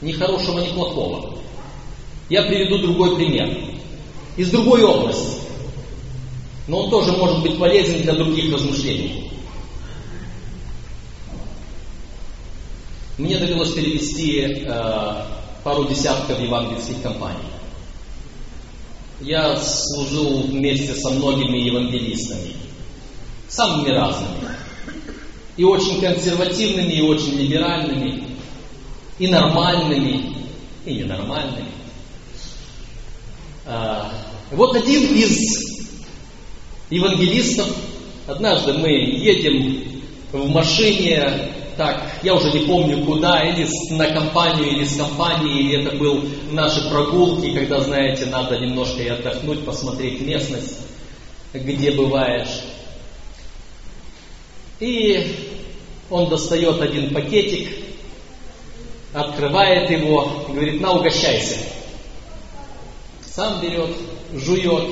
Ни 0.02 0.12
хорошего, 0.12 0.61
ни 0.61 0.72
плохого. 0.72 1.34
Я 2.28 2.42
приведу 2.42 2.78
другой 2.78 3.16
пример. 3.16 3.56
Из 4.36 4.50
другой 4.50 4.82
области. 4.82 5.40
Но 6.68 6.84
он 6.84 6.90
тоже 6.90 7.12
может 7.12 7.42
быть 7.42 7.58
полезен 7.58 8.02
для 8.02 8.14
других 8.14 8.52
размышлений. 8.52 9.29
Мне 13.20 13.36
довелось 13.36 13.72
перевести 13.72 14.64
э, 14.64 15.24
пару 15.62 15.84
десятков 15.84 16.40
евангельских 16.40 17.02
компаний. 17.02 17.50
Я 19.20 19.58
служил 19.58 20.44
вместе 20.44 20.94
со 20.94 21.10
многими 21.10 21.58
евангелистами, 21.58 22.54
самыми 23.46 23.90
разными. 23.90 24.48
И 25.58 25.64
очень 25.64 26.00
консервативными, 26.00 26.92
и 26.92 27.02
очень 27.02 27.34
либеральными, 27.34 28.24
и 29.18 29.28
нормальными, 29.28 30.34
и 30.86 30.94
ненормальными. 30.94 31.68
А, 33.66 34.10
вот 34.50 34.74
один 34.76 35.02
из 35.14 35.90
евангелистов, 36.88 37.68
однажды 38.26 38.72
мы 38.72 38.88
едем 38.88 39.84
в 40.32 40.48
машине 40.48 41.59
так, 41.80 42.12
я 42.22 42.34
уже 42.34 42.52
не 42.52 42.66
помню 42.66 43.06
куда, 43.06 43.40
или 43.48 43.66
на 43.96 44.06
компанию, 44.08 44.68
или 44.68 44.84
с 44.84 44.98
компанией, 44.98 45.60
или 45.60 45.80
это 45.80 45.96
был 45.96 46.22
наши 46.50 46.86
прогулки, 46.90 47.54
когда, 47.54 47.80
знаете, 47.80 48.26
надо 48.26 48.58
немножко 48.58 49.02
и 49.02 49.08
отдохнуть, 49.08 49.64
посмотреть 49.64 50.20
местность, 50.20 50.76
где 51.54 51.92
бываешь. 51.92 52.64
И 54.78 55.56
он 56.10 56.28
достает 56.28 56.82
один 56.82 57.14
пакетик, 57.14 57.70
открывает 59.14 59.88
его 59.90 60.44
говорит, 60.50 60.82
на, 60.82 60.92
угощайся. 60.92 61.60
Сам 63.24 63.58
берет, 63.62 63.96
жует, 64.34 64.90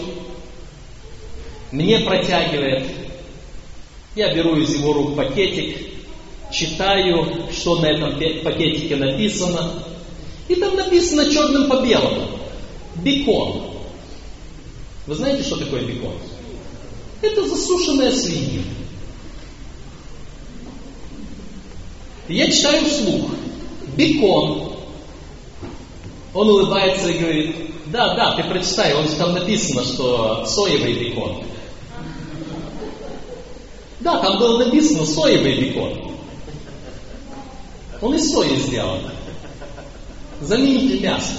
мне 1.71 2.01
протягивает. 2.01 2.87
Я 4.15 4.35
беру 4.35 4.57
из 4.57 4.75
его 4.75 4.95
рук 4.95 5.17
пакетик, 5.17 5.98
читаю, 6.51 7.49
что 7.53 7.77
на 7.77 7.87
этом 7.87 8.13
пакетике 8.43 8.97
написано. 8.97 9.83
И 10.49 10.55
там 10.55 10.77
написано 10.77 11.31
черным 11.31 11.69
по 11.69 11.83
белому. 11.83 12.23
Бекон. 12.97 13.63
Вы 15.07 15.15
знаете, 15.15 15.43
что 15.43 15.57
такое 15.57 15.83
бекон? 15.83 16.15
Это 17.23 17.47
засушенная 17.47 18.13
свинина. 18.13 18.65
Я 22.29 22.51
читаю 22.51 22.85
вслух. 22.85 23.31
Бекон. 23.97 24.73
Он 26.35 26.49
улыбается 26.49 27.09
и 27.09 27.19
говорит, 27.19 27.57
да, 27.87 28.15
да, 28.15 28.37
ты 28.37 28.45
прочитай, 28.45 28.95
он 28.95 29.09
там 29.09 29.33
написано, 29.33 29.83
что 29.83 30.45
соевый 30.47 30.93
бекон. 30.93 31.43
Да, 34.01 34.21
там 34.21 34.39
было 34.39 34.65
написано 34.65 35.07
соевый 35.07 35.59
бекон. 35.59 36.18
Он 38.01 38.15
из 38.15 38.31
сои 38.31 38.57
сделан. 38.57 39.11
Замените 40.41 41.01
мясо. 41.01 41.33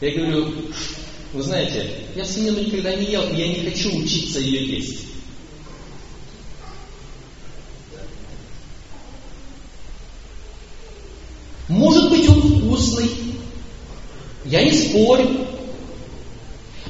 Я 0.00 0.12
говорю, 0.12 0.54
вы 1.34 1.42
знаете, 1.42 1.90
я 2.16 2.24
свинину 2.24 2.60
никогда 2.60 2.94
не 2.94 3.06
ел, 3.06 3.22
и 3.28 3.36
я 3.36 3.48
не 3.48 3.70
хочу 3.70 3.94
учиться 3.96 4.40
ее 4.40 4.76
есть. 4.78 5.04
Может 11.68 12.10
быть, 12.10 12.28
он 12.28 12.40
вкусный. 12.40 13.10
Я 14.46 14.64
не 14.64 14.72
спорю. 14.72 15.46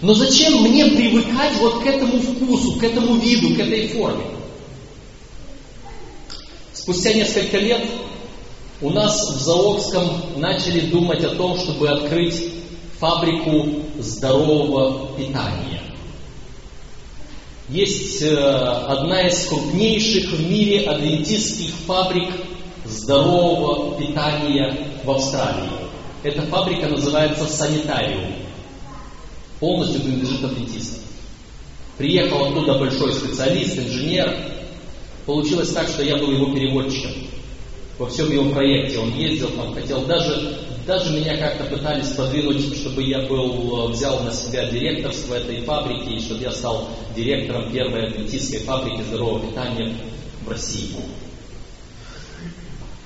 Но 0.00 0.14
зачем 0.14 0.62
мне 0.62 0.86
привыкать 0.86 1.58
вот 1.58 1.82
к 1.82 1.86
этому 1.86 2.18
вкусу, 2.20 2.78
к 2.78 2.82
этому 2.84 3.16
виду, 3.16 3.54
к 3.54 3.58
этой 3.58 3.88
форме? 3.88 4.39
Спустя 6.90 7.12
несколько 7.12 7.56
лет 7.56 7.82
у 8.80 8.90
нас 8.90 9.30
в 9.30 9.40
Заокском 9.40 10.10
начали 10.38 10.80
думать 10.90 11.22
о 11.22 11.36
том, 11.36 11.56
чтобы 11.56 11.88
открыть 11.88 12.50
фабрику 12.98 13.84
здорового 14.00 15.16
питания. 15.16 15.82
Есть 17.68 18.20
э, 18.22 18.34
одна 18.34 19.28
из 19.28 19.46
крупнейших 19.46 20.32
в 20.32 20.50
мире 20.50 20.80
адвентистских 20.80 21.70
фабрик 21.86 22.28
здорового 22.84 23.96
питания 23.96 24.76
в 25.04 25.12
Австралии. 25.12 25.70
Эта 26.24 26.42
фабрика 26.42 26.88
называется 26.88 27.44
Санитариум. 27.44 28.34
Полностью 29.60 30.00
принадлежит 30.00 30.42
адвентистам. 30.42 31.02
Приехал 31.98 32.46
оттуда 32.46 32.80
большой 32.80 33.12
специалист, 33.12 33.78
инженер, 33.78 34.59
Получилось 35.30 35.70
так, 35.70 35.86
что 35.86 36.02
я 36.02 36.16
был 36.16 36.32
его 36.32 36.52
переводчиком. 36.52 37.12
Во 38.00 38.08
всем 38.08 38.32
его 38.32 38.50
проекте 38.50 38.98
он 38.98 39.14
ездил, 39.14 39.48
там 39.50 39.72
хотел 39.72 40.04
даже, 40.04 40.58
даже 40.88 41.16
меня 41.16 41.36
как-то 41.36 41.66
пытались 41.66 42.08
подвинуть, 42.08 42.76
чтобы 42.76 43.04
я 43.04 43.28
был, 43.28 43.90
э, 43.90 43.92
взял 43.92 44.24
на 44.24 44.32
себя 44.32 44.68
директорство 44.68 45.36
этой 45.36 45.62
фабрики, 45.62 46.14
и 46.14 46.20
чтобы 46.20 46.42
я 46.42 46.50
стал 46.50 46.88
директором 47.14 47.70
первой 47.70 48.08
адвентистской 48.08 48.58
фабрики 48.58 49.02
здорового 49.02 49.46
питания 49.46 49.94
в 50.44 50.50
России. 50.50 50.96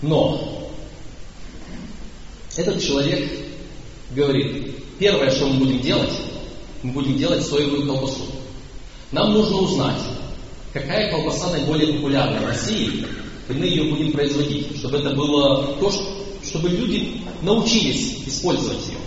Но 0.00 0.70
этот 2.56 2.82
человек 2.82 3.30
говорит, 4.12 4.76
первое, 4.98 5.30
что 5.30 5.46
мы 5.48 5.58
будем 5.58 5.80
делать, 5.82 6.12
мы 6.82 6.92
будем 6.92 7.18
делать 7.18 7.44
соевую 7.44 7.86
колбасу. 7.86 8.22
Нам 9.12 9.34
нужно 9.34 9.58
узнать, 9.58 10.00
какая 10.74 11.08
колбаса 11.10 11.50
наиболее 11.50 11.94
популярна 11.94 12.40
в 12.40 12.46
России, 12.46 13.06
и 13.48 13.52
мы 13.52 13.64
ее 13.64 13.84
будем 13.84 14.12
производить, 14.12 14.76
чтобы 14.76 14.98
это 14.98 15.10
было 15.14 15.76
то, 15.78 15.92
чтобы 16.44 16.68
люди 16.68 17.22
научились 17.42 18.18
использовать 18.26 18.88
ее. 18.88 18.98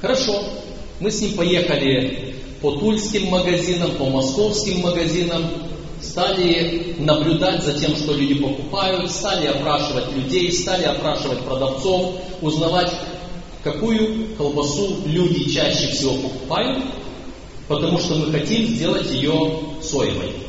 Хорошо, 0.00 0.42
мы 0.98 1.10
с 1.10 1.20
ним 1.20 1.34
поехали 1.34 2.34
по 2.60 2.72
тульским 2.72 3.28
магазинам, 3.28 3.92
по 3.92 4.06
московским 4.06 4.80
магазинам, 4.80 5.44
стали 6.02 6.96
наблюдать 6.98 7.62
за 7.62 7.78
тем, 7.78 7.94
что 7.96 8.12
люди 8.14 8.34
покупают, 8.34 9.10
стали 9.10 9.46
опрашивать 9.46 10.12
людей, 10.12 10.50
стали 10.52 10.82
опрашивать 10.82 11.40
продавцов, 11.40 12.16
узнавать, 12.42 12.92
какую 13.62 14.34
колбасу 14.36 14.98
люди 15.06 15.48
чаще 15.48 15.92
всего 15.92 16.14
покупают, 16.14 16.82
потому 17.68 17.98
что 17.98 18.16
мы 18.16 18.32
хотим 18.32 18.66
сделать 18.66 19.10
ее 19.12 19.60
соевой. 19.80 20.45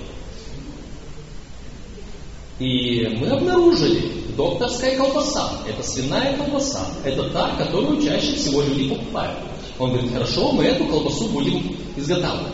И 2.60 3.08
мы 3.20 3.28
обнаружили, 3.28 4.12
докторская 4.36 4.98
колбаса, 4.98 5.52
это 5.68 5.88
свиная 5.88 6.36
колбаса, 6.38 6.88
это 7.04 7.30
та, 7.30 7.56
которую 7.56 8.02
чаще 8.02 8.34
всего 8.34 8.64
люди 8.64 8.90
покупают. 8.90 9.38
Он 9.78 9.92
говорит, 9.92 10.12
хорошо, 10.12 10.52
мы 10.52 10.64
эту 10.64 10.86
колбасу 10.86 11.26
будем 11.28 11.76
изготавливать. 11.96 12.54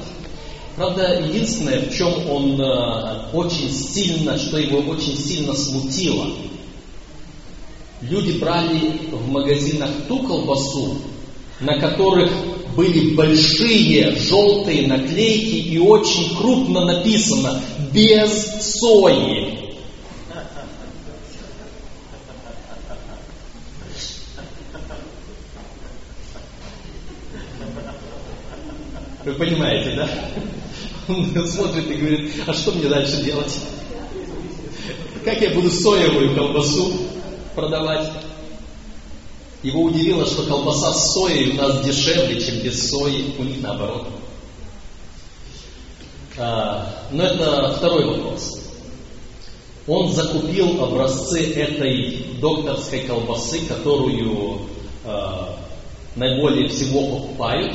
Правда, 0.75 1.21
единственное, 1.21 1.81
в 1.81 1.95
чем 1.95 2.11
он 2.29 2.59
э, 2.59 3.29
очень 3.31 3.71
сильно, 3.71 4.37
что 4.37 4.57
его 4.57 4.79
очень 4.91 5.15
сильно 5.15 5.53
смутило, 5.53 6.27
люди 8.01 8.39
брали 8.39 8.99
в 9.11 9.29
магазинах 9.29 9.89
ту 10.07 10.19
колбасу, 10.27 10.95
на 11.61 11.79
которых 11.79 12.31
были 12.75 13.13
большие 13.15 14.15
желтые 14.17 14.87
наклейки 14.87 15.69
и 15.69 15.77
очень 15.77 16.35
крупно 16.35 16.85
написано 16.85 17.61
«без 17.93 18.79
сои». 18.79 19.62
Вы 29.25 29.33
понимаете, 29.33 29.95
да? 29.95 30.09
Он 31.07 31.47
смотрит 31.47 31.89
и 31.89 31.93
говорит, 31.93 32.33
а 32.45 32.53
что 32.53 32.71
мне 32.71 32.87
дальше 32.87 33.23
делать? 33.23 33.57
Как 35.23 35.41
я 35.41 35.51
буду 35.51 35.69
соевую 35.69 36.35
колбасу 36.35 36.93
продавать? 37.55 38.11
Его 39.61 39.83
удивило, 39.83 40.25
что 40.25 40.43
колбаса 40.43 40.91
с 40.91 41.13
соей 41.13 41.51
у 41.51 41.53
нас 41.55 41.85
дешевле, 41.85 42.41
чем 42.41 42.57
без 42.59 42.89
сои, 42.89 43.33
у 43.39 43.43
них 43.43 43.61
наоборот. 43.61 44.07
А, 46.37 47.05
но 47.11 47.23
это 47.23 47.75
второй 47.77 48.05
вопрос. 48.05 48.59
Он 49.87 50.11
закупил 50.11 50.83
образцы 50.83 51.53
этой 51.53 52.25
докторской 52.41 53.01
колбасы, 53.01 53.65
которую 53.67 54.63
а, 55.05 55.57
наиболее 56.17 56.67
всего 56.67 57.17
покупают. 57.17 57.73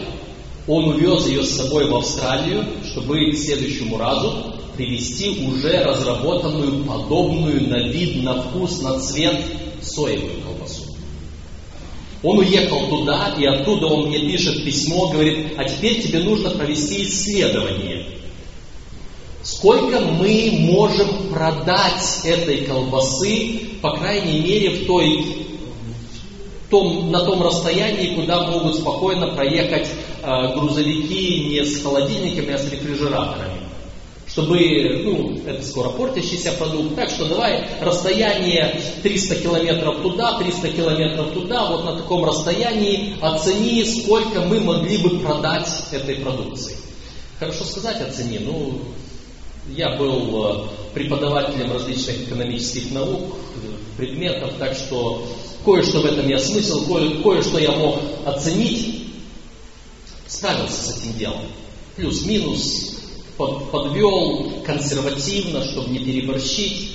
Он 0.68 0.88
увез 0.88 1.26
ее 1.26 1.44
с 1.44 1.56
собой 1.56 1.88
в 1.88 1.96
Австралию, 1.96 2.64
чтобы 2.84 3.32
к 3.32 3.38
следующему 3.38 3.96
разу 3.96 4.54
привезти 4.76 5.46
уже 5.48 5.82
разработанную, 5.82 6.84
подобную 6.84 7.68
на 7.68 7.88
вид, 7.88 8.22
на 8.22 8.42
вкус, 8.42 8.82
на 8.82 9.00
цвет 9.00 9.42
соевую 9.80 10.42
колбасу. 10.42 10.82
Он 12.22 12.38
уехал 12.38 12.88
туда, 12.88 13.34
и 13.38 13.46
оттуда 13.46 13.86
он 13.86 14.08
мне 14.08 14.18
пишет 14.20 14.64
письмо, 14.64 15.08
говорит, 15.08 15.54
а 15.56 15.64
теперь 15.64 16.02
тебе 16.02 16.18
нужно 16.20 16.50
провести 16.50 17.04
исследование. 17.04 18.06
Сколько 19.42 20.00
мы 20.00 20.50
можем 20.52 21.30
продать 21.32 22.20
этой 22.24 22.66
колбасы, 22.66 23.60
по 23.80 23.96
крайней 23.96 24.40
мере, 24.40 24.70
в 24.70 24.86
той, 24.86 25.24
том, 26.70 27.10
на 27.10 27.20
том 27.20 27.42
расстоянии, 27.42 28.14
куда 28.14 28.46
могут 28.46 28.76
спокойно 28.76 29.34
проехать 29.34 29.88
э, 30.22 30.54
грузовики 30.54 31.48
не 31.48 31.64
с 31.64 31.82
холодильниками, 31.82 32.52
а 32.52 32.58
с 32.58 32.70
рефрижераторами. 32.70 33.68
Чтобы, 34.26 35.02
ну, 35.04 35.40
это 35.46 35.62
скоро 35.64 35.88
портящийся 35.88 36.52
продукт, 36.52 36.94
так 36.94 37.08
что 37.08 37.24
давай 37.26 37.66
расстояние 37.80 38.78
300 39.02 39.36
километров 39.36 40.02
туда, 40.02 40.38
300 40.38 40.68
километров 40.68 41.32
туда, 41.32 41.66
вот 41.70 41.84
на 41.84 41.96
таком 41.96 42.24
расстоянии 42.24 43.16
оцени, 43.22 43.84
сколько 43.84 44.42
мы 44.42 44.60
могли 44.60 44.98
бы 44.98 45.18
продать 45.20 45.68
этой 45.92 46.16
продукции. 46.16 46.76
Хорошо 47.38 47.64
сказать 47.64 48.00
о 48.02 48.12
цене, 48.12 48.40
ну, 48.40 48.78
я 49.74 49.96
был 49.96 50.44
э, 50.44 50.68
преподавателем 50.92 51.72
различных 51.72 52.28
экономических 52.28 52.92
наук, 52.92 53.34
предметов, 53.96 54.52
так 54.58 54.74
что 54.74 55.26
кое-что 55.68 56.00
в 56.00 56.06
этом 56.06 56.26
я 56.28 56.38
смысл, 56.38 56.86
кое- 56.86 57.22
кое-что 57.22 57.58
я 57.58 57.72
мог 57.72 58.00
оценить, 58.24 59.04
справился 60.26 60.82
с 60.82 60.98
этим 60.98 61.18
делом. 61.18 61.42
Плюс-минус 61.96 62.96
под, 63.36 63.70
подвел 63.70 64.62
консервативно, 64.64 65.62
чтобы 65.64 65.90
не 65.90 65.98
переборщить, 65.98 66.92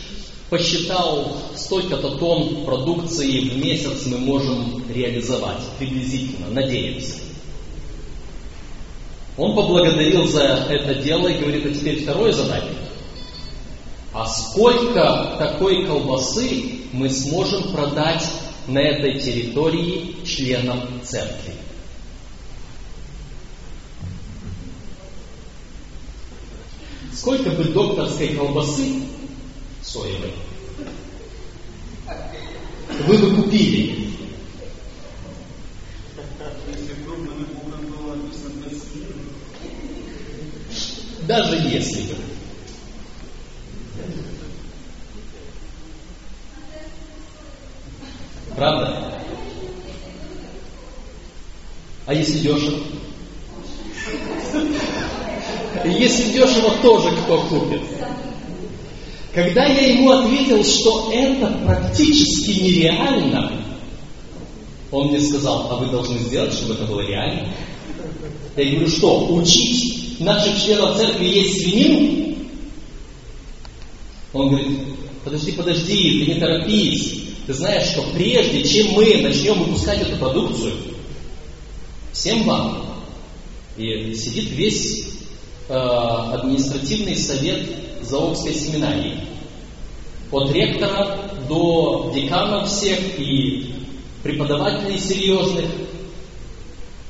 посчитал, 0.50 1.38
столько-то 1.56 2.18
тонн 2.18 2.66
продукции 2.66 3.42
в 3.42 3.58
месяц 3.58 4.08
мы 4.08 4.18
можем 4.18 4.84
реализовать, 4.92 5.62
приблизительно, 5.78 6.48
надеемся. 6.50 7.20
Он 9.38 9.56
поблагодарил 9.56 10.28
за 10.28 10.42
это 10.70 10.96
дело 10.96 11.28
и 11.28 11.40
говорит, 11.40 11.66
а 11.66 11.70
теперь 11.70 12.04
второе 12.04 12.32
задание. 12.32 12.74
А 14.14 14.28
сколько 14.28 15.36
такой 15.40 15.86
колбасы 15.86 16.82
мы 16.92 17.10
сможем 17.10 17.72
продать 17.72 18.24
на 18.68 18.80
этой 18.80 19.20
территории 19.20 20.26
членам 20.26 21.02
церкви? 21.04 21.54
Сколько 27.14 27.52
бы 27.52 27.66
докторской 27.66 28.36
колбасы 28.36 29.04
соевой 29.82 30.34
вы 33.02 33.18
бы 33.18 33.36
купили? 33.36 34.10
Даже 41.28 41.56
если 41.56 42.02
бы. 42.02 42.23
Правда? 48.64 48.98
А 52.06 52.14
если 52.14 52.40
дешево? 52.40 52.80
Если 55.84 56.32
дешево, 56.32 56.72
тоже 56.82 57.14
кто 57.18 57.42
купит. 57.42 57.82
Когда 59.34 59.66
я 59.66 59.96
ему 59.96 60.12
ответил, 60.12 60.64
что 60.64 61.12
это 61.12 61.48
практически 61.66 62.52
нереально, 62.52 63.52
он 64.92 65.08
мне 65.08 65.20
сказал, 65.20 65.68
а 65.70 65.76
вы 65.76 65.88
должны 65.88 66.18
сделать, 66.20 66.54
чтобы 66.54 66.76
это 66.76 66.86
было 66.86 67.02
реально. 67.02 67.50
Я 68.56 68.72
говорю, 68.72 68.88
что, 68.88 69.28
учить 69.28 70.22
наших 70.22 70.64
членов 70.64 70.96
церкви 70.96 71.26
есть 71.26 71.64
свинину? 71.64 72.38
Он 74.32 74.48
говорит, 74.48 74.80
подожди, 75.26 75.52
подожди, 75.52 76.26
ты 76.26 76.34
не 76.34 76.40
торопись. 76.40 77.33
Ты 77.46 77.54
знаешь, 77.54 77.90
что 77.90 78.04
прежде 78.14 78.64
чем 78.64 78.94
мы 78.94 79.22
начнем 79.22 79.60
выпускать 79.60 80.02
эту 80.02 80.16
продукцию, 80.18 80.74
всем 82.14 82.44
вам, 82.44 83.04
и 83.76 84.14
сидит 84.16 84.52
весь 84.52 85.08
э, 85.68 85.74
административный 85.74 87.16
совет 87.16 87.68
Заокской 88.02 88.54
семинарии. 88.54 89.20
От 90.32 90.52
ректора 90.52 91.32
до 91.50 92.12
деканов 92.16 92.70
всех 92.70 93.00
и 93.20 93.74
преподавателей 94.24 95.00
серьезных. 95.00 95.66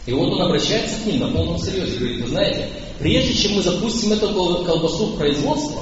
И 0.06 0.12
вот 0.14 0.34
он 0.34 0.42
обращается 0.42 1.00
к 1.00 1.06
ним 1.06 1.20
на 1.20 1.28
полном 1.30 1.58
серьезе. 1.60 1.98
Говорит, 1.98 2.22
вы 2.22 2.28
знаете, 2.28 2.70
прежде 3.00 3.34
чем 3.34 3.56
мы 3.56 3.62
запустим 3.62 4.14
эту 4.14 4.34
колбасу 4.66 5.08
в 5.08 5.18
производство, 5.18 5.82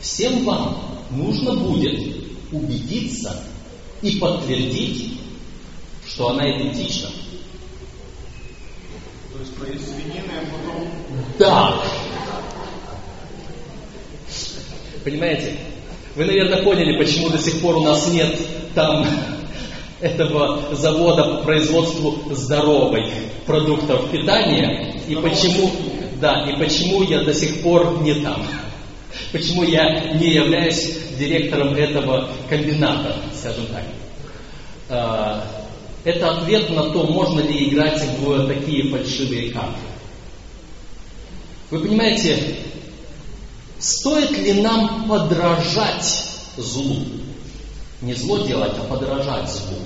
всем 0.00 0.44
вам 0.44 1.00
нужно 1.10 1.54
будет 1.54 1.98
убедиться 2.52 3.42
и 4.02 4.16
подтвердить, 4.16 5.20
что 6.06 6.30
она 6.30 6.50
идентична. 6.50 7.10
То 9.32 9.38
есть 9.38 9.54
поесть 9.56 9.88
свинины, 9.88 10.32
а 10.36 10.44
потом... 10.50 10.88
Да. 11.38 11.82
Понимаете? 15.04 15.56
Вы, 16.16 16.24
наверное, 16.24 16.62
поняли, 16.62 16.98
почему 16.98 17.30
до 17.30 17.38
сих 17.38 17.60
пор 17.60 17.76
у 17.76 17.84
нас 17.84 18.08
нет 18.08 18.36
там 18.74 19.06
этого 20.00 20.74
завода 20.74 21.24
по 21.24 21.44
производству 21.44 22.34
здоровых 22.34 23.06
продуктов 23.46 24.10
питания 24.10 25.00
и 25.08 25.14
почему, 25.16 25.70
да, 26.20 26.48
и 26.48 26.58
почему 26.58 27.02
я 27.02 27.22
до 27.22 27.34
сих 27.34 27.62
пор 27.62 28.02
не 28.02 28.14
там. 28.14 28.44
Почему 29.32 29.62
я 29.62 30.12
не 30.14 30.34
являюсь 30.34 30.98
директором 31.18 31.74
этого 31.74 32.30
комбината, 32.48 33.16
скажем 33.38 33.66
так. 33.66 33.84
А, 34.88 35.46
это 36.04 36.30
ответ 36.30 36.70
на 36.70 36.90
то, 36.90 37.04
можно 37.04 37.40
ли 37.40 37.68
играть 37.68 38.02
в 38.18 38.48
такие 38.48 38.90
фальшивые 38.90 39.52
карты. 39.52 39.80
Вы 41.70 41.80
понимаете, 41.80 42.56
стоит 43.78 44.36
ли 44.36 44.54
нам 44.54 45.08
подражать 45.08 46.26
злу? 46.56 47.04
Не 48.00 48.14
зло 48.14 48.38
делать, 48.38 48.72
а 48.78 48.84
подражать 48.84 49.48
злу. 49.50 49.78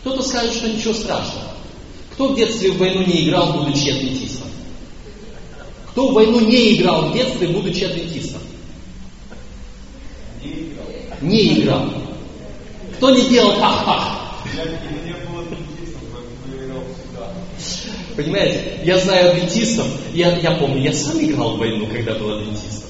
Кто-то 0.00 0.22
скажет, 0.22 0.54
что 0.54 0.68
ничего 0.68 0.94
страшного. 0.94 1.52
Кто 2.14 2.28
в 2.28 2.36
детстве 2.36 2.72
в 2.72 2.78
войну 2.78 3.04
не 3.04 3.28
играл, 3.28 3.52
будучи 3.52 3.90
адвентистом? 3.90 4.49
Кто 6.00 6.08
в 6.08 6.14
войну 6.14 6.40
не 6.40 6.76
играл 6.76 7.10
в 7.10 7.12
детстве, 7.12 7.48
будучи 7.48 7.84
адвентистом? 7.84 8.40
не 11.20 11.60
играл? 11.60 11.92
Кто 12.96 13.10
не 13.10 13.28
делал 13.28 13.60
пах-пах? 13.60 14.40
Понимаете, 18.16 18.80
я 18.82 18.98
знаю 18.98 19.32
адвентистов, 19.32 19.86
я, 20.14 20.38
я 20.38 20.52
помню, 20.52 20.80
я 20.80 20.94
сам 20.94 21.22
играл 21.22 21.56
в 21.56 21.58
войну, 21.58 21.86
когда 21.86 22.14
был 22.14 22.38
адвентистом. 22.38 22.88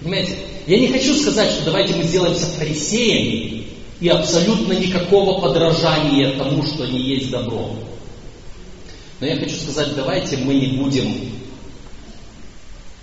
Понимаете, 0.00 0.38
я 0.66 0.78
не 0.78 0.88
хочу 0.88 1.14
сказать, 1.14 1.50
что 1.50 1.66
давайте 1.66 1.94
мы 1.94 2.04
сделаемся 2.04 2.46
фарисеями 2.46 3.66
и 4.00 4.08
абсолютно 4.08 4.72
никакого 4.72 5.42
подражания 5.42 6.38
тому, 6.38 6.62
что 6.62 6.86
не 6.86 7.00
есть 7.00 7.30
добро. 7.30 7.76
Но 9.18 9.26
я 9.26 9.36
хочу 9.36 9.56
сказать, 9.56 9.94
давайте 9.94 10.36
мы 10.38 10.54
не 10.54 10.76
будем 10.76 11.32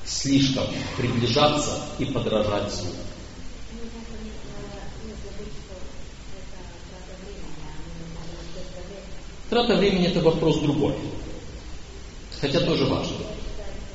слишком 0.06 0.66
приближаться 0.98 1.80
и 1.98 2.06
подражать 2.06 2.72
злу. 2.72 2.92
Трата 9.50 9.76
времени 9.76 10.08
это 10.08 10.22
вопрос 10.22 10.60
другой. 10.60 10.96
Хотя 12.40 12.60
тоже 12.60 12.86
важный. 12.86 13.18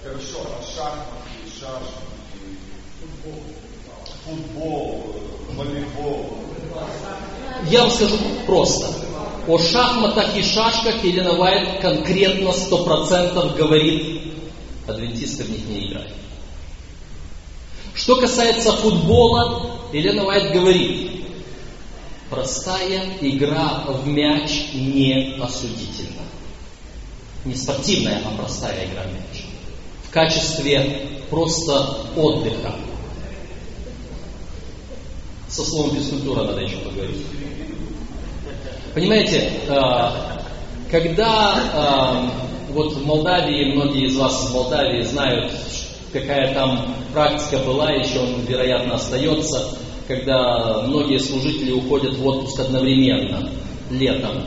Хорошо, 0.03 0.39
а 0.45 0.63
шахматы, 0.63 1.29
шашки, 1.61 1.99
футбол, 3.01 3.43
футбол, 4.25 5.17
волейбол. 5.55 6.39
Я 7.71 7.83
вам 7.83 7.91
скажу 7.91 8.17
просто. 8.47 9.08
О 9.49 9.59
шахматах 9.59 10.37
и 10.37 10.43
шашках 10.43 11.03
Елена 11.03 11.33
Вайт 11.33 11.81
конкретно 11.81 12.49
100% 12.49 13.57
говорит, 13.57 14.35
адвентисты 14.87 15.45
в 15.45 15.51
них 15.51 15.67
не 15.67 15.89
играют. 15.89 16.13
Что 17.95 18.17
касается 18.17 18.73
футбола, 18.73 19.79
Елена 19.91 20.25
Вайт 20.25 20.53
говорит, 20.53 21.23
простая 22.29 23.17
игра 23.23 23.85
в 23.87 24.07
мяч 24.07 24.75
не 24.75 25.39
осудительна. 25.41 26.23
Не 27.47 27.55
спортивная, 27.55 28.21
а 28.27 28.37
простая 28.37 28.85
игра 28.85 29.05
в 29.05 29.15
мяч. 29.15 29.45
В 30.05 30.11
качестве 30.11 31.23
просто 31.31 32.05
отдыха. 32.15 32.75
Со 35.49 35.65
словом 35.65 35.97
физкультура 35.97 36.45
надо 36.45 36.61
еще 36.61 36.77
поговорить. 36.77 37.25
Понимаете, 38.95 39.51
э, 39.69 39.75
когда 40.91 42.31
э, 42.71 42.73
вот 42.73 42.93
в 42.95 43.07
Молдавии, 43.07 43.73
многие 43.73 44.07
из 44.07 44.17
вас 44.17 44.47
из 44.47 44.55
Молдавии 44.55 45.03
знают, 45.03 45.53
какая 46.13 46.55
там 46.55 46.95
практика 47.13 47.59
была, 47.59 47.91
еще 47.93 48.21
он, 48.21 48.41
вероятно, 48.47 48.95
остается, 48.95 49.77
когда 50.07 50.83
многие 50.83 51.19
служители 51.19 51.73
уходят 51.73 52.17
в 52.17 52.27
отпуск 52.27 52.61
одновременно, 52.61 53.51
летом. 53.91 54.45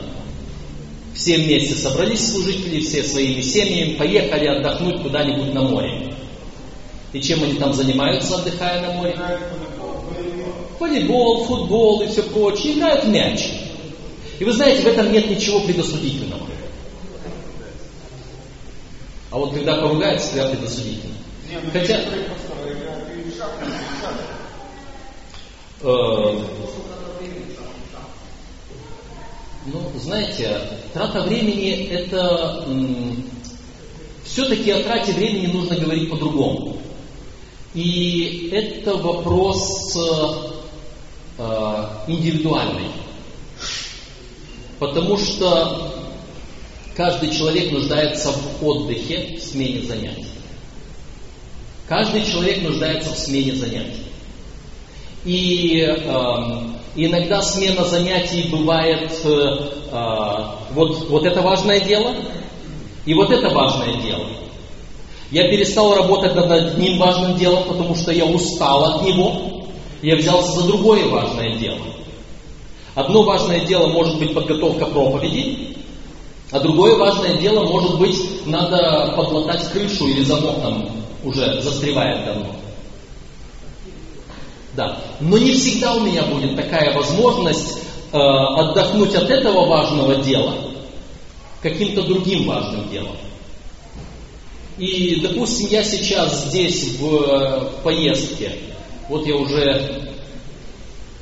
Все 1.14 1.36
вместе 1.36 1.74
собрались 1.74 2.32
служители, 2.32 2.80
все 2.80 3.02
своими 3.02 3.42
семьями, 3.42 3.94
поехали 3.94 4.46
отдохнуть 4.46 5.02
куда-нибудь 5.02 5.52
на 5.54 5.62
море. 5.62 6.14
И 7.12 7.20
чем 7.20 7.42
они 7.42 7.54
там 7.54 7.72
занимаются, 7.74 8.36
отдыхая 8.36 8.80
на 8.80 8.92
море? 8.94 9.16
Волейбол, 10.80 11.44
футбол 11.44 12.00
и 12.00 12.08
все 12.08 12.22
прочее. 12.22 12.72
Играют 12.74 13.04
в 13.04 13.08
мяч. 13.08 13.61
И 14.42 14.44
вы 14.44 14.52
знаете, 14.54 14.82
в 14.82 14.86
этом 14.86 15.12
нет 15.12 15.30
ничего 15.30 15.60
предосудительного. 15.60 16.48
А 19.30 19.38
вот 19.38 19.54
когда 19.54 19.76
поругаются, 19.76 20.30
тогда 20.30 20.48
предосудительно. 20.48 21.14
Хотя... 21.72 22.00
Э, 25.82 26.40
ну, 29.66 29.92
знаете, 30.00 30.60
трата 30.92 31.20
времени 31.20 31.86
это 31.86 32.66
все-таки 34.24 34.72
о 34.72 34.82
трате 34.82 35.12
времени 35.12 35.52
нужно 35.52 35.76
говорить 35.76 36.10
по-другому. 36.10 36.78
И 37.74 38.50
это 38.52 38.96
вопрос 38.96 39.96
э, 41.38 41.86
индивидуальный. 42.08 43.01
Потому 44.82 45.16
что 45.16 45.92
каждый 46.96 47.30
человек 47.30 47.70
нуждается 47.70 48.32
в 48.32 48.66
отдыхе, 48.66 49.36
в 49.38 49.40
смене 49.40 49.82
занятий. 49.82 50.26
Каждый 51.86 52.26
человек 52.26 52.62
нуждается 52.62 53.14
в 53.14 53.16
смене 53.16 53.54
занятий. 53.54 54.02
И 55.24 55.86
э, 55.86 56.04
иногда 56.96 57.42
смена 57.42 57.84
занятий 57.84 58.48
бывает 58.50 59.12
э, 59.24 59.28
э, 59.28 60.36
вот, 60.72 61.08
вот 61.08 61.26
это 61.26 61.42
важное 61.42 61.78
дело, 61.78 62.16
и 63.06 63.14
вот 63.14 63.30
это 63.30 63.50
важное 63.50 64.02
дело. 64.02 64.26
Я 65.30 65.44
перестал 65.44 65.94
работать 65.94 66.34
над 66.34 66.50
одним 66.50 66.98
важным 66.98 67.36
делом, 67.36 67.68
потому 67.68 67.94
что 67.94 68.10
я 68.10 68.24
устал 68.24 68.96
от 68.96 69.02
него. 69.02 69.62
Я 70.02 70.16
взялся 70.16 70.60
за 70.60 70.66
другое 70.66 71.06
важное 71.06 71.56
дело. 71.56 71.78
Одно 72.94 73.22
важное 73.22 73.64
дело 73.64 73.86
может 73.88 74.18
быть 74.18 74.34
подготовка 74.34 74.86
проповеди, 74.86 75.76
а 76.50 76.60
другое 76.60 76.96
важное 76.96 77.38
дело 77.38 77.64
может 77.64 77.98
быть 77.98 78.46
надо 78.46 79.14
подлатать 79.16 79.70
крышу 79.70 80.06
или 80.08 80.22
замок 80.22 80.60
там 80.60 80.90
уже 81.24 81.62
застревает 81.62 82.26
давно. 82.26 82.46
Да. 84.76 84.98
Но 85.20 85.38
не 85.38 85.52
всегда 85.52 85.94
у 85.94 86.00
меня 86.00 86.22
будет 86.22 86.56
такая 86.56 86.94
возможность 86.94 87.78
э, 88.12 88.16
отдохнуть 88.18 89.14
от 89.14 89.30
этого 89.30 89.66
важного 89.66 90.16
дела 90.16 90.54
каким-то 91.62 92.02
другим 92.02 92.48
важным 92.48 92.90
делом. 92.90 93.16
И, 94.78 95.20
допустим, 95.20 95.68
я 95.68 95.84
сейчас 95.84 96.46
здесь 96.46 96.98
в, 96.98 97.00
в 97.00 97.82
поездке, 97.82 98.52
вот 99.08 99.26
я 99.26 99.36
уже 99.36 100.10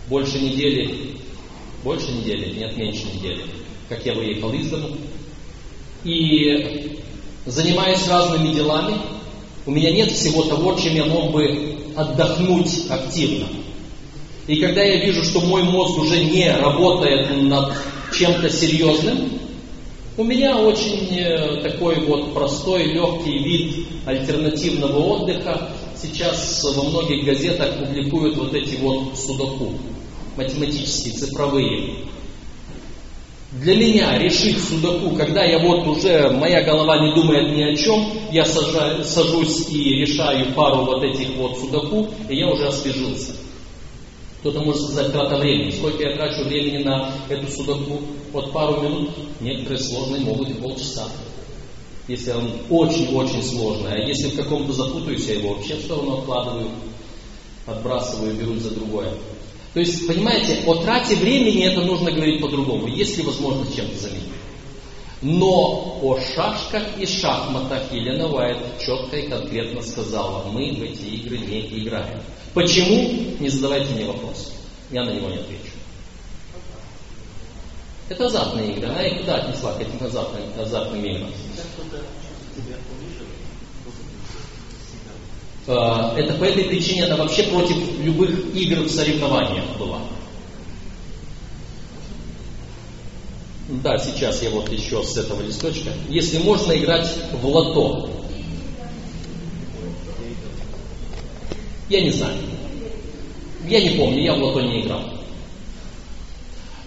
больше 0.08 0.40
недели, 0.40 1.19
больше 1.82 2.12
недели, 2.12 2.58
нет, 2.58 2.76
меньше 2.76 3.06
недели, 3.14 3.42
как 3.88 4.04
я 4.04 4.14
выехал 4.14 4.52
из 4.52 4.68
дому, 4.68 4.96
и 6.04 6.98
занимаюсь 7.46 8.06
разными 8.08 8.54
делами, 8.54 8.96
у 9.66 9.70
меня 9.70 9.90
нет 9.90 10.10
всего 10.10 10.42
того, 10.44 10.74
чем 10.74 10.94
я 10.94 11.04
мог 11.04 11.32
бы 11.32 11.76
отдохнуть 11.96 12.86
активно. 12.88 13.46
И 14.46 14.56
когда 14.56 14.82
я 14.82 15.04
вижу, 15.04 15.22
что 15.22 15.40
мой 15.40 15.62
мозг 15.62 15.98
уже 15.98 16.24
не 16.24 16.50
работает 16.50 17.30
над 17.42 17.72
чем-то 18.16 18.50
серьезным, 18.50 19.40
у 20.16 20.24
меня 20.24 20.56
очень 20.56 21.08
э, 21.16 21.62
такой 21.62 22.00
вот 22.00 22.34
простой, 22.34 22.84
легкий 22.92 23.38
вид 23.38 23.86
альтернативного 24.04 24.98
отдыха. 24.98 25.70
Сейчас 25.96 26.64
во 26.74 26.82
многих 26.82 27.24
газетах 27.24 27.78
публикуют 27.78 28.36
вот 28.36 28.54
эти 28.54 28.76
вот 28.76 29.16
судоку, 29.16 29.72
математические, 30.36 31.14
цифровые. 31.14 32.04
Для 33.52 33.74
меня 33.74 34.16
решить 34.16 34.58
судаку, 34.62 35.16
когда 35.16 35.42
я 35.42 35.58
вот 35.58 35.84
уже, 35.86 36.30
моя 36.30 36.62
голова 36.62 37.04
не 37.04 37.14
думает 37.14 37.56
ни 37.56 37.62
о 37.62 37.76
чем, 37.76 38.06
я 38.30 38.44
сажаю, 38.44 39.02
сажусь 39.02 39.68
и 39.68 39.96
решаю 39.96 40.54
пару 40.54 40.84
вот 40.84 41.02
этих 41.02 41.34
вот 41.36 41.58
судаку, 41.58 42.08
и 42.28 42.36
я 42.36 42.48
уже 42.48 42.68
освежился. 42.68 43.32
Кто-то 44.40 44.60
может 44.60 44.82
сказать 44.82 45.12
трата 45.12 45.36
времени. 45.36 45.70
Сколько 45.70 46.02
я 46.02 46.16
трачу 46.16 46.44
времени 46.44 46.82
на 46.82 47.12
эту 47.28 47.50
судаку? 47.50 48.00
Вот 48.32 48.52
пару 48.52 48.80
минут, 48.80 49.10
некоторые 49.40 49.78
сложные 49.78 50.20
могут 50.22 50.48
и 50.48 50.54
полчаса. 50.54 51.08
Если 52.08 52.30
он 52.30 52.50
очень-очень 52.70 53.42
сложный. 53.42 53.92
А 53.92 53.98
если 53.98 54.30
в 54.30 54.36
каком-то 54.36 54.72
запутаюсь, 54.72 55.26
я 55.26 55.34
его 55.34 55.54
вообще 55.54 55.74
в 55.74 55.82
сторону 55.82 56.18
откладываю, 56.18 56.70
отбрасываю, 57.66 58.34
берусь 58.34 58.62
за 58.62 58.70
другое. 58.70 59.12
То 59.72 59.80
есть, 59.80 60.06
понимаете, 60.06 60.64
о 60.66 60.74
трате 60.82 61.14
времени 61.16 61.64
это 61.64 61.82
нужно 61.82 62.10
говорить 62.10 62.40
по-другому, 62.40 62.88
если 62.88 63.22
возможность 63.22 63.76
чем-то 63.76 63.96
заменить. 63.98 64.24
Но 65.22 66.00
о 66.02 66.18
шашках 66.18 66.82
и 66.98 67.06
шахматах 67.06 67.92
Елена 67.92 68.26
Уайт 68.26 68.58
четко 68.80 69.16
и 69.16 69.28
конкретно 69.28 69.82
сказала, 69.82 70.50
мы 70.50 70.72
в 70.72 70.82
эти 70.82 71.02
игры 71.02 71.38
не 71.38 71.60
играем. 71.82 72.20
Почему? 72.54 73.36
Не 73.38 73.48
задавайте 73.48 73.94
мне 73.94 74.06
вопрос. 74.06 74.52
Я 74.90 75.04
на 75.04 75.10
него 75.10 75.28
не 75.28 75.36
отвечу. 75.36 75.72
Это 78.08 78.26
азартные 78.26 78.72
игры. 78.72 78.88
Она 78.88 79.06
их 79.06 79.20
куда 79.20 79.36
отнесла 79.36 79.74
к 79.74 79.80
этим 79.80 80.04
азартным, 80.04 80.42
азартным 80.58 81.04
играм? 81.04 81.30
Э, 85.66 86.16
это 86.16 86.34
по 86.34 86.44
этой 86.44 86.64
причине 86.64 87.06
она 87.06 87.16
вообще 87.16 87.44
против 87.44 87.76
любых 88.00 88.54
игр 88.54 88.82
в 88.82 88.90
соревнованиях 88.90 89.76
была. 89.78 90.00
Да, 93.68 93.98
сейчас 93.98 94.42
я 94.42 94.50
вот 94.50 94.70
еще 94.70 95.02
с 95.02 95.16
этого 95.16 95.42
листочка. 95.42 95.90
Если 96.08 96.38
можно 96.38 96.72
играть 96.72 97.08
в 97.32 97.46
лото. 97.46 98.10
Я 101.88 102.02
не 102.02 102.10
знаю. 102.10 102.36
Я 103.68 103.80
не 103.80 103.90
помню, 103.90 104.24
я 104.24 104.34
в 104.34 104.38
лото 104.38 104.60
не 104.60 104.82
играл. 104.82 105.02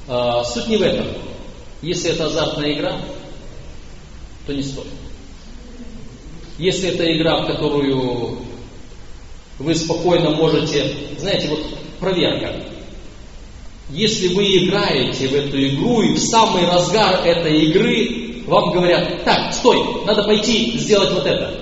А, 0.08 0.44
суть 0.44 0.68
не 0.68 0.76
в 0.76 0.82
этом. 0.82 1.08
Если 1.82 2.12
это 2.12 2.26
азартная 2.26 2.74
игра, 2.74 3.02
то 4.46 4.54
не 4.54 4.64
стоит. 4.64 4.88
Если 6.58 6.90
это 6.90 7.06
игра, 7.16 7.42
в 7.42 7.48
которую 7.48 8.40
вы 9.60 9.76
спокойно 9.76 10.32
можете, 10.32 10.96
знаете, 11.20 11.48
вот 11.50 11.60
проверка. 12.00 12.54
Если 13.90 14.34
вы 14.34 14.46
играете 14.66 15.28
в 15.28 15.34
эту 15.34 15.68
игру 15.68 16.02
и 16.02 16.14
в 16.14 16.20
самый 16.20 16.66
разгар 16.66 17.26
этой 17.26 17.66
игры 17.66 18.44
вам 18.48 18.72
говорят, 18.72 19.24
так, 19.24 19.54
стой, 19.54 20.06
надо 20.06 20.24
пойти 20.24 20.78
сделать 20.78 21.12
вот 21.14 21.26
это. 21.26 21.60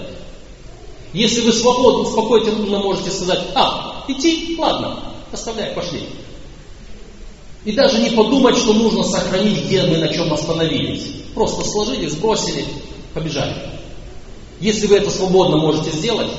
Если 1.14 1.42
вы 1.42 1.52
свободно, 1.52 2.10
спокойно 2.10 2.52
можете 2.80 3.12
сказать, 3.12 3.40
а, 3.54 4.06
идти, 4.08 4.56
ладно, 4.58 5.04
оставляй, 5.32 5.74
пошли. 5.74 6.04
И 7.66 7.74
даже 7.74 8.00
не 8.00 8.12
подумать, 8.12 8.58
что 8.58 8.74
нужно 8.74 9.04
сохранить, 9.04 9.66
где 9.66 9.84
мы 9.84 9.98
на 9.98 10.08
чем 10.08 10.34
остановились. 10.34 11.08
Просто 11.36 11.68
сложили, 11.68 12.08
сбросили, 12.08 12.66
побежали. 13.14 13.56
Если 14.60 14.88
вы 14.88 14.98
это 14.98 15.12
свободно 15.12 15.58
можете 15.58 15.92
сделать, 15.92 16.30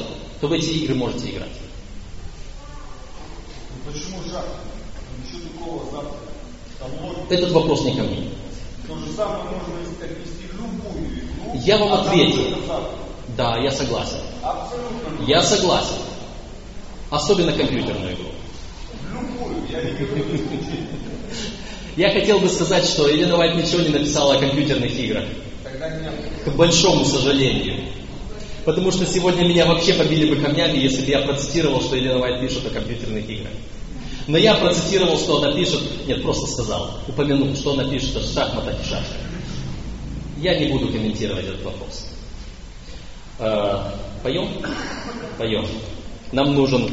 то 0.42 0.48
в 0.48 0.52
эти 0.52 0.70
игры 0.70 0.96
можете 0.96 1.30
играть. 1.30 1.52
Ну, 3.70 3.92
почему 3.92 4.16
жак? 4.28 4.44
Ничего 5.22 5.48
такого 5.48 5.84
завтра. 5.92 6.18
Логика. 7.00 7.32
Этот 7.32 7.52
вопрос 7.52 7.84
не 7.84 7.94
ко 7.94 8.02
мне. 8.02 8.28
То 8.88 8.96
же 8.96 9.12
самое 9.12 9.44
можно 9.44 9.76
отнести 10.02 10.48
любую 10.52 11.14
игру. 11.14 11.60
Я 11.64 11.78
вам 11.78 11.92
а 11.92 12.00
ответил. 12.00 12.56
Да, 13.36 13.56
я 13.58 13.70
согласен. 13.70 14.18
Абсолютно. 14.42 15.24
Я 15.28 15.44
согласен. 15.44 15.94
Особенно 17.10 17.52
компьютерную 17.52 18.14
игру. 18.14 18.30
Любую. 19.12 19.64
Я 19.70 19.80
не 19.80 19.92
говорю. 19.92 20.40
Я 21.94 22.10
хотел 22.10 22.40
бы 22.40 22.48
сказать, 22.48 22.84
что 22.84 23.06
Елена 23.06 23.36
Вайт 23.36 23.54
ничего 23.54 23.82
не 23.82 23.90
написала 23.90 24.34
о 24.34 24.40
компьютерных 24.40 24.92
играх. 24.98 25.24
К 26.44 26.48
большому 26.56 27.04
сожалению. 27.04 28.01
Потому 28.64 28.92
что 28.92 29.04
сегодня 29.06 29.44
меня 29.44 29.66
вообще 29.66 29.94
побили 29.94 30.32
бы 30.32 30.40
камнями, 30.40 30.78
если 30.78 31.02
бы 31.02 31.10
я 31.10 31.20
процитировал, 31.22 31.80
что 31.80 31.96
Елена 31.96 32.18
Вайт 32.18 32.40
пишет 32.40 32.64
о 32.66 32.70
компьютерных 32.70 33.28
играх. 33.28 33.52
Но 34.28 34.38
я 34.38 34.54
процитировал, 34.54 35.18
что 35.18 35.38
она 35.38 35.52
пишет, 35.52 35.80
нет, 36.06 36.22
просто 36.22 36.46
сказал, 36.46 37.00
упомянул, 37.08 37.56
что 37.56 37.72
она 37.72 37.84
пишет 37.84 38.16
о 38.16 38.20
шахматах 38.20 38.80
и 38.80 38.84
шашках. 38.84 39.16
Я 40.38 40.58
не 40.60 40.66
буду 40.72 40.88
комментировать 40.92 41.44
этот 41.44 41.62
вопрос. 41.62 42.06
Э, 43.40 43.90
поем? 44.22 44.48
Поем. 45.38 45.66
Нам 46.30 46.54
нужен 46.54 46.88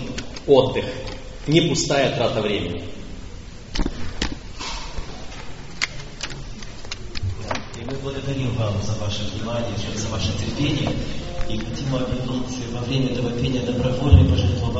отдых, 0.48 0.86
не 1.46 1.62
пустая 1.62 2.16
трата 2.16 2.42
времени. 2.42 2.84
И 7.80 7.86
мы 7.86 7.94
благодарим 8.02 8.56
вам 8.56 8.74
за 8.82 8.94
ваше 8.94 9.24
внимание, 9.36 9.76
за 9.96 10.08
ваше 10.10 10.32
терпение 10.34 10.90
и 11.50 11.58
хотим 11.58 11.96
объявить 11.96 12.72
во 12.72 12.80
время 12.82 13.12
этого 13.12 13.32
пения 13.32 13.62
добровольное 13.62 14.24
пожертвование 14.30 14.80